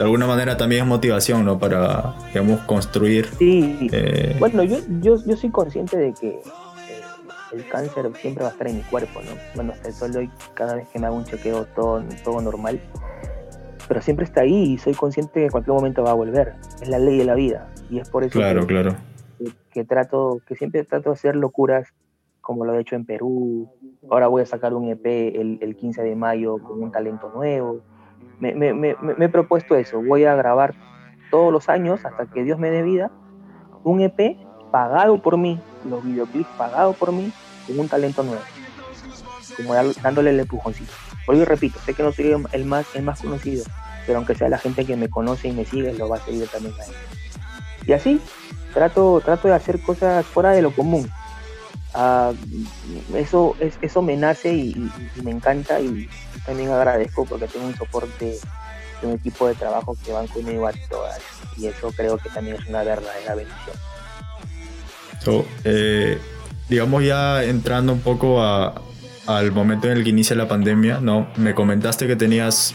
de 0.00 0.04
alguna 0.04 0.26
manera 0.26 0.56
también 0.56 0.84
es 0.84 0.88
motivación, 0.88 1.44
¿no? 1.44 1.58
Para, 1.58 2.14
digamos, 2.28 2.60
construir. 2.60 3.26
Sí. 3.36 3.86
Eh, 3.92 4.34
bueno, 4.38 4.62
yo, 4.62 4.78
yo, 5.02 5.22
yo 5.26 5.36
soy 5.36 5.50
consciente 5.50 5.98
de 5.98 6.14
que 6.14 6.28
eh, 6.28 6.42
el 7.52 7.68
cáncer 7.68 8.10
siempre 8.16 8.44
va 8.44 8.48
a 8.48 8.52
estar 8.52 8.66
en 8.66 8.76
mi 8.76 8.82
cuerpo, 8.82 9.20
¿no? 9.20 9.32
Bueno, 9.54 9.74
hasta 9.74 9.88
el 9.88 9.94
sol 9.94 10.16
hoy, 10.16 10.30
cada 10.54 10.76
vez 10.76 10.88
que 10.88 10.98
me 10.98 11.06
hago 11.06 11.16
un 11.16 11.26
chequeo, 11.26 11.66
todo, 11.76 12.02
todo 12.24 12.40
normal. 12.40 12.80
Pero 13.88 14.00
siempre 14.00 14.24
está 14.24 14.40
ahí 14.40 14.72
y 14.72 14.78
soy 14.78 14.94
consciente 14.94 15.34
que 15.34 15.44
en 15.44 15.50
cualquier 15.50 15.74
momento 15.74 16.02
va 16.02 16.12
a 16.12 16.14
volver. 16.14 16.54
Es 16.80 16.88
la 16.88 16.98
ley 16.98 17.18
de 17.18 17.26
la 17.26 17.34
vida. 17.34 17.68
Y 17.90 17.98
es 17.98 18.08
por 18.08 18.24
eso 18.24 18.38
claro, 18.38 18.62
que, 18.62 18.66
claro. 18.68 18.96
Que, 19.70 19.84
trato, 19.84 20.40
que 20.46 20.56
siempre 20.56 20.82
trato 20.84 21.10
de 21.10 21.14
hacer 21.14 21.36
locuras 21.36 21.88
como 22.40 22.64
lo 22.64 22.72
he 22.72 22.80
hecho 22.80 22.96
en 22.96 23.04
Perú. 23.04 23.70
Ahora 24.10 24.28
voy 24.28 24.40
a 24.40 24.46
sacar 24.46 24.72
un 24.72 24.88
EP 24.88 25.04
el, 25.04 25.58
el 25.60 25.76
15 25.76 26.02
de 26.02 26.16
mayo 26.16 26.56
con 26.56 26.82
un 26.82 26.90
talento 26.90 27.30
nuevo 27.34 27.82
me, 28.38 28.96
he 29.18 29.28
propuesto 29.28 29.76
eso. 29.76 30.02
Voy 30.02 30.24
a 30.24 30.34
grabar 30.34 30.74
todos 31.30 31.52
los 31.52 31.68
años 31.68 32.04
hasta 32.04 32.26
que 32.26 32.42
Dios 32.42 32.58
me 32.58 32.70
dé 32.70 32.82
vida 32.82 33.10
un 33.84 34.00
EP 34.00 34.36
pagado 34.70 35.20
por 35.22 35.36
mí, 35.36 35.60
los 35.88 36.04
videoclips 36.04 36.48
pagados 36.58 36.96
por 36.96 37.12
mí, 37.12 37.32
con 37.66 37.78
un 37.78 37.88
talento 37.88 38.22
nuevo. 38.22 38.42
Como 39.56 39.74
dándole 39.74 40.30
el 40.30 40.40
empujoncito. 40.40 40.92
Por 41.26 41.34
y 41.34 41.44
repito, 41.44 41.78
sé 41.80 41.94
que 41.94 42.02
no 42.02 42.12
soy 42.12 42.34
el 42.52 42.64
más, 42.64 42.94
el 42.94 43.02
más 43.02 43.20
conocido, 43.20 43.64
pero 44.06 44.18
aunque 44.18 44.34
sea 44.34 44.48
la 44.48 44.58
gente 44.58 44.84
que 44.84 44.96
me 44.96 45.08
conoce 45.08 45.48
y 45.48 45.52
me 45.52 45.64
sigue, 45.64 45.92
lo 45.92 46.08
va 46.08 46.16
a 46.16 46.20
seguir 46.20 46.48
también 46.48 46.74
a 46.80 46.84
él. 46.84 46.92
Y 47.86 47.92
así, 47.92 48.20
trato, 48.74 49.20
trato 49.24 49.48
de 49.48 49.54
hacer 49.54 49.80
cosas 49.80 50.24
fuera 50.26 50.50
de 50.50 50.62
lo 50.62 50.72
común. 50.72 51.10
Ah, 51.94 52.32
eso, 53.14 53.56
es, 53.58 53.74
eso 53.82 54.02
me 54.02 54.16
nace 54.16 54.54
y, 54.54 54.90
me 55.24 55.32
encanta 55.32 55.80
y 55.80 56.08
también 56.46 56.70
agradezco 56.70 57.24
porque 57.24 57.48
tengo 57.48 57.66
un 57.66 57.76
soporte 57.76 58.38
de 59.00 59.06
un 59.06 59.14
equipo 59.14 59.48
de 59.48 59.54
trabajo 59.54 59.96
que 60.04 60.12
van 60.12 60.28
conmigo 60.28 60.68
a 60.68 60.72
todas 60.88 61.20
y 61.56 61.66
eso 61.66 61.92
creo 61.92 62.16
que 62.18 62.28
también 62.28 62.56
es 62.56 62.66
una 62.68 62.84
verdadera 62.84 63.34
bendición. 63.34 63.76
Eh, 65.64 66.18
digamos 66.68 67.04
ya 67.04 67.44
entrando 67.44 67.92
un 67.92 68.00
poco 68.00 68.42
al 68.42 69.52
momento 69.52 69.88
en 69.88 69.98
el 69.98 70.04
que 70.04 70.10
inicia 70.10 70.36
la 70.36 70.48
pandemia, 70.48 71.00
¿no? 71.00 71.28
Me 71.36 71.54
comentaste 71.54 72.06
que 72.06 72.16
tenías 72.16 72.74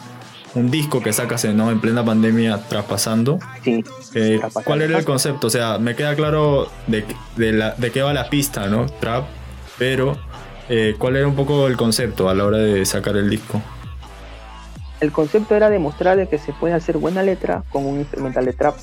un 0.56 0.72
disco 0.72 1.02
que 1.02 1.14
sacas 1.14 1.46
¿no? 1.46 1.70
en 1.70 1.80
plena 1.80 2.04
pandemia 2.04 2.58
traspasando. 2.68 3.40
Sí. 3.64 3.84
Eh, 4.14 4.40
¿Cuál 4.64 4.82
era 4.82 4.98
el 4.98 5.06
concepto? 5.06 5.48
O 5.48 5.50
sea, 5.50 5.78
me 5.78 5.96
queda 5.96 6.16
claro 6.16 6.70
de, 6.88 7.06
de, 7.36 7.92
qué 7.92 8.02
va 8.02 8.14
la 8.14 8.30
pista, 8.30 8.68
¿no? 8.68 8.86
Trap, 8.86 9.26
pero 9.78 10.18
eh, 10.70 10.96
¿cuál 10.98 11.18
era 11.18 11.28
un 11.28 11.36
poco 11.36 11.68
el 11.68 11.76
concepto 11.76 12.30
a 12.30 12.34
la 12.34 12.46
hora 12.46 12.58
de 12.58 12.86
sacar 12.86 13.18
el 13.18 13.30
disco? 13.30 13.62
El 15.02 15.12
concepto 15.12 15.56
era 15.56 15.70
demostrar 15.70 16.28
que 16.30 16.38
se 16.38 16.54
puede 16.54 16.74
hacer 16.74 16.98
buena 16.98 17.22
letra 17.22 17.64
con 17.70 17.86
un 17.86 18.00
instrumental 18.00 18.46
de 18.46 18.54
trap. 18.54 18.76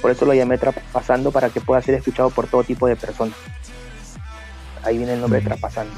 Por 0.00 0.12
eso 0.12 0.24
lo 0.24 0.32
llamé 0.32 0.56
trap 0.56 0.76
pasando 0.92 1.32
para 1.32 1.50
que 1.50 1.60
pueda 1.60 1.82
ser 1.82 1.96
escuchado 1.96 2.30
por 2.30 2.46
todo 2.46 2.62
tipo 2.62 2.86
de 2.86 2.94
personas. 2.94 3.36
Ahí 4.84 4.96
viene 4.96 5.14
el 5.14 5.20
nombre 5.20 5.40
de 5.40 5.46
trap 5.46 5.58
pasando. 5.58 5.94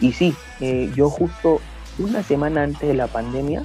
Y 0.00 0.12
sí, 0.12 0.34
eh, 0.60 0.90
yo 0.96 1.08
justo 1.08 1.60
una 1.98 2.24
semana 2.24 2.64
antes 2.64 2.88
de 2.88 2.94
la 2.94 3.06
pandemia 3.06 3.64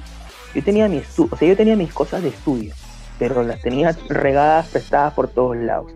yo 0.54 0.62
tenía 0.62 0.88
mi 0.88 0.98
o 0.98 1.36
sea, 1.36 1.48
yo 1.48 1.56
tenía 1.56 1.76
mis 1.76 1.92
cosas 1.92 2.22
de 2.22 2.28
estudio, 2.28 2.72
pero 3.18 3.42
las 3.42 3.60
tenía 3.60 3.94
regadas, 4.08 4.68
prestadas 4.68 5.14
por 5.14 5.28
todos 5.28 5.56
lados. 5.56 5.92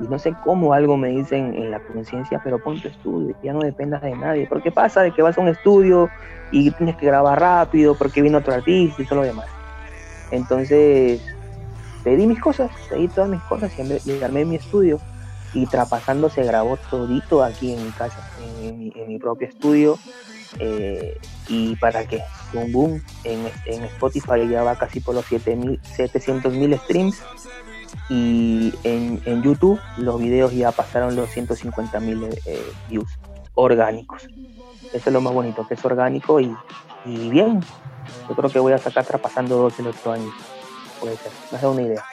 Y 0.00 0.04
no 0.04 0.18
sé 0.18 0.34
cómo 0.44 0.72
algo 0.72 0.96
me 0.96 1.08
dicen 1.08 1.54
en 1.54 1.70
la 1.70 1.78
conciencia, 1.80 2.40
pero 2.42 2.58
pon 2.58 2.80
tu 2.80 2.88
estudio, 2.88 3.36
ya 3.42 3.52
no 3.52 3.60
dependas 3.60 4.02
de 4.02 4.14
nadie. 4.16 4.46
Porque 4.48 4.72
pasa 4.72 5.02
de 5.02 5.12
que 5.12 5.22
vas 5.22 5.38
a 5.38 5.40
un 5.40 5.48
estudio 5.48 6.10
y 6.50 6.70
tienes 6.72 6.96
que 6.96 7.06
grabar 7.06 7.40
rápido 7.40 7.94
porque 7.96 8.20
viene 8.20 8.36
otro 8.36 8.54
artista 8.54 9.02
y 9.02 9.04
todo 9.04 9.20
lo 9.20 9.26
demás. 9.26 9.46
Entonces, 10.30 11.22
pedí 12.02 12.26
mis 12.26 12.40
cosas, 12.40 12.70
pedí 12.88 13.08
todas 13.08 13.30
mis 13.30 13.40
cosas 13.42 13.72
y, 13.78 14.22
armé 14.22 14.44
mi 14.44 14.56
estudio. 14.56 15.00
Y 15.52 15.66
Trapasando 15.66 16.28
se 16.28 16.42
grabó 16.42 16.76
todito 16.90 17.44
aquí 17.44 17.74
en 17.74 17.84
mi 17.84 17.90
casa, 17.90 18.28
en, 18.60 19.08
mi, 19.08 19.18
propio 19.20 19.46
estudio. 19.46 19.98
Eh, 20.58 21.18
y 21.48 21.76
para 21.76 22.06
qué, 22.06 22.22
boom 22.52 22.72
boom, 22.72 23.02
en, 23.24 23.50
en 23.66 23.84
Spotify 23.84 24.48
ya 24.48 24.62
va 24.62 24.76
casi 24.76 25.00
por 25.00 25.14
los 25.14 25.24
700 25.26 26.52
mil 26.52 26.78
streams 26.78 27.22
y 28.08 28.72
en, 28.84 29.20
en, 29.24 29.42
YouTube 29.42 29.80
los 29.96 30.20
videos 30.20 30.52
ya 30.52 30.72
pasaron 30.72 31.16
los 31.16 31.30
150 31.30 32.00
mil 32.00 32.28
eh, 32.44 32.72
views 32.88 33.08
orgánicos. 33.54 34.26
Eso 34.92 35.10
es 35.10 35.12
lo 35.12 35.20
más 35.20 35.32
bonito, 35.32 35.66
que 35.66 35.74
es 35.74 35.84
orgánico 35.84 36.40
y, 36.40 36.54
y 37.06 37.30
bien. 37.30 37.60
Yo 38.28 38.34
creo 38.34 38.50
que 38.50 38.58
voy 38.58 38.72
a 38.72 38.78
sacar 38.78 39.04
trapasando 39.04 39.56
dos 39.56 39.78
en 39.78 39.86
otro 39.86 40.12
año. 40.12 40.32
Puede 41.00 41.16
ser, 41.16 41.32
me 41.50 41.58
da 41.58 41.68
una 41.68 41.82
idea. 41.82 42.04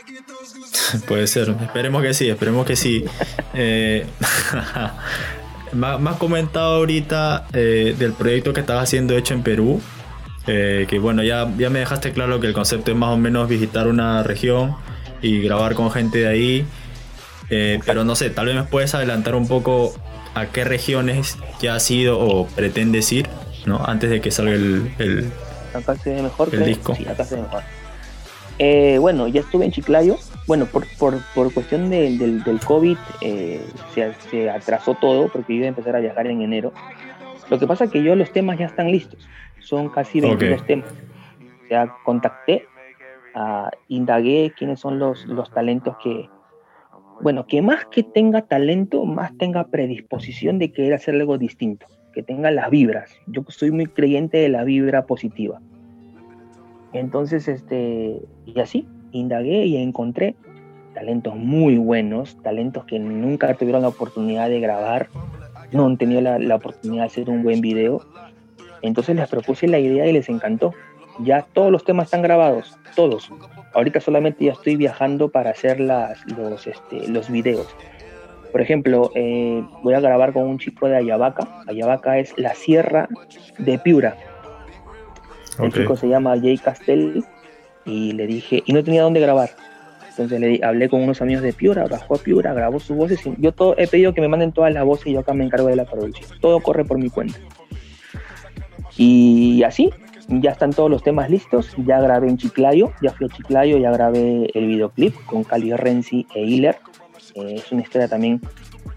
Puede 1.08 1.28
ser, 1.28 1.50
esperemos 1.50 2.02
que 2.02 2.14
sí, 2.14 2.30
esperemos 2.30 2.66
que 2.66 2.76
sí. 2.76 3.06
eh, 3.54 4.08
me 5.74 6.10
has 6.10 6.18
comentado 6.18 6.76
ahorita 6.76 7.48
eh, 7.54 7.96
del 7.98 8.14
proyecto 8.14 8.54
que 8.54 8.62
estabas 8.62 8.84
haciendo 8.84 9.16
hecho 9.18 9.34
en 9.34 9.44
Perú. 9.44 9.82
Eh, 10.48 10.88
que 10.90 10.98
bueno, 11.00 11.24
ya, 11.24 11.48
ya 11.58 11.70
me 11.70 11.80
dejaste 11.80 12.12
claro 12.14 12.40
que 12.40 12.48
el 12.48 12.54
concepto 12.54 12.92
es 12.92 12.98
más 12.98 13.10
o 13.10 13.18
menos 13.18 13.48
visitar 13.48 13.88
una 13.88 14.24
región 14.24 14.76
y 15.22 15.42
grabar 15.42 15.76
con 15.76 15.92
gente 15.92 16.20
de 16.20 16.28
ahí. 16.28 16.66
Eh, 17.50 17.80
pero 17.86 18.04
no 18.04 18.16
sé, 18.16 18.30
tal 18.30 18.48
vez 18.48 18.56
me 18.56 18.64
puedes 18.64 18.96
adelantar 18.96 19.36
un 19.36 19.48
poco 19.48 19.94
a 20.34 20.48
qué 20.48 20.64
regiones 20.64 21.38
ya 21.62 21.76
has 21.76 21.92
ido 21.92 22.20
o 22.20 22.48
pretendes 22.48 23.12
ir, 23.12 23.28
¿no? 23.66 23.84
Antes 23.86 24.10
de 24.10 24.22
que 24.22 24.32
salga 24.32 24.54
el, 24.54 24.94
el, 25.00 25.32
acá 25.74 25.96
se 25.98 26.16
ve 26.16 26.22
mejor, 26.22 26.50
el 26.54 26.66
disco. 26.66 26.96
Sí, 26.96 27.06
acá 27.08 27.26
se 27.26 27.36
ve 27.36 27.42
mejor. 27.42 27.64
Eh, 28.58 28.98
bueno, 29.00 29.28
ya 29.28 29.42
estuve 29.42 29.66
en 29.66 29.72
Chiclayo. 29.72 30.18
Bueno, 30.48 30.66
por, 30.66 30.86
por, 30.98 31.20
por 31.36 31.54
cuestión 31.54 31.90
del, 31.90 32.18
del, 32.44 32.60
COVID 32.60 32.98
eh, 33.22 33.62
se, 33.94 34.14
se, 34.30 34.50
atrasó 34.50 34.96
todo 34.96 35.30
porque 35.30 35.54
iba 35.54 35.66
a 35.66 35.70
empezar 35.70 35.96
a 35.96 36.00
viajar 36.00 36.28
en 36.28 36.42
enero. 36.42 36.74
Lo 37.50 37.60
que 37.60 37.68
pasa 37.68 37.86
es 37.86 37.92
que 37.92 38.04
yo 38.04 38.16
los 38.16 38.32
temas 38.32 38.58
ya 38.58 38.66
están 38.66 38.92
listos. 38.92 39.28
Son 39.60 39.90
casi 39.90 40.20
22 40.20 40.66
temas. 40.66 40.90
O 41.64 41.68
sea, 41.68 41.96
contacté 42.04 42.66
uh, 43.36 43.70
indagué 43.88 44.54
quiénes 44.58 44.80
son 44.80 45.00
los, 45.00 45.26
los 45.26 45.52
talentos 45.52 45.96
que, 46.04 46.30
bueno, 47.22 47.46
que 47.48 47.62
más 47.62 47.86
que 47.86 48.04
tenga 48.04 48.44
talento, 48.44 49.06
más 49.06 49.36
tenga 49.38 49.68
predisposición 49.68 50.60
de 50.60 50.72
querer 50.72 50.94
hacer 50.94 51.16
algo 51.16 51.38
distinto, 51.38 51.88
que 52.14 52.24
tenga 52.24 52.52
las 52.52 52.70
vibras. 52.70 53.12
Yo 53.28 53.44
soy 53.48 53.72
muy 53.72 53.88
creyente 53.88 54.38
de 54.38 54.50
la 54.50 54.64
vibra 54.64 55.06
positiva. 55.06 55.62
Entonces, 56.94 57.48
este, 57.48 58.22
y 58.46 58.60
así, 58.60 58.88
indagué 59.12 59.66
y 59.66 59.78
encontré 59.78 60.36
talentos 60.94 61.36
muy 61.36 61.78
buenos, 61.78 62.38
talentos 62.44 62.86
que 62.86 63.00
nunca 63.00 63.54
tuvieron 63.56 63.82
la 63.82 63.88
oportunidad 63.88 64.50
de 64.50 64.60
grabar, 64.60 65.10
no 65.72 65.86
han 65.86 65.98
tenido 65.98 66.22
la, 66.22 66.38
la 66.38 66.56
oportunidad 66.56 67.04
de 67.04 67.08
hacer 67.08 67.30
un 67.30 67.44
buen 67.44 67.62
video. 67.62 68.02
Entonces 68.82 69.16
les 69.16 69.30
propuse 69.30 69.68
la 69.68 69.80
idea 69.80 70.08
y 70.08 70.14
les 70.14 70.28
encantó. 70.30 70.74
Ya 71.20 71.46
todos 71.54 71.72
los 71.72 71.84
temas 71.84 72.06
están 72.06 72.22
grabados, 72.22 72.78
todos. 72.96 73.32
Ahorita 73.74 74.00
solamente 74.00 74.46
ya 74.46 74.54
estoy 74.54 74.76
viajando 74.76 75.30
para 75.30 75.52
hacer 75.52 75.80
las, 75.80 76.26
los, 76.26 76.68
este, 76.68 77.08
los 77.08 77.30
videos. 77.30 77.68
Por 78.52 78.62
ejemplo, 78.62 79.12
eh, 79.16 79.64
voy 79.82 79.94
a 79.94 80.00
grabar 80.02 80.34
con 80.34 80.44
un 80.44 80.60
chico 80.60 80.88
de 80.88 80.98
Ayabaca. 80.98 81.64
Ayabaca 81.68 82.18
es 82.18 82.38
la 82.38 82.54
sierra 82.54 83.08
de 83.58 83.80
Piura. 83.80 84.18
El 85.60 85.72
chico 85.72 85.96
se 85.96 86.08
llama 86.10 86.38
Jay 86.40 86.58
Castell 86.58 87.24
y 87.86 88.14
le 88.14 88.28
dije, 88.28 88.64
y 88.66 88.74
no 88.74 88.84
tenía 88.84 89.04
dónde 89.04 89.20
grabar. 89.20 89.50
Entonces 90.10 90.40
le 90.40 90.60
hablé 90.64 90.90
con 90.90 91.02
unos 91.02 91.22
amigos 91.22 91.42
de 91.42 91.54
Piura, 91.54 91.88
bajó 91.88 92.16
a 92.16 92.18
Piura, 92.18 92.54
grabó 92.54 92.80
sus 92.80 92.98
voces. 92.98 93.26
Y 93.26 93.34
yo 93.40 93.54
todo, 93.54 93.76
he 93.78 93.88
pedido 93.88 94.14
que 94.14 94.22
me 94.22 94.28
manden 94.28 94.52
todas 94.52 94.74
las 94.74 94.84
voces 94.84 95.08
y 95.08 95.14
yo 95.14 95.22
acá 95.22 95.34
me 95.34 95.46
encargo 95.46 95.68
de 95.68 95.78
la 95.78 95.86
producción. 95.86 96.30
Todo 96.42 96.60
corre 96.60 96.84
por 96.84 96.98
mi 96.98 97.10
cuenta. 97.10 97.40
Y 98.98 99.64
así, 99.64 99.90
ya 100.28 100.52
están 100.52 100.72
todos 100.72 100.90
los 100.90 101.02
temas 101.02 101.30
listos, 101.30 101.74
ya 101.86 102.00
grabé 102.02 102.28
en 102.28 102.38
Chiclayo, 102.38 102.92
ya 103.02 103.12
fui 103.12 103.28
a 103.28 103.30
Chiclayo, 103.30 103.78
ya 103.78 103.92
grabé 103.92 104.52
el 104.54 104.68
videoclip 104.68 105.16
con 105.26 105.44
Cali 105.44 105.74
Renzi 105.74 106.28
e 106.36 106.42
Hiller. 106.42 106.78
Eh, 107.36 107.56
es 107.56 107.72
una 107.72 107.82
historia 107.82 108.08
también 108.08 108.42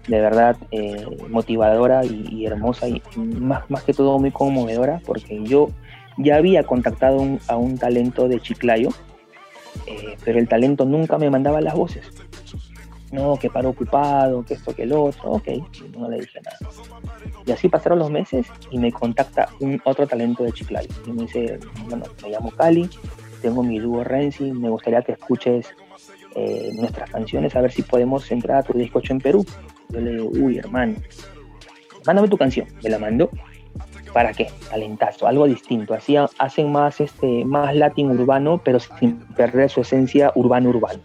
de 0.07 0.19
verdad 0.19 0.57
eh, 0.71 1.05
motivadora 1.29 2.05
y, 2.05 2.45
hermosa 2.45 2.87
y 2.87 3.01
más, 3.15 3.69
más 3.69 3.83
que 3.83 3.93
todo 3.93 4.19
muy 4.19 4.31
conmovedora 4.31 5.01
porque 5.05 5.41
yo 5.43 5.69
ya 6.17 6.37
había 6.37 6.63
contactado 6.63 7.23
a 7.47 7.57
un 7.57 7.77
talento 7.77 8.27
de 8.27 8.39
Chiclayo, 8.39 8.89
eh, 9.87 10.17
pero 10.23 10.39
el 10.39 10.47
talento 10.47 10.85
nunca 10.85 11.17
me 11.17 11.29
mandaba 11.29 11.61
las 11.61 11.75
voces 11.75 12.11
no, 13.15 13.37
que 13.37 13.49
paro 13.49 13.69
ocupado, 13.69 14.43
que 14.43 14.55
esto, 14.55 14.75
que 14.75 14.83
el 14.83 14.93
otro, 14.93 15.31
ok, 15.31 15.47
no 15.97 16.09
le 16.09 16.19
dije 16.19 16.39
nada. 16.43 16.57
Y 17.45 17.51
así 17.51 17.69
pasaron 17.69 17.99
los 17.99 18.11
meses 18.11 18.47
y 18.71 18.77
me 18.77 18.91
contacta 18.91 19.49
un 19.59 19.81
otro 19.85 20.05
talento 20.05 20.43
de 20.43 20.51
Chiclayo. 20.51 20.89
Y 21.05 21.11
me 21.11 21.23
dice, 21.23 21.59
bueno, 21.87 22.05
me 22.21 22.29
llamo 22.29 22.51
Cali, 22.51 22.89
tengo 23.41 23.63
mi 23.63 23.79
dúo 23.79 24.03
Renzi, 24.03 24.51
me 24.51 24.69
gustaría 24.69 25.01
que 25.01 25.13
escuches 25.13 25.67
eh, 26.35 26.71
nuestras 26.75 27.09
canciones, 27.09 27.55
a 27.55 27.61
ver 27.61 27.71
si 27.71 27.81
podemos 27.81 28.29
entrar 28.31 28.57
a 28.57 28.63
tu 28.63 28.77
disco 28.77 29.01
en 29.09 29.19
Perú. 29.19 29.45
Yo 29.89 30.01
le 30.01 30.11
digo, 30.11 30.29
uy, 30.33 30.57
hermano, 30.57 30.95
mándame 32.05 32.27
tu 32.27 32.37
canción. 32.37 32.67
Me 32.83 32.89
la 32.89 32.99
mando. 32.99 33.29
¿Para 34.13 34.33
qué? 34.33 34.47
Talentazo, 34.69 35.27
algo 35.27 35.45
distinto. 35.45 35.93
Así 35.93 36.15
hacen 36.15 36.71
más, 36.71 37.01
este, 37.01 37.43
más 37.43 37.75
latín 37.75 38.11
urbano, 38.11 38.61
pero 38.63 38.79
sin 38.79 39.17
perder 39.35 39.69
su 39.69 39.81
esencia 39.81 40.31
urbano-urbano. 40.35 41.01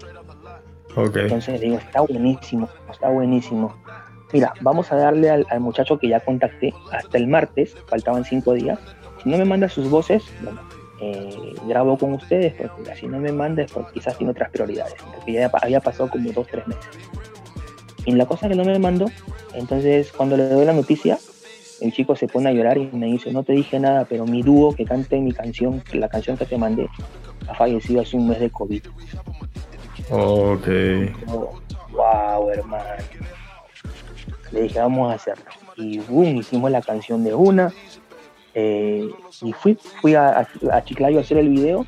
Entonces 0.97 1.61
le 1.61 1.67
digo, 1.67 1.79
está 1.79 2.01
buenísimo, 2.03 2.69
está 2.91 3.09
buenísimo. 3.09 3.75
Mira, 4.33 4.53
vamos 4.61 4.93
a 4.93 4.97
darle 4.97 5.31
al, 5.31 5.61
muchacho 5.61 5.99
que 5.99 6.09
ya 6.09 6.21
contacté 6.21 6.73
hasta 6.93 7.19
el 7.19 7.27
martes, 7.27 7.77
faltaban 7.87 8.25
cinco 8.25 8.55
días. 8.55 8.79
Si 9.23 9.29
no 9.29 9.39
me 9.39 9.45
manda 9.45 9.69
sus 9.69 9.91
voces, 9.91 10.23
bueno, 10.43 10.61
eh, 11.01 11.55
grabo 11.67 11.99
con 11.99 12.15
ustedes, 12.15 12.55
porque 12.55 12.95
si 12.95 13.07
no 13.09 13.19
me 13.19 13.33
manda 13.33 13.63
es 13.63 13.73
porque 13.73 13.95
quizás 13.95 14.17
tiene 14.17 14.31
otras 14.31 14.51
prioridades, 14.51 14.95
porque 15.15 15.33
ya 15.33 15.51
había 15.61 15.81
pasado 15.81 16.09
como 16.11 16.31
dos, 16.33 16.47
tres 16.47 16.67
meses. 16.67 16.89
Y 18.05 18.13
la 18.13 18.27
cosa 18.27 18.49
que 18.49 18.55
no 18.55 18.65
me 18.65 18.79
mandó, 18.79 19.07
entonces 19.55 20.13
cuando 20.13 20.37
le 20.37 20.49
doy 20.49 20.65
la 20.65 20.73
noticia, 20.73 21.19
el 21.81 21.93
chico 21.93 22.15
se 22.17 22.29
pone 22.29 22.49
a 22.49 22.53
llorar 22.53 22.79
y 22.79 22.91
me 22.93 23.07
dice, 23.07 23.33
no 23.33 23.43
te 23.43 23.53
dije 23.53 23.79
nada, 23.79 24.05
pero 24.09 24.27
mi 24.27 24.43
dúo 24.43 24.75
que 24.75 24.85
cante 24.85 25.19
mi 25.21 25.33
canción, 25.33 25.83
la 25.93 26.09
canción 26.09 26.37
que 26.37 26.47
te 26.47 26.59
mandé, 26.59 26.89
ha 27.49 27.55
fallecido 27.55 28.03
hace 28.03 28.17
un 28.17 28.29
mes 28.29 28.41
de 28.41 28.51
COVID. 28.51 28.83
Ok. 30.11 30.67
wow, 31.93 32.51
hermano. 32.51 32.85
Le 34.53 34.63
dije, 34.63 34.79
vamos 34.81 35.13
a 35.13 35.15
hacerlo. 35.15 35.45
Y 35.77 35.99
boom, 35.99 36.37
hicimos 36.37 36.71
la 36.71 36.83
canción 36.83 37.23
de 37.25 37.35
una. 37.35 37.73
Eh, 38.55 39.09
y 39.43 39.53
fui, 39.53 39.79
fui 40.01 40.15
a, 40.15 40.47
Chiclayo 40.85 41.19
a 41.19 41.21
hacer 41.21 41.39
el 41.39 41.49
video. 41.49 41.87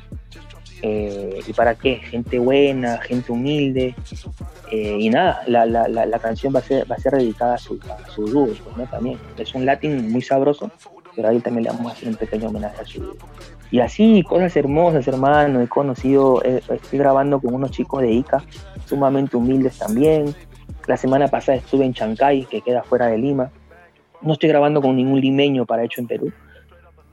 Eh, 0.85 1.39
¿Y 1.47 1.53
para 1.53 1.75
qué? 1.75 1.95
Gente 1.95 2.39
buena, 2.39 2.97
gente 2.97 3.31
humilde. 3.31 3.95
Eh, 4.69 4.97
y 4.99 5.09
nada, 5.09 5.41
la, 5.47 5.65
la, 5.65 5.87
la, 5.87 6.19
canción 6.19 6.53
va 6.53 6.59
a 6.59 6.61
ser, 6.61 6.91
va 6.91 6.95
a 6.95 6.99
ser 6.99 7.13
dedicada 7.13 7.55
a 7.55 7.57
su, 7.57 7.79
a 7.89 8.09
su 8.09 8.25
dúo, 8.25 8.47
pues, 8.47 8.77
¿no? 8.77 8.83
También. 8.87 9.17
Es 9.37 9.55
un 9.55 9.65
latín 9.65 10.11
muy 10.11 10.21
sabroso, 10.21 10.69
pero 11.15 11.29
ahí 11.29 11.39
también 11.39 11.63
le 11.63 11.69
vamos 11.69 11.89
a 11.89 11.95
hacer 11.95 12.09
un 12.09 12.15
pequeño 12.15 12.49
homenaje 12.49 12.81
a 12.81 12.85
su 12.85 13.01
dúo. 13.01 13.15
Y 13.71 13.79
así, 13.79 14.23
cosas 14.23 14.53
hermosas, 14.57 15.07
hermano. 15.07 15.61
He 15.61 15.69
conocido, 15.69 16.43
estoy 16.43 16.99
grabando 16.99 17.39
con 17.39 17.53
unos 17.53 17.71
chicos 17.71 18.01
de 18.01 18.11
Ica, 18.11 18.43
sumamente 18.85 19.37
humildes 19.37 19.79
también. 19.79 20.35
La 20.85 20.97
semana 20.97 21.29
pasada 21.29 21.59
estuve 21.59 21.85
en 21.85 21.93
Chancay, 21.93 22.43
que 22.43 22.59
queda 22.59 22.83
fuera 22.83 23.07
de 23.07 23.17
Lima. 23.17 23.51
No 24.21 24.33
estoy 24.33 24.49
grabando 24.49 24.81
con 24.81 24.97
ningún 24.97 25.21
limeño 25.21 25.65
para 25.65 25.85
hecho 25.85 26.01
en 26.01 26.07
Perú. 26.07 26.33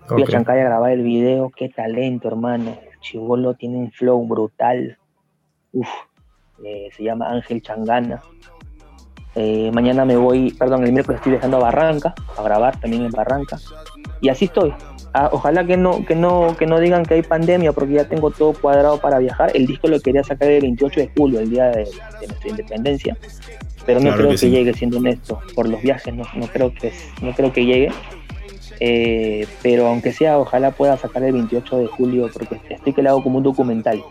Fui 0.07 0.25
a 0.25 0.27
Chancay 0.27 0.59
a 0.59 0.65
grabar 0.65 0.91
el 0.91 1.03
video. 1.03 1.51
Qué 1.55 1.69
talento, 1.69 2.27
hermano. 2.27 2.90
Chivolo 3.01 3.55
tiene 3.55 3.79
un 3.79 3.91
flow 3.91 4.27
brutal. 4.27 4.99
Uf, 5.73 5.89
eh, 6.65 6.89
se 6.97 7.05
llama 7.05 7.31
Ángel 7.31 7.63
Changana. 7.63 8.23
Eh, 9.35 9.71
mañana 9.73 10.05
me 10.05 10.17
voy, 10.17 10.53
perdón, 10.53 10.85
el 10.85 10.93
miércoles 10.93 11.21
estoy 11.21 11.33
dejando 11.33 11.59
a 11.59 11.61
Barranca, 11.61 12.15
a 12.37 12.43
grabar 12.43 12.81
también 12.81 13.05
en 13.05 13.13
Barranca. 13.13 13.59
Y 14.21 14.29
así 14.29 14.47
estoy, 14.47 14.75
Ah, 15.13 15.29
ojalá 15.33 15.67
que 15.67 15.77
no, 15.77 16.05
que 16.07 16.15
no, 16.15 16.57
que 16.57 16.67
no 16.67 16.79
digan 16.79 17.05
que 17.05 17.15
hay 17.15 17.23
pandemia 17.23 17.73
porque 17.73 17.95
ya 17.95 18.05
tengo 18.05 18.31
todo 18.31 18.53
cuadrado 18.53 19.01
para 19.01 19.19
viajar. 19.19 19.51
El 19.55 19.67
disco 19.67 19.89
lo 19.89 19.99
quería 20.01 20.23
sacar 20.23 20.49
el 20.49 20.63
28 20.63 21.01
de 21.01 21.11
julio, 21.17 21.41
el 21.41 21.51
día 21.51 21.71
de, 21.71 21.89
nuestra 22.27 22.49
independencia. 22.49 23.17
Pero 23.85 23.99
no 23.99 24.15
creo 24.15 24.31
que, 24.31 24.51
llegue, 24.51 24.73
siendo 24.73 24.99
honesto, 24.99 25.41
por 25.55 25.69
los 25.69 25.83
viajes 25.83 26.15
no, 26.15 26.25
no 26.35 26.47
creo 26.47 26.73
que 26.73 26.93
no 27.23 27.33
creo 27.33 27.53
que 27.53 27.65
llegue. 27.65 27.91
Eh, 28.81 29.47
pero 29.63 29.87
aunque 29.87 30.13
sea, 30.13 30.39
ojalá 30.39 30.71
pueda 30.71 30.97
sacar 30.97 31.23
el 31.23 31.33
28 31.33 31.79
de 31.79 31.87
julio 31.87 32.31
porque 32.33 32.61
estoy 32.71 32.95
que 32.95 33.03
le 33.03 33.11
hago 33.11 33.23
como 33.23 33.39
un 33.39 33.45
documental. 33.45 34.03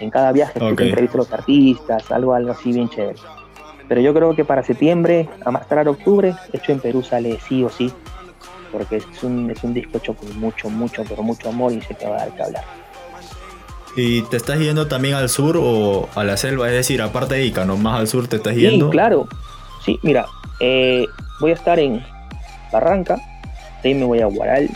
En 0.00 0.10
cada 0.10 0.32
viaje 0.32 0.58
okay. 0.60 0.88
entrevisto 0.88 1.18
a 1.18 1.20
los 1.20 1.32
artistas, 1.32 2.10
algo, 2.10 2.34
algo 2.34 2.50
así 2.50 2.72
bien 2.72 2.88
chévere. 2.88 3.18
Pero 3.88 4.00
yo 4.00 4.12
creo 4.12 4.34
que 4.34 4.44
para 4.44 4.62
septiembre, 4.62 5.28
a 5.44 5.50
más 5.50 5.68
tardar 5.68 5.88
octubre, 5.88 6.34
hecho 6.52 6.72
en 6.72 6.80
Perú 6.80 7.02
sale 7.02 7.38
sí 7.46 7.62
o 7.62 7.68
sí, 7.68 7.92
porque 8.72 8.96
es 8.96 9.22
un, 9.22 9.50
es 9.50 9.62
un 9.62 9.72
disco 9.72 9.98
hecho 9.98 10.14
con 10.14 10.36
mucho, 10.40 10.68
mucho, 10.68 11.04
pero 11.08 11.22
mucho 11.22 11.48
amor 11.48 11.72
y 11.72 11.80
sé 11.80 11.94
que 11.94 12.06
va 12.06 12.16
a 12.16 12.18
dar 12.18 12.34
que 12.34 12.42
hablar. 12.42 12.64
¿Y 13.96 14.22
te 14.22 14.36
estás 14.36 14.58
yendo 14.58 14.88
también 14.88 15.14
al 15.14 15.28
sur 15.28 15.56
o 15.60 16.08
a 16.16 16.24
la 16.24 16.36
selva? 16.36 16.66
Es 16.66 16.74
decir, 16.74 17.00
aparte 17.00 17.36
de 17.36 17.44
Ica, 17.44 17.64
¿no? 17.64 17.76
Más 17.76 18.00
al 18.00 18.08
sur 18.08 18.26
te 18.26 18.36
estás 18.36 18.56
yendo. 18.56 18.86
Sí, 18.86 18.90
claro. 18.90 19.28
Sí, 19.84 20.00
mira, 20.02 20.26
eh, 20.58 21.06
voy 21.40 21.52
a 21.52 21.54
estar 21.54 21.78
en 21.78 22.04
Barranca, 22.72 23.18
de 23.84 23.90
ahí 23.90 23.94
me 23.94 24.06
voy 24.06 24.20
a 24.20 24.26
Guaral, 24.26 24.70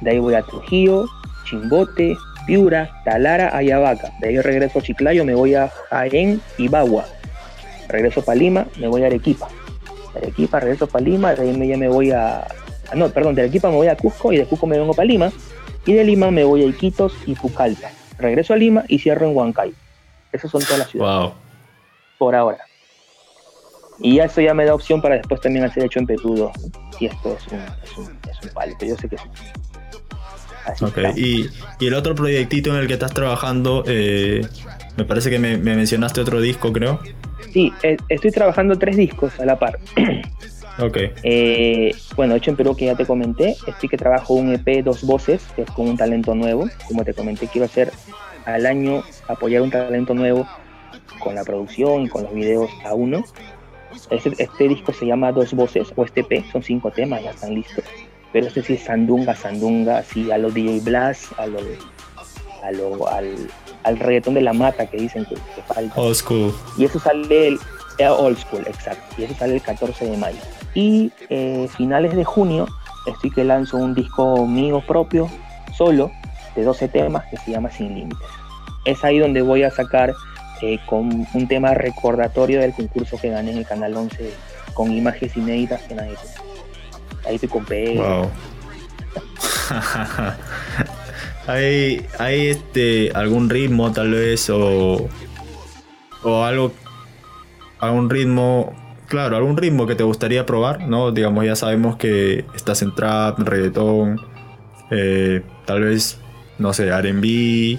de 0.00 0.10
ahí 0.10 0.18
voy 0.18 0.34
a 0.34 0.42
Trujillo, 0.42 1.04
Chimbote, 1.44 2.16
Piura, 2.46 2.90
Talara, 3.04 3.54
Ayabaca. 3.54 4.10
De 4.20 4.28
ahí 4.28 4.40
regreso 4.40 4.78
a 4.78 4.82
Chiclayo, 4.82 5.24
me 5.24 5.34
voy 5.34 5.54
a 5.54 5.68
Jaén 5.90 6.40
y 6.56 6.68
Bagua. 6.68 7.04
Regreso 7.88 8.24
para 8.24 8.38
Lima, 8.38 8.66
me 8.78 8.88
voy 8.88 9.02
a 9.02 9.06
Arequipa. 9.06 9.48
De 10.14 10.20
Arequipa 10.20 10.60
regreso 10.60 10.86
para 10.86 11.04
Lima, 11.04 11.34
de 11.34 11.42
ahí 11.42 11.56
me, 11.56 11.68
ya 11.68 11.76
me 11.76 11.88
voy 11.88 12.10
a... 12.10 12.46
No, 12.94 13.10
perdón, 13.10 13.34
de 13.34 13.42
Arequipa 13.42 13.68
me 13.68 13.76
voy 13.76 13.88
a 13.88 13.96
Cusco 13.96 14.32
y 14.32 14.38
de 14.38 14.46
Cusco 14.46 14.66
me 14.66 14.78
vengo 14.78 14.94
para 14.94 15.06
Lima. 15.06 15.30
Y 15.84 15.92
de 15.92 16.02
Lima 16.02 16.30
me 16.30 16.44
voy 16.44 16.62
a 16.62 16.66
Iquitos 16.66 17.14
y 17.26 17.34
Pucallpa. 17.34 17.90
Regreso 18.18 18.54
a 18.54 18.56
Lima 18.56 18.84
y 18.88 18.98
cierro 18.98 19.28
en 19.28 19.36
Huancayo. 19.36 19.74
Esas 20.32 20.50
son 20.50 20.62
todas 20.62 20.78
las 20.78 20.88
ciudades. 20.88 21.20
Wow. 21.20 21.34
Por 22.18 22.34
ahora. 22.34 22.64
Y 23.98 24.16
ya 24.16 24.24
eso 24.24 24.40
ya 24.40 24.54
me 24.54 24.64
da 24.64 24.74
opción 24.74 25.00
para 25.00 25.16
después 25.16 25.40
también 25.40 25.64
hacer 25.64 25.84
hecho 25.84 25.98
en 25.98 26.06
Petudo. 26.06 26.50
Si 26.98 27.06
esto 27.06 27.36
es 27.36 27.52
un, 27.52 27.60
es 27.82 27.98
un, 27.98 28.23
es 28.44 28.48
un 28.48 28.54
palito, 28.54 28.86
yo 28.86 28.96
sé 28.96 29.08
que 29.08 29.18
sí. 29.18 29.24
Así 30.66 30.84
Ok, 30.84 30.98
y, 31.16 31.46
y 31.78 31.86
el 31.86 31.94
otro 31.94 32.14
proyectito 32.14 32.70
en 32.70 32.76
el 32.76 32.86
que 32.86 32.94
estás 32.94 33.12
trabajando, 33.12 33.84
eh, 33.86 34.46
me 34.96 35.04
parece 35.04 35.28
que 35.28 35.38
me, 35.38 35.58
me 35.58 35.76
mencionaste 35.76 36.20
otro 36.20 36.40
disco, 36.40 36.72
creo. 36.72 37.00
Sí, 37.52 37.72
eh, 37.82 37.96
estoy 38.08 38.30
trabajando 38.30 38.78
tres 38.78 38.96
discos 38.96 39.38
a 39.38 39.44
la 39.44 39.58
par. 39.58 39.78
Ok, 40.76 40.98
Eh, 41.22 41.94
bueno, 42.16 42.34
hecho 42.34 42.50
en 42.50 42.56
Perú 42.56 42.74
que 42.74 42.86
ya 42.86 42.96
te 42.96 43.06
comenté, 43.06 43.54
estoy 43.64 43.88
que 43.88 43.96
trabajo 43.96 44.34
un 44.34 44.52
EP 44.52 44.82
dos 44.82 45.04
voces, 45.04 45.40
que 45.54 45.62
es 45.62 45.70
con 45.70 45.88
un 45.88 45.96
talento 45.96 46.34
nuevo. 46.34 46.68
Como 46.88 47.04
te 47.04 47.14
comenté, 47.14 47.46
quiero 47.46 47.66
hacer 47.66 47.92
al 48.44 48.66
año 48.66 49.04
apoyar 49.28 49.62
un 49.62 49.70
talento 49.70 50.14
nuevo 50.14 50.48
con 51.20 51.36
la 51.36 51.44
producción 51.44 52.02
y 52.02 52.08
con 52.08 52.24
los 52.24 52.34
videos 52.34 52.70
a 52.84 52.92
uno. 52.94 53.24
Este, 54.10 54.32
este 54.42 54.68
disco 54.68 54.92
se 54.92 55.06
llama 55.06 55.30
Dos 55.30 55.54
Voces, 55.54 55.92
o 55.94 56.04
este 56.04 56.22
EP, 56.22 56.44
son 56.50 56.62
cinco 56.64 56.90
temas, 56.90 57.22
ya 57.22 57.30
están 57.30 57.54
listos. 57.54 57.84
Pero 58.34 58.48
este 58.48 58.64
sí 58.64 58.72
es 58.74 58.82
sandunga, 58.82 59.36
sandunga, 59.36 59.98
así 59.98 60.32
a 60.32 60.38
lo 60.38 60.50
DJ 60.50 60.80
Blast, 60.80 61.32
a 61.38 61.46
lo, 61.46 61.60
a 62.64 62.72
lo, 62.72 63.08
al, 63.08 63.48
al 63.84 63.96
reggaetón 63.96 64.34
de 64.34 64.40
la 64.40 64.52
mata 64.52 64.86
que 64.86 64.96
dicen 64.96 65.24
que, 65.24 65.36
que 65.36 65.62
falta. 65.62 66.00
old 66.00 66.16
school. 66.16 66.52
Y 66.76 66.84
eso 66.84 66.98
sale 66.98 67.46
el 67.46 67.58
old 68.00 68.36
school, 68.36 68.64
exacto. 68.66 69.04
Y 69.16 69.22
eso 69.22 69.34
sale 69.34 69.54
el 69.54 69.62
14 69.62 70.06
de 70.06 70.16
mayo. 70.16 70.40
Y 70.74 71.12
eh, 71.30 71.68
finales 71.76 72.16
de 72.16 72.24
junio 72.24 72.66
estoy 73.06 73.30
que 73.30 73.44
lanzo 73.44 73.76
un 73.76 73.94
disco 73.94 74.44
mío 74.48 74.82
propio, 74.84 75.30
solo, 75.72 76.10
de 76.56 76.64
12 76.64 76.88
temas 76.88 77.26
que 77.26 77.36
se 77.36 77.52
llama 77.52 77.70
Sin 77.70 77.94
Límites. 77.94 78.28
Es 78.84 79.04
ahí 79.04 79.20
donde 79.20 79.42
voy 79.42 79.62
a 79.62 79.70
sacar 79.70 80.12
eh, 80.60 80.80
con 80.86 81.24
un 81.34 81.46
tema 81.46 81.72
recordatorio 81.74 82.60
del 82.60 82.72
concurso 82.72 83.16
que 83.16 83.30
gané 83.30 83.52
en 83.52 83.58
el 83.58 83.66
Canal 83.66 83.96
11 83.96 84.28
con 84.72 84.90
imágenes 84.90 85.36
inéditas 85.36 85.82
que 85.82 85.94
nadie 85.94 86.16
tiene. 86.16 86.53
Ahí 87.26 87.38
te 87.38 87.48
compré. 87.48 87.96
Wow. 87.96 88.30
¿Hay, 91.46 92.06
hay 92.18 92.48
este, 92.48 93.10
algún 93.14 93.50
ritmo 93.50 93.92
tal 93.92 94.12
vez 94.12 94.48
o, 94.50 95.08
o 96.22 96.44
algo, 96.44 96.72
algún 97.80 98.08
ritmo, 98.08 98.72
claro, 99.08 99.36
algún 99.36 99.56
ritmo 99.56 99.86
que 99.86 99.94
te 99.94 100.04
gustaría 100.04 100.46
probar, 100.46 100.86
¿no? 100.88 101.12
Digamos, 101.12 101.44
ya 101.44 101.54
sabemos 101.54 101.96
que 101.96 102.46
estás 102.54 102.80
en 102.82 102.94
trap, 102.94 103.38
en 103.38 103.46
reggaetón, 103.46 104.20
eh, 104.90 105.42
tal 105.66 105.82
vez, 105.82 106.18
no 106.58 106.72
sé, 106.72 106.88
R&B, 106.88 107.78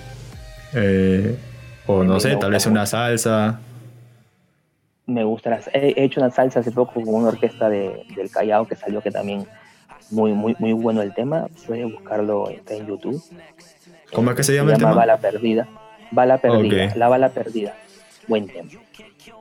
eh, 0.74 1.38
o 1.88 2.04
no 2.04 2.20
sé, 2.20 2.36
tal 2.36 2.52
vez 2.52 2.66
una 2.68 2.86
salsa. 2.86 3.60
Me 5.08 5.24
gusta 5.24 5.52
las, 5.52 5.68
he 5.74 5.94
he 5.96 6.04
hecho 6.04 6.20
una 6.20 6.32
salsa 6.32 6.60
hace 6.60 6.72
poco 6.72 6.94
con 6.94 7.14
una 7.14 7.28
orquesta 7.30 7.70
de, 7.70 8.06
del 8.16 8.30
Callao 8.30 8.68
que 8.68 8.76
salió 8.76 9.02
que 9.02 9.12
también 9.12 9.48
muy 10.12 10.34
muy 10.34 10.56
muy 10.60 10.74
bueno 10.74 11.02
el 11.02 11.14
tema. 11.14 11.48
Puedes 11.68 11.92
buscarlo 11.92 12.50
está 12.50 12.74
en 12.76 12.88
YouTube. 12.88 13.22
¿Cómo 14.14 14.32
es 14.32 14.38
que 14.38 14.44
se 14.44 14.52
se 14.52 14.58
llama 14.58 14.72
el 14.72 14.78
llama 14.78 14.92
tema? 14.92 15.00
Bala 15.02 15.18
Perdida. 15.18 15.68
Bala 16.12 16.38
Perdida 16.38 16.94
la 16.96 17.08
bala 17.08 17.30
perdida. 17.30 17.76
Buen 18.28 18.48
tema. 18.48 18.70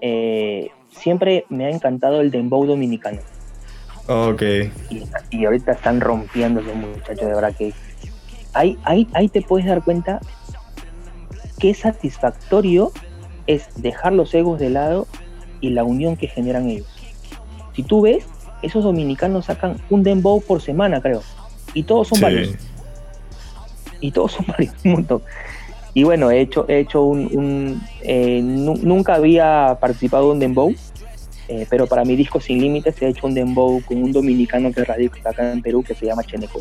Eh, 0.01 0.71
siempre 0.91 1.45
me 1.49 1.67
ha 1.67 1.71
encantado 1.71 2.21
el 2.21 2.31
dembow 2.31 2.67
dominicano. 2.67 3.21
Ok, 4.07 4.43
y, 4.91 5.05
y 5.31 5.45
ahorita 5.47 5.73
están 5.73 6.01
rompiendo 6.01 6.61
esos 6.61 6.75
muchachos 6.75 7.27
de 7.27 7.35
verdad 7.35 7.55
que 7.57 7.73
ahí, 8.53 8.79
ahí, 8.85 9.09
ahí 9.15 9.29
te 9.31 9.41
puedes 9.41 9.67
dar 9.67 9.83
cuenta 9.83 10.21
qué 11.59 11.73
satisfactorio 11.73 12.93
es 13.47 13.67
dejar 13.77 14.13
los 14.13 14.35
egos 14.35 14.59
de 14.59 14.69
lado 14.69 15.07
y 15.65 15.71
la 15.71 15.83
unión 15.85 16.17
que 16.17 16.27
generan 16.29 16.69
ellos. 16.69 16.87
Si 17.75 17.83
tú 17.83 18.03
ves, 18.03 18.25
esos 18.63 18.85
dominicanos 18.85 19.47
sacan 19.47 19.77
un 19.91 20.03
dembow 20.03 20.41
por 20.43 20.61
semana, 20.61 21.01
creo. 21.01 21.23
Y 21.73 21.85
todos 21.85 22.09
son 22.09 22.19
sí. 22.19 22.23
varios. 22.25 22.51
Y 24.01 24.11
todos 24.11 24.33
son 24.33 24.47
varios, 24.49 24.75
un 24.85 24.93
montón. 24.93 25.23
Y 25.95 26.03
bueno, 26.03 26.31
he 26.31 26.41
hecho, 26.41 26.67
he 26.69 26.81
hecho 26.81 27.03
un... 27.05 27.29
un, 27.33 27.83
eh, 28.03 28.41
nu- 28.43 28.79
nunca 28.83 29.15
había 29.15 29.79
participado 29.81 30.25
en 30.27 30.31
un 30.33 30.39
dembow, 30.41 30.75
eh, 31.49 31.67
pero 31.71 31.87
para 31.87 32.05
mi 32.05 32.15
disco 32.17 32.41
Sin 32.41 32.61
Límites 32.61 33.01
he 33.01 33.09
hecho 33.09 33.27
un 33.27 33.35
dembow 33.35 33.81
con 33.85 34.03
un 34.03 34.13
dominicano 34.13 34.71
que 34.73 34.85
radica 34.85 35.31
acá 35.31 35.51
en 35.53 35.63
Perú 35.63 35.83
que 35.83 35.95
se 35.95 36.07
llama 36.07 36.25
Cheneco. 36.25 36.61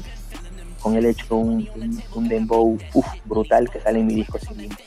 Con 0.80 0.96
él 0.96 1.06
he 1.06 1.10
hecho 1.10 1.36
un, 1.36 1.68
un, 1.76 2.02
un 2.16 2.28
dembow 2.28 2.78
uf, 2.94 3.06
brutal 3.26 3.70
que 3.70 3.80
sale 3.80 4.00
en 4.00 4.08
mi 4.08 4.16
disco 4.16 4.38
Sin 4.40 4.58
Límites. 4.58 4.86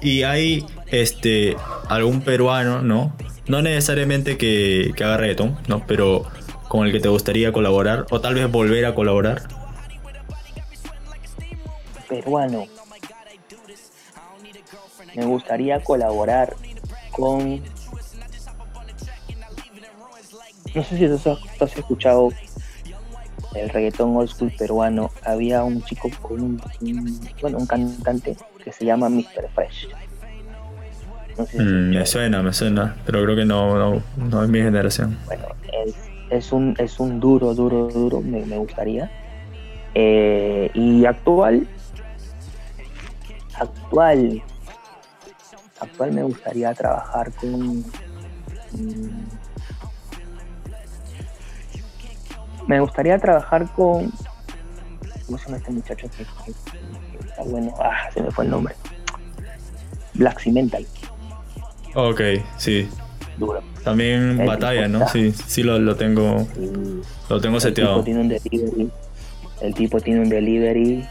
Y 0.00 0.22
hay 0.22 0.64
este 0.86 1.56
algún 1.88 2.20
peruano, 2.20 2.82
¿no? 2.82 3.14
No 3.46 3.62
necesariamente 3.62 4.36
que, 4.36 4.92
que 4.96 5.04
haga 5.04 5.16
reggaetón, 5.16 5.56
¿no? 5.68 5.84
Pero 5.86 6.24
con 6.68 6.86
el 6.86 6.92
que 6.92 7.00
te 7.00 7.08
gustaría 7.08 7.52
colaborar 7.52 8.06
o 8.10 8.20
tal 8.20 8.34
vez 8.34 8.50
volver 8.50 8.84
a 8.84 8.94
colaborar. 8.94 9.48
peruano. 12.08 12.66
Me 15.14 15.24
gustaría 15.24 15.82
colaborar 15.82 16.56
con. 17.10 17.62
No 20.74 20.84
sé 20.84 20.98
si 20.98 21.06
tú 21.06 21.14
has, 21.14 21.22
tú 21.22 21.64
has 21.64 21.76
escuchado 21.76 22.30
el 23.58 23.68
reggaetón 23.68 24.16
old 24.16 24.28
school 24.28 24.50
peruano. 24.58 25.10
Había 25.24 25.62
un 25.64 25.82
chico 25.82 26.10
con 26.22 26.40
un, 26.42 26.60
un- 26.80 27.28
bueno, 27.40 27.58
un 27.58 27.66
cantante 27.66 28.36
que 28.62 28.72
se 28.72 28.84
llama 28.84 29.08
Mr. 29.08 29.48
Fresh. 29.54 29.88
No 31.36 31.46
sé 31.46 31.58
si 31.58 31.62
Mm, 31.62 31.90
me 31.90 32.06
suena, 32.06 32.42
me 32.42 32.52
suena, 32.52 32.96
pero 33.06 33.22
creo 33.24 33.36
que 33.36 33.44
no, 33.44 33.76
no, 33.78 34.02
no 34.16 34.42
es 34.44 34.48
mi 34.50 34.58
generación. 34.60 35.16
Bueno, 35.26 35.44
es, 35.86 36.10
es 36.30 36.52
un, 36.52 36.74
es 36.78 36.98
un 37.00 37.20
duro, 37.20 37.54
duro, 37.54 37.88
duro, 37.88 38.20
me, 38.20 38.44
me 38.44 38.56
gustaría. 38.58 39.10
Eh, 39.94 40.70
y 40.74 41.04
actual, 41.06 41.66
actual, 43.54 44.42
actual 45.80 46.12
me 46.12 46.22
gustaría 46.22 46.74
trabajar 46.74 47.32
con... 47.34 47.84
me 52.68 52.78
gustaría 52.80 53.18
trabajar 53.18 53.66
con... 53.74 54.12
¿Cómo 55.26 55.38
se 55.38 55.44
llama 55.46 55.56
este 55.58 55.70
muchacho 55.72 56.06
que, 56.16 56.22
está 57.28 57.42
bueno? 57.44 57.74
Ah, 57.80 58.08
se 58.14 58.22
me 58.22 58.30
fue 58.30 58.44
el 58.44 58.50
nombre. 58.50 58.74
Black 60.14 60.40
Cimental, 60.40 60.86
Ok, 61.94 62.20
sí. 62.56 62.88
duro. 63.36 63.62
También 63.84 64.40
El 64.40 64.46
batalla, 64.46 64.86
tipo 64.86 64.98
¿no? 64.98 65.04
está- 65.06 65.12
Sí, 65.12 65.32
sí 65.32 65.62
lo, 65.62 65.78
lo 65.78 65.96
tengo, 65.96 66.46
Y- 66.58 67.02
lo 67.30 67.40
tengo 67.40 67.56
El 67.56 67.60
tipo 67.60 67.60
seteado. 67.60 68.04
tiene 68.04 68.20
un 68.20 68.28
delivery. 68.28 68.90
El 69.60 69.74
tipo 69.74 70.00
tiene 70.00 70.20
un 70.20 70.28
delivery. 70.28 71.06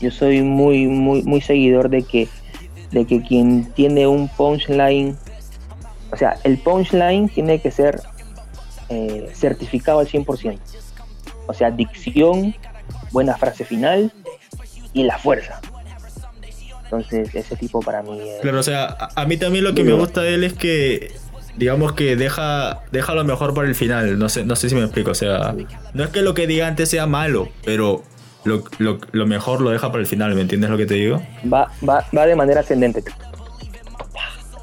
Yo 0.00 0.10
soy 0.10 0.42
muy, 0.42 0.86
muy, 0.86 1.22
muy 1.22 1.40
seguidor 1.40 1.88
de 1.90 2.02
que, 2.02 2.28
de 2.92 3.04
que 3.06 3.22
quien 3.22 3.72
tiene 3.72 4.06
un 4.06 4.28
punchline, 4.28 5.16
o 6.12 6.16
sea, 6.16 6.36
el 6.44 6.58
punchline 6.58 7.28
tiene 7.28 7.60
que 7.60 7.70
ser 7.70 8.00
eh, 8.88 9.30
certificado 9.34 10.00
al 10.00 10.08
100%. 10.08 10.58
O 11.50 11.54
sea, 11.54 11.70
dicción, 11.70 12.54
buena 13.10 13.36
frase 13.36 13.64
final 13.64 14.12
y 14.92 15.04
la 15.04 15.18
fuerza. 15.18 15.60
Entonces, 16.84 17.34
ese 17.34 17.56
tipo 17.56 17.80
para 17.80 18.02
mí 18.02 18.18
es... 18.20 18.40
Claro, 18.40 18.60
o 18.60 18.62
sea, 18.62 18.96
a, 19.14 19.24
mí 19.26 19.36
también 19.36 19.64
lo 19.64 19.74
que 19.74 19.84
me 19.84 19.92
gusta 19.92 20.22
de 20.22 20.34
él 20.34 20.44
es 20.44 20.54
que, 20.54 21.12
digamos 21.56 21.92
que 21.92 22.16
deja, 22.16 22.82
deja 22.90 23.14
lo 23.14 23.24
mejor 23.24 23.54
para 23.54 23.68
el 23.68 23.74
final. 23.74 24.18
No 24.18 24.28
sé, 24.28 24.44
no 24.44 24.56
sé 24.56 24.68
si 24.68 24.74
me 24.74 24.82
explico. 24.82 25.12
O 25.12 25.14
sea, 25.14 25.54
no 25.94 26.04
es 26.04 26.10
que 26.10 26.22
lo 26.22 26.34
que 26.34 26.46
diga 26.46 26.66
antes 26.66 26.88
sea 26.88 27.06
malo, 27.06 27.48
pero 27.64 28.02
lo, 28.44 28.64
lo, 28.78 28.98
lo 29.12 29.26
mejor 29.26 29.60
lo 29.60 29.70
deja 29.70 29.88
para 29.92 30.00
el 30.00 30.06
final. 30.06 30.34
¿Me 30.34 30.40
entiendes 30.40 30.70
lo 30.70 30.76
que 30.76 30.86
te 30.86 30.94
digo? 30.94 31.22
va, 31.52 31.70
va, 31.88 32.04
va 32.16 32.26
de 32.26 32.34
manera 32.34 32.60
ascendente. 32.60 33.04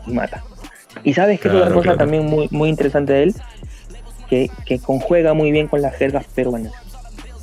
Y 0.05 0.11
mata. 0.11 0.43
Y 1.03 1.13
sabes 1.13 1.39
que 1.39 1.47
es 1.47 1.53
otra 1.53 1.73
cosa 1.73 1.95
también 1.95 2.25
muy, 2.25 2.47
muy 2.51 2.69
interesante 2.69 3.13
de 3.13 3.23
él, 3.23 3.35
que, 4.29 4.49
que 4.65 4.79
conjuega 4.79 5.33
muy 5.33 5.51
bien 5.51 5.67
con 5.67 5.81
las 5.81 5.95
jergas 5.95 6.25
peruanas. 6.33 6.73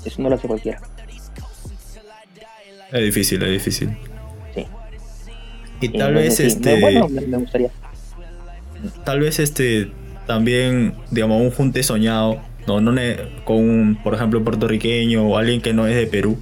Eso 0.05 0.23
no 0.23 0.29
lo 0.29 0.37
hace 0.37 0.47
cualquiera. 0.47 0.81
Es 2.93 3.03
difícil, 3.03 3.43
es 3.43 3.51
difícil. 3.51 3.97
Sí. 4.55 4.67
Y 5.81 5.89
tal 5.89 6.15
vez 6.15 6.39
este. 6.41 6.81
Bueno, 6.81 7.09
me 7.09 7.37
gustaría. 7.39 7.71
Tal 9.05 9.21
vez 9.21 9.39
este 9.39 9.91
también, 10.27 10.95
digamos, 11.11 11.41
un 11.41 11.51
junte 11.51 11.83
soñado, 11.83 12.41
no, 12.67 12.81
no 12.81 12.93
con 13.45 13.57
un, 13.57 13.99
por 14.03 14.15
ejemplo, 14.15 14.43
puertorriqueño 14.43 15.27
o 15.27 15.37
alguien 15.37 15.61
que 15.61 15.73
no 15.73 15.87
es 15.87 15.97
de 15.97 16.07
Perú, 16.07 16.39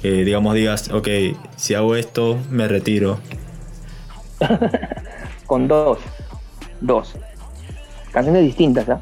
que 0.00 0.24
digamos 0.24 0.54
digas, 0.54 0.90
ok, 0.90 1.08
si 1.56 1.74
hago 1.74 1.96
esto, 1.96 2.38
me 2.50 2.68
retiro. 2.68 3.18
con 5.46 5.66
dos, 5.68 5.98
dos. 6.80 7.14
Canciones 8.12 8.44
distintas, 8.44 8.88
¿ah? 8.88 9.00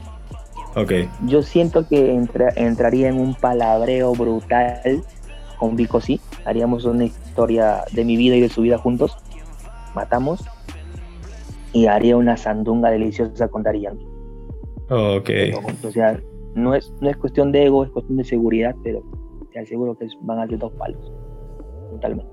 Ok. 0.77 0.93
Yo 1.27 1.43
siento 1.43 1.87
que 1.87 2.15
entraría 2.57 3.09
en 3.09 3.21
un 3.21 3.35
palabreo 3.35 4.13
brutal 4.13 5.03
con 5.59 5.77
Vico 5.77 6.01
sí. 6.01 6.21
Haríamos 6.45 6.85
una 6.85 7.05
historia 7.05 7.85
de 7.93 8.05
mi 8.05 8.17
vida 8.17 8.37
y 8.37 8.41
de 8.41 8.49
su 8.49 8.63
vida 8.63 8.79
juntos. 8.79 9.17
Matamos. 9.95 10.45
Y 11.73 11.87
haría 11.87 12.17
una 12.17 12.37
sandunga 12.37 12.91
deliciosa 12.91 13.49
con 13.49 13.63
Dari 13.63 13.87
Ok. 14.89 15.31
O 15.85 15.91
sea, 15.91 16.19
no 16.55 16.75
es, 16.75 16.93
no 17.01 17.11
es 17.11 17.17
cuestión 17.17 17.53
de 17.53 17.67
ego, 17.67 17.85
es 17.85 17.91
cuestión 17.91 18.17
de 18.17 18.25
seguridad, 18.25 18.75
pero 18.83 19.03
te 19.53 19.61
aseguro 19.61 19.97
que 19.99 20.07
van 20.23 20.39
a 20.41 20.47
ser 20.47 20.59
dos 20.59 20.73
palos. 20.73 21.13
Totalmente. 21.91 22.33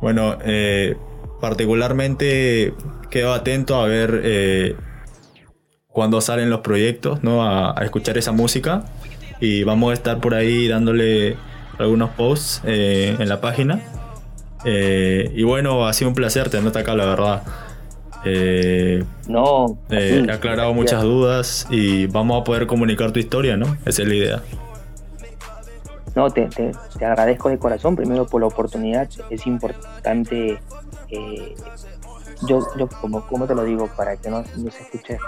Bueno, 0.00 0.36
eh, 0.44 0.96
particularmente 1.40 2.74
quedo 3.10 3.32
atento 3.32 3.76
a 3.76 3.86
ver 3.86 4.20
eh, 4.24 4.74
cuándo 5.92 6.20
salen 6.20 6.50
los 6.50 6.60
proyectos, 6.60 7.22
¿no? 7.22 7.44
A, 7.44 7.74
escuchar 7.82 8.18
esa 8.18 8.32
música. 8.32 8.84
Y 9.40 9.64
vamos 9.64 9.90
a 9.90 9.94
estar 9.94 10.20
por 10.20 10.34
ahí 10.34 10.68
dándole 10.68 11.36
algunos 11.78 12.10
posts 12.10 12.62
eh, 12.64 13.16
en 13.18 13.28
la 13.28 13.40
página. 13.40 13.80
y 14.64 15.42
bueno, 15.42 15.86
ha 15.86 15.92
sido 15.92 16.08
un 16.08 16.14
placer 16.14 16.48
tenerte 16.48 16.78
acá, 16.78 16.94
la 16.94 17.06
verdad. 17.06 17.42
Eh, 18.24 19.04
no. 19.26 19.78
Eh, 19.90 20.24
he 20.26 20.32
aclarado 20.32 20.72
muchas 20.74 21.02
dudas 21.02 21.66
y 21.70 22.06
vamos 22.06 22.40
a 22.40 22.44
poder 22.44 22.66
comunicar 22.66 23.12
tu 23.12 23.18
historia, 23.18 23.56
¿no? 23.56 23.76
Esa 23.84 24.02
es 24.02 24.08
la 24.08 24.14
idea. 24.14 24.42
No, 26.14 26.30
te, 26.30 26.46
te, 26.46 27.04
agradezco 27.04 27.48
de 27.48 27.58
corazón, 27.58 27.96
primero 27.96 28.26
por 28.26 28.42
la 28.42 28.46
oportunidad. 28.46 29.08
Es 29.30 29.46
importante, 29.46 30.60
eh, 31.08 31.54
yo, 32.46 32.60
yo 32.76 32.88
como, 33.00 33.26
como 33.26 33.46
te 33.46 33.54
lo 33.54 33.64
digo, 33.64 33.88
para 33.96 34.16
que 34.16 34.30
no, 34.30 34.44
no 34.56 34.70
se 34.70 34.82
escuche 34.82 35.18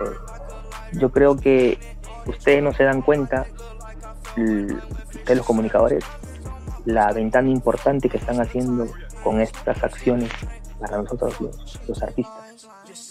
yo 0.99 1.11
creo 1.11 1.37
que 1.37 1.79
ustedes 2.27 2.63
no 2.63 2.73
se 2.73 2.85
dan 2.85 3.03
cuenta, 3.03 3.47
ustedes 4.37 5.37
los 5.37 5.47
comunicadores, 5.47 6.05
la 6.85 7.13
ventana 7.13 7.49
importante 7.51 8.09
que 8.09 8.19
están 8.19 8.41
haciendo 8.41 8.87
con 9.23 9.41
estas 9.41 9.83
acciones 9.83 10.31
para 10.79 10.99
nosotros 10.99 11.35
los, 11.87 12.03
artistas 12.03 12.45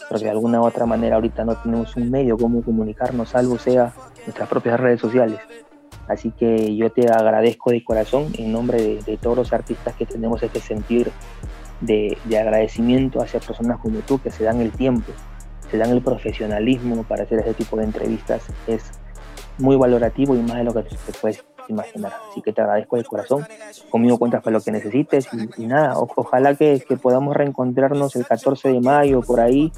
porque 0.09 0.25
de 0.25 0.31
alguna 0.31 0.61
otra 0.61 0.85
manera 0.85 1.15
ahorita 1.15 1.43
no 1.43 1.55
tenemos 1.57 1.95
un 1.95 2.11
medio 2.11 2.37
como 2.37 2.61
comunicarnos, 2.61 3.29
salvo 3.29 3.57
sea 3.57 3.93
nuestras 4.25 4.47
propias 4.47 4.79
redes 4.79 5.01
sociales. 5.01 5.39
Así 6.07 6.31
que 6.31 6.75
yo 6.75 6.91
te 6.91 7.09
agradezco 7.09 7.71
de 7.71 7.83
corazón 7.83 8.27
en 8.37 8.51
nombre 8.51 9.01
de, 9.05 9.17
todos 9.17 9.37
los 9.37 9.53
artistas 9.53 9.95
que 9.95 10.05
tenemos 10.05 10.43
este 10.43 10.59
sentir 10.59 11.11
de, 11.81 12.17
agradecimiento 12.37 13.21
hacia 13.21 13.39
personas 13.39 13.79
como 13.79 13.99
tú 13.99 14.19
que 14.19 14.31
se 14.31 14.43
dan 14.43 14.61
el 14.61 14.71
tiempo, 14.71 15.11
se 15.73 15.79
dan 15.79 15.89
el 15.89 16.03
profesionalismo 16.03 17.01
para 17.01 17.23
hacer 17.23 17.39
este 17.39 17.55
tipo 17.55 17.77
de 17.77 17.85
entrevistas. 17.85 18.43
Es 18.67 18.91
muy 19.57 19.75
valorativo 19.75 20.35
y 20.35 20.37
más 20.37 20.57
de 20.57 20.65
lo 20.65 20.71
que 20.71 20.83
te 20.83 21.13
puedes 21.19 21.43
imaginar. 21.67 22.13
Así 22.29 22.43
que 22.43 22.53
te 22.53 22.61
agradezco 22.61 22.95
de 22.95 23.03
corazón. 23.03 23.43
Conmigo 23.89 24.19
cuentas 24.19 24.43
para 24.43 24.55
lo 24.55 24.61
que 24.61 24.71
necesites 24.71 25.27
y, 25.57 25.65
nada, 25.65 25.95
ojalá 25.97 26.53
que, 26.53 26.83
que, 26.87 26.95
podamos 26.95 27.35
reencontrarnos 27.35 28.15
el 28.15 28.23
14 28.23 28.69
de 28.69 28.81
mayo 28.81 29.21
por 29.21 29.39
ahí, 29.39 29.71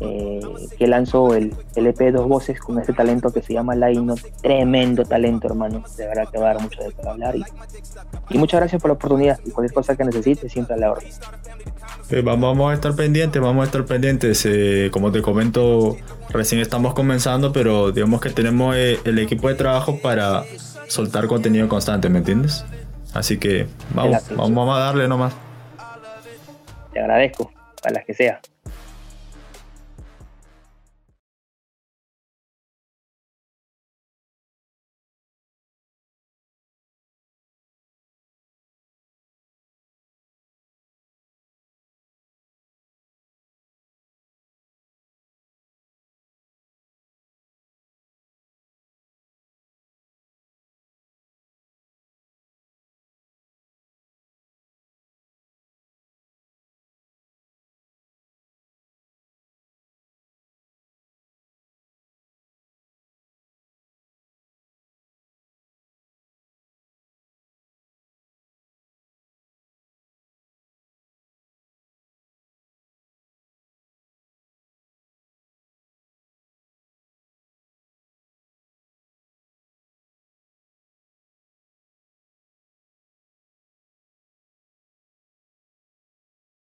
eh, 0.00 0.40
que 0.76 0.88
lanzó 0.88 1.32
el, 1.36 1.54
el, 1.76 1.86
EP 1.86 2.10
Dos 2.10 2.26
Voces 2.26 2.58
con 2.58 2.80
este 2.80 2.92
talento 2.92 3.32
que 3.32 3.40
se 3.40 3.52
llama 3.52 3.76
Laino. 3.76 4.16
Tremendo 4.42 5.04
talento, 5.04 5.46
hermano. 5.46 5.84
De 5.96 6.08
verdad 6.08 6.24
que 6.28 6.38
va 6.38 6.50
a 6.50 6.54
dar 6.54 6.62
mucho 6.62 6.82
de 6.82 6.92
qué 6.92 7.08
hablar. 7.08 7.36
Y, 7.36 7.44
y, 8.30 8.38
muchas 8.38 8.58
gracias 8.58 8.82
por 8.82 8.88
la 8.88 8.94
oportunidad. 8.94 9.38
Y 9.44 9.52
cualquier 9.52 9.74
cosa 9.74 9.94
que 9.94 10.02
necesites, 10.02 10.50
siempre 10.50 10.74
a 10.74 10.78
la 10.78 10.90
orden. 10.90 11.08
Eh, 12.10 12.22
vamos 12.22 12.70
a 12.70 12.74
estar 12.74 12.94
pendientes, 12.96 13.40
vamos 13.40 13.62
a 13.62 13.66
estar 13.66 13.84
pendientes. 13.84 14.44
Eh, 14.46 14.88
como 14.92 15.12
te 15.12 15.22
comento, 15.22 15.96
recién 16.30 16.60
estamos 16.60 16.94
comenzando, 16.94 17.52
pero 17.52 17.92
digamos 17.92 18.20
que 18.20 18.30
tenemos 18.30 18.74
el 18.76 19.18
equipo 19.18 19.48
de 19.48 19.54
trabajo 19.54 19.98
para 20.00 20.44
soltar 20.88 21.26
contenido 21.26 21.68
constante, 21.68 22.08
¿me 22.08 22.18
entiendes? 22.18 22.64
Así 23.14 23.38
que 23.38 23.66
vamos, 23.94 24.22
vamos 24.36 24.76
a 24.76 24.80
darle 24.80 25.08
nomás. 25.08 25.34
Te 26.92 27.00
agradezco, 27.00 27.52
a 27.84 27.90
las 27.90 28.04
que 28.04 28.14
sea. 28.14 28.40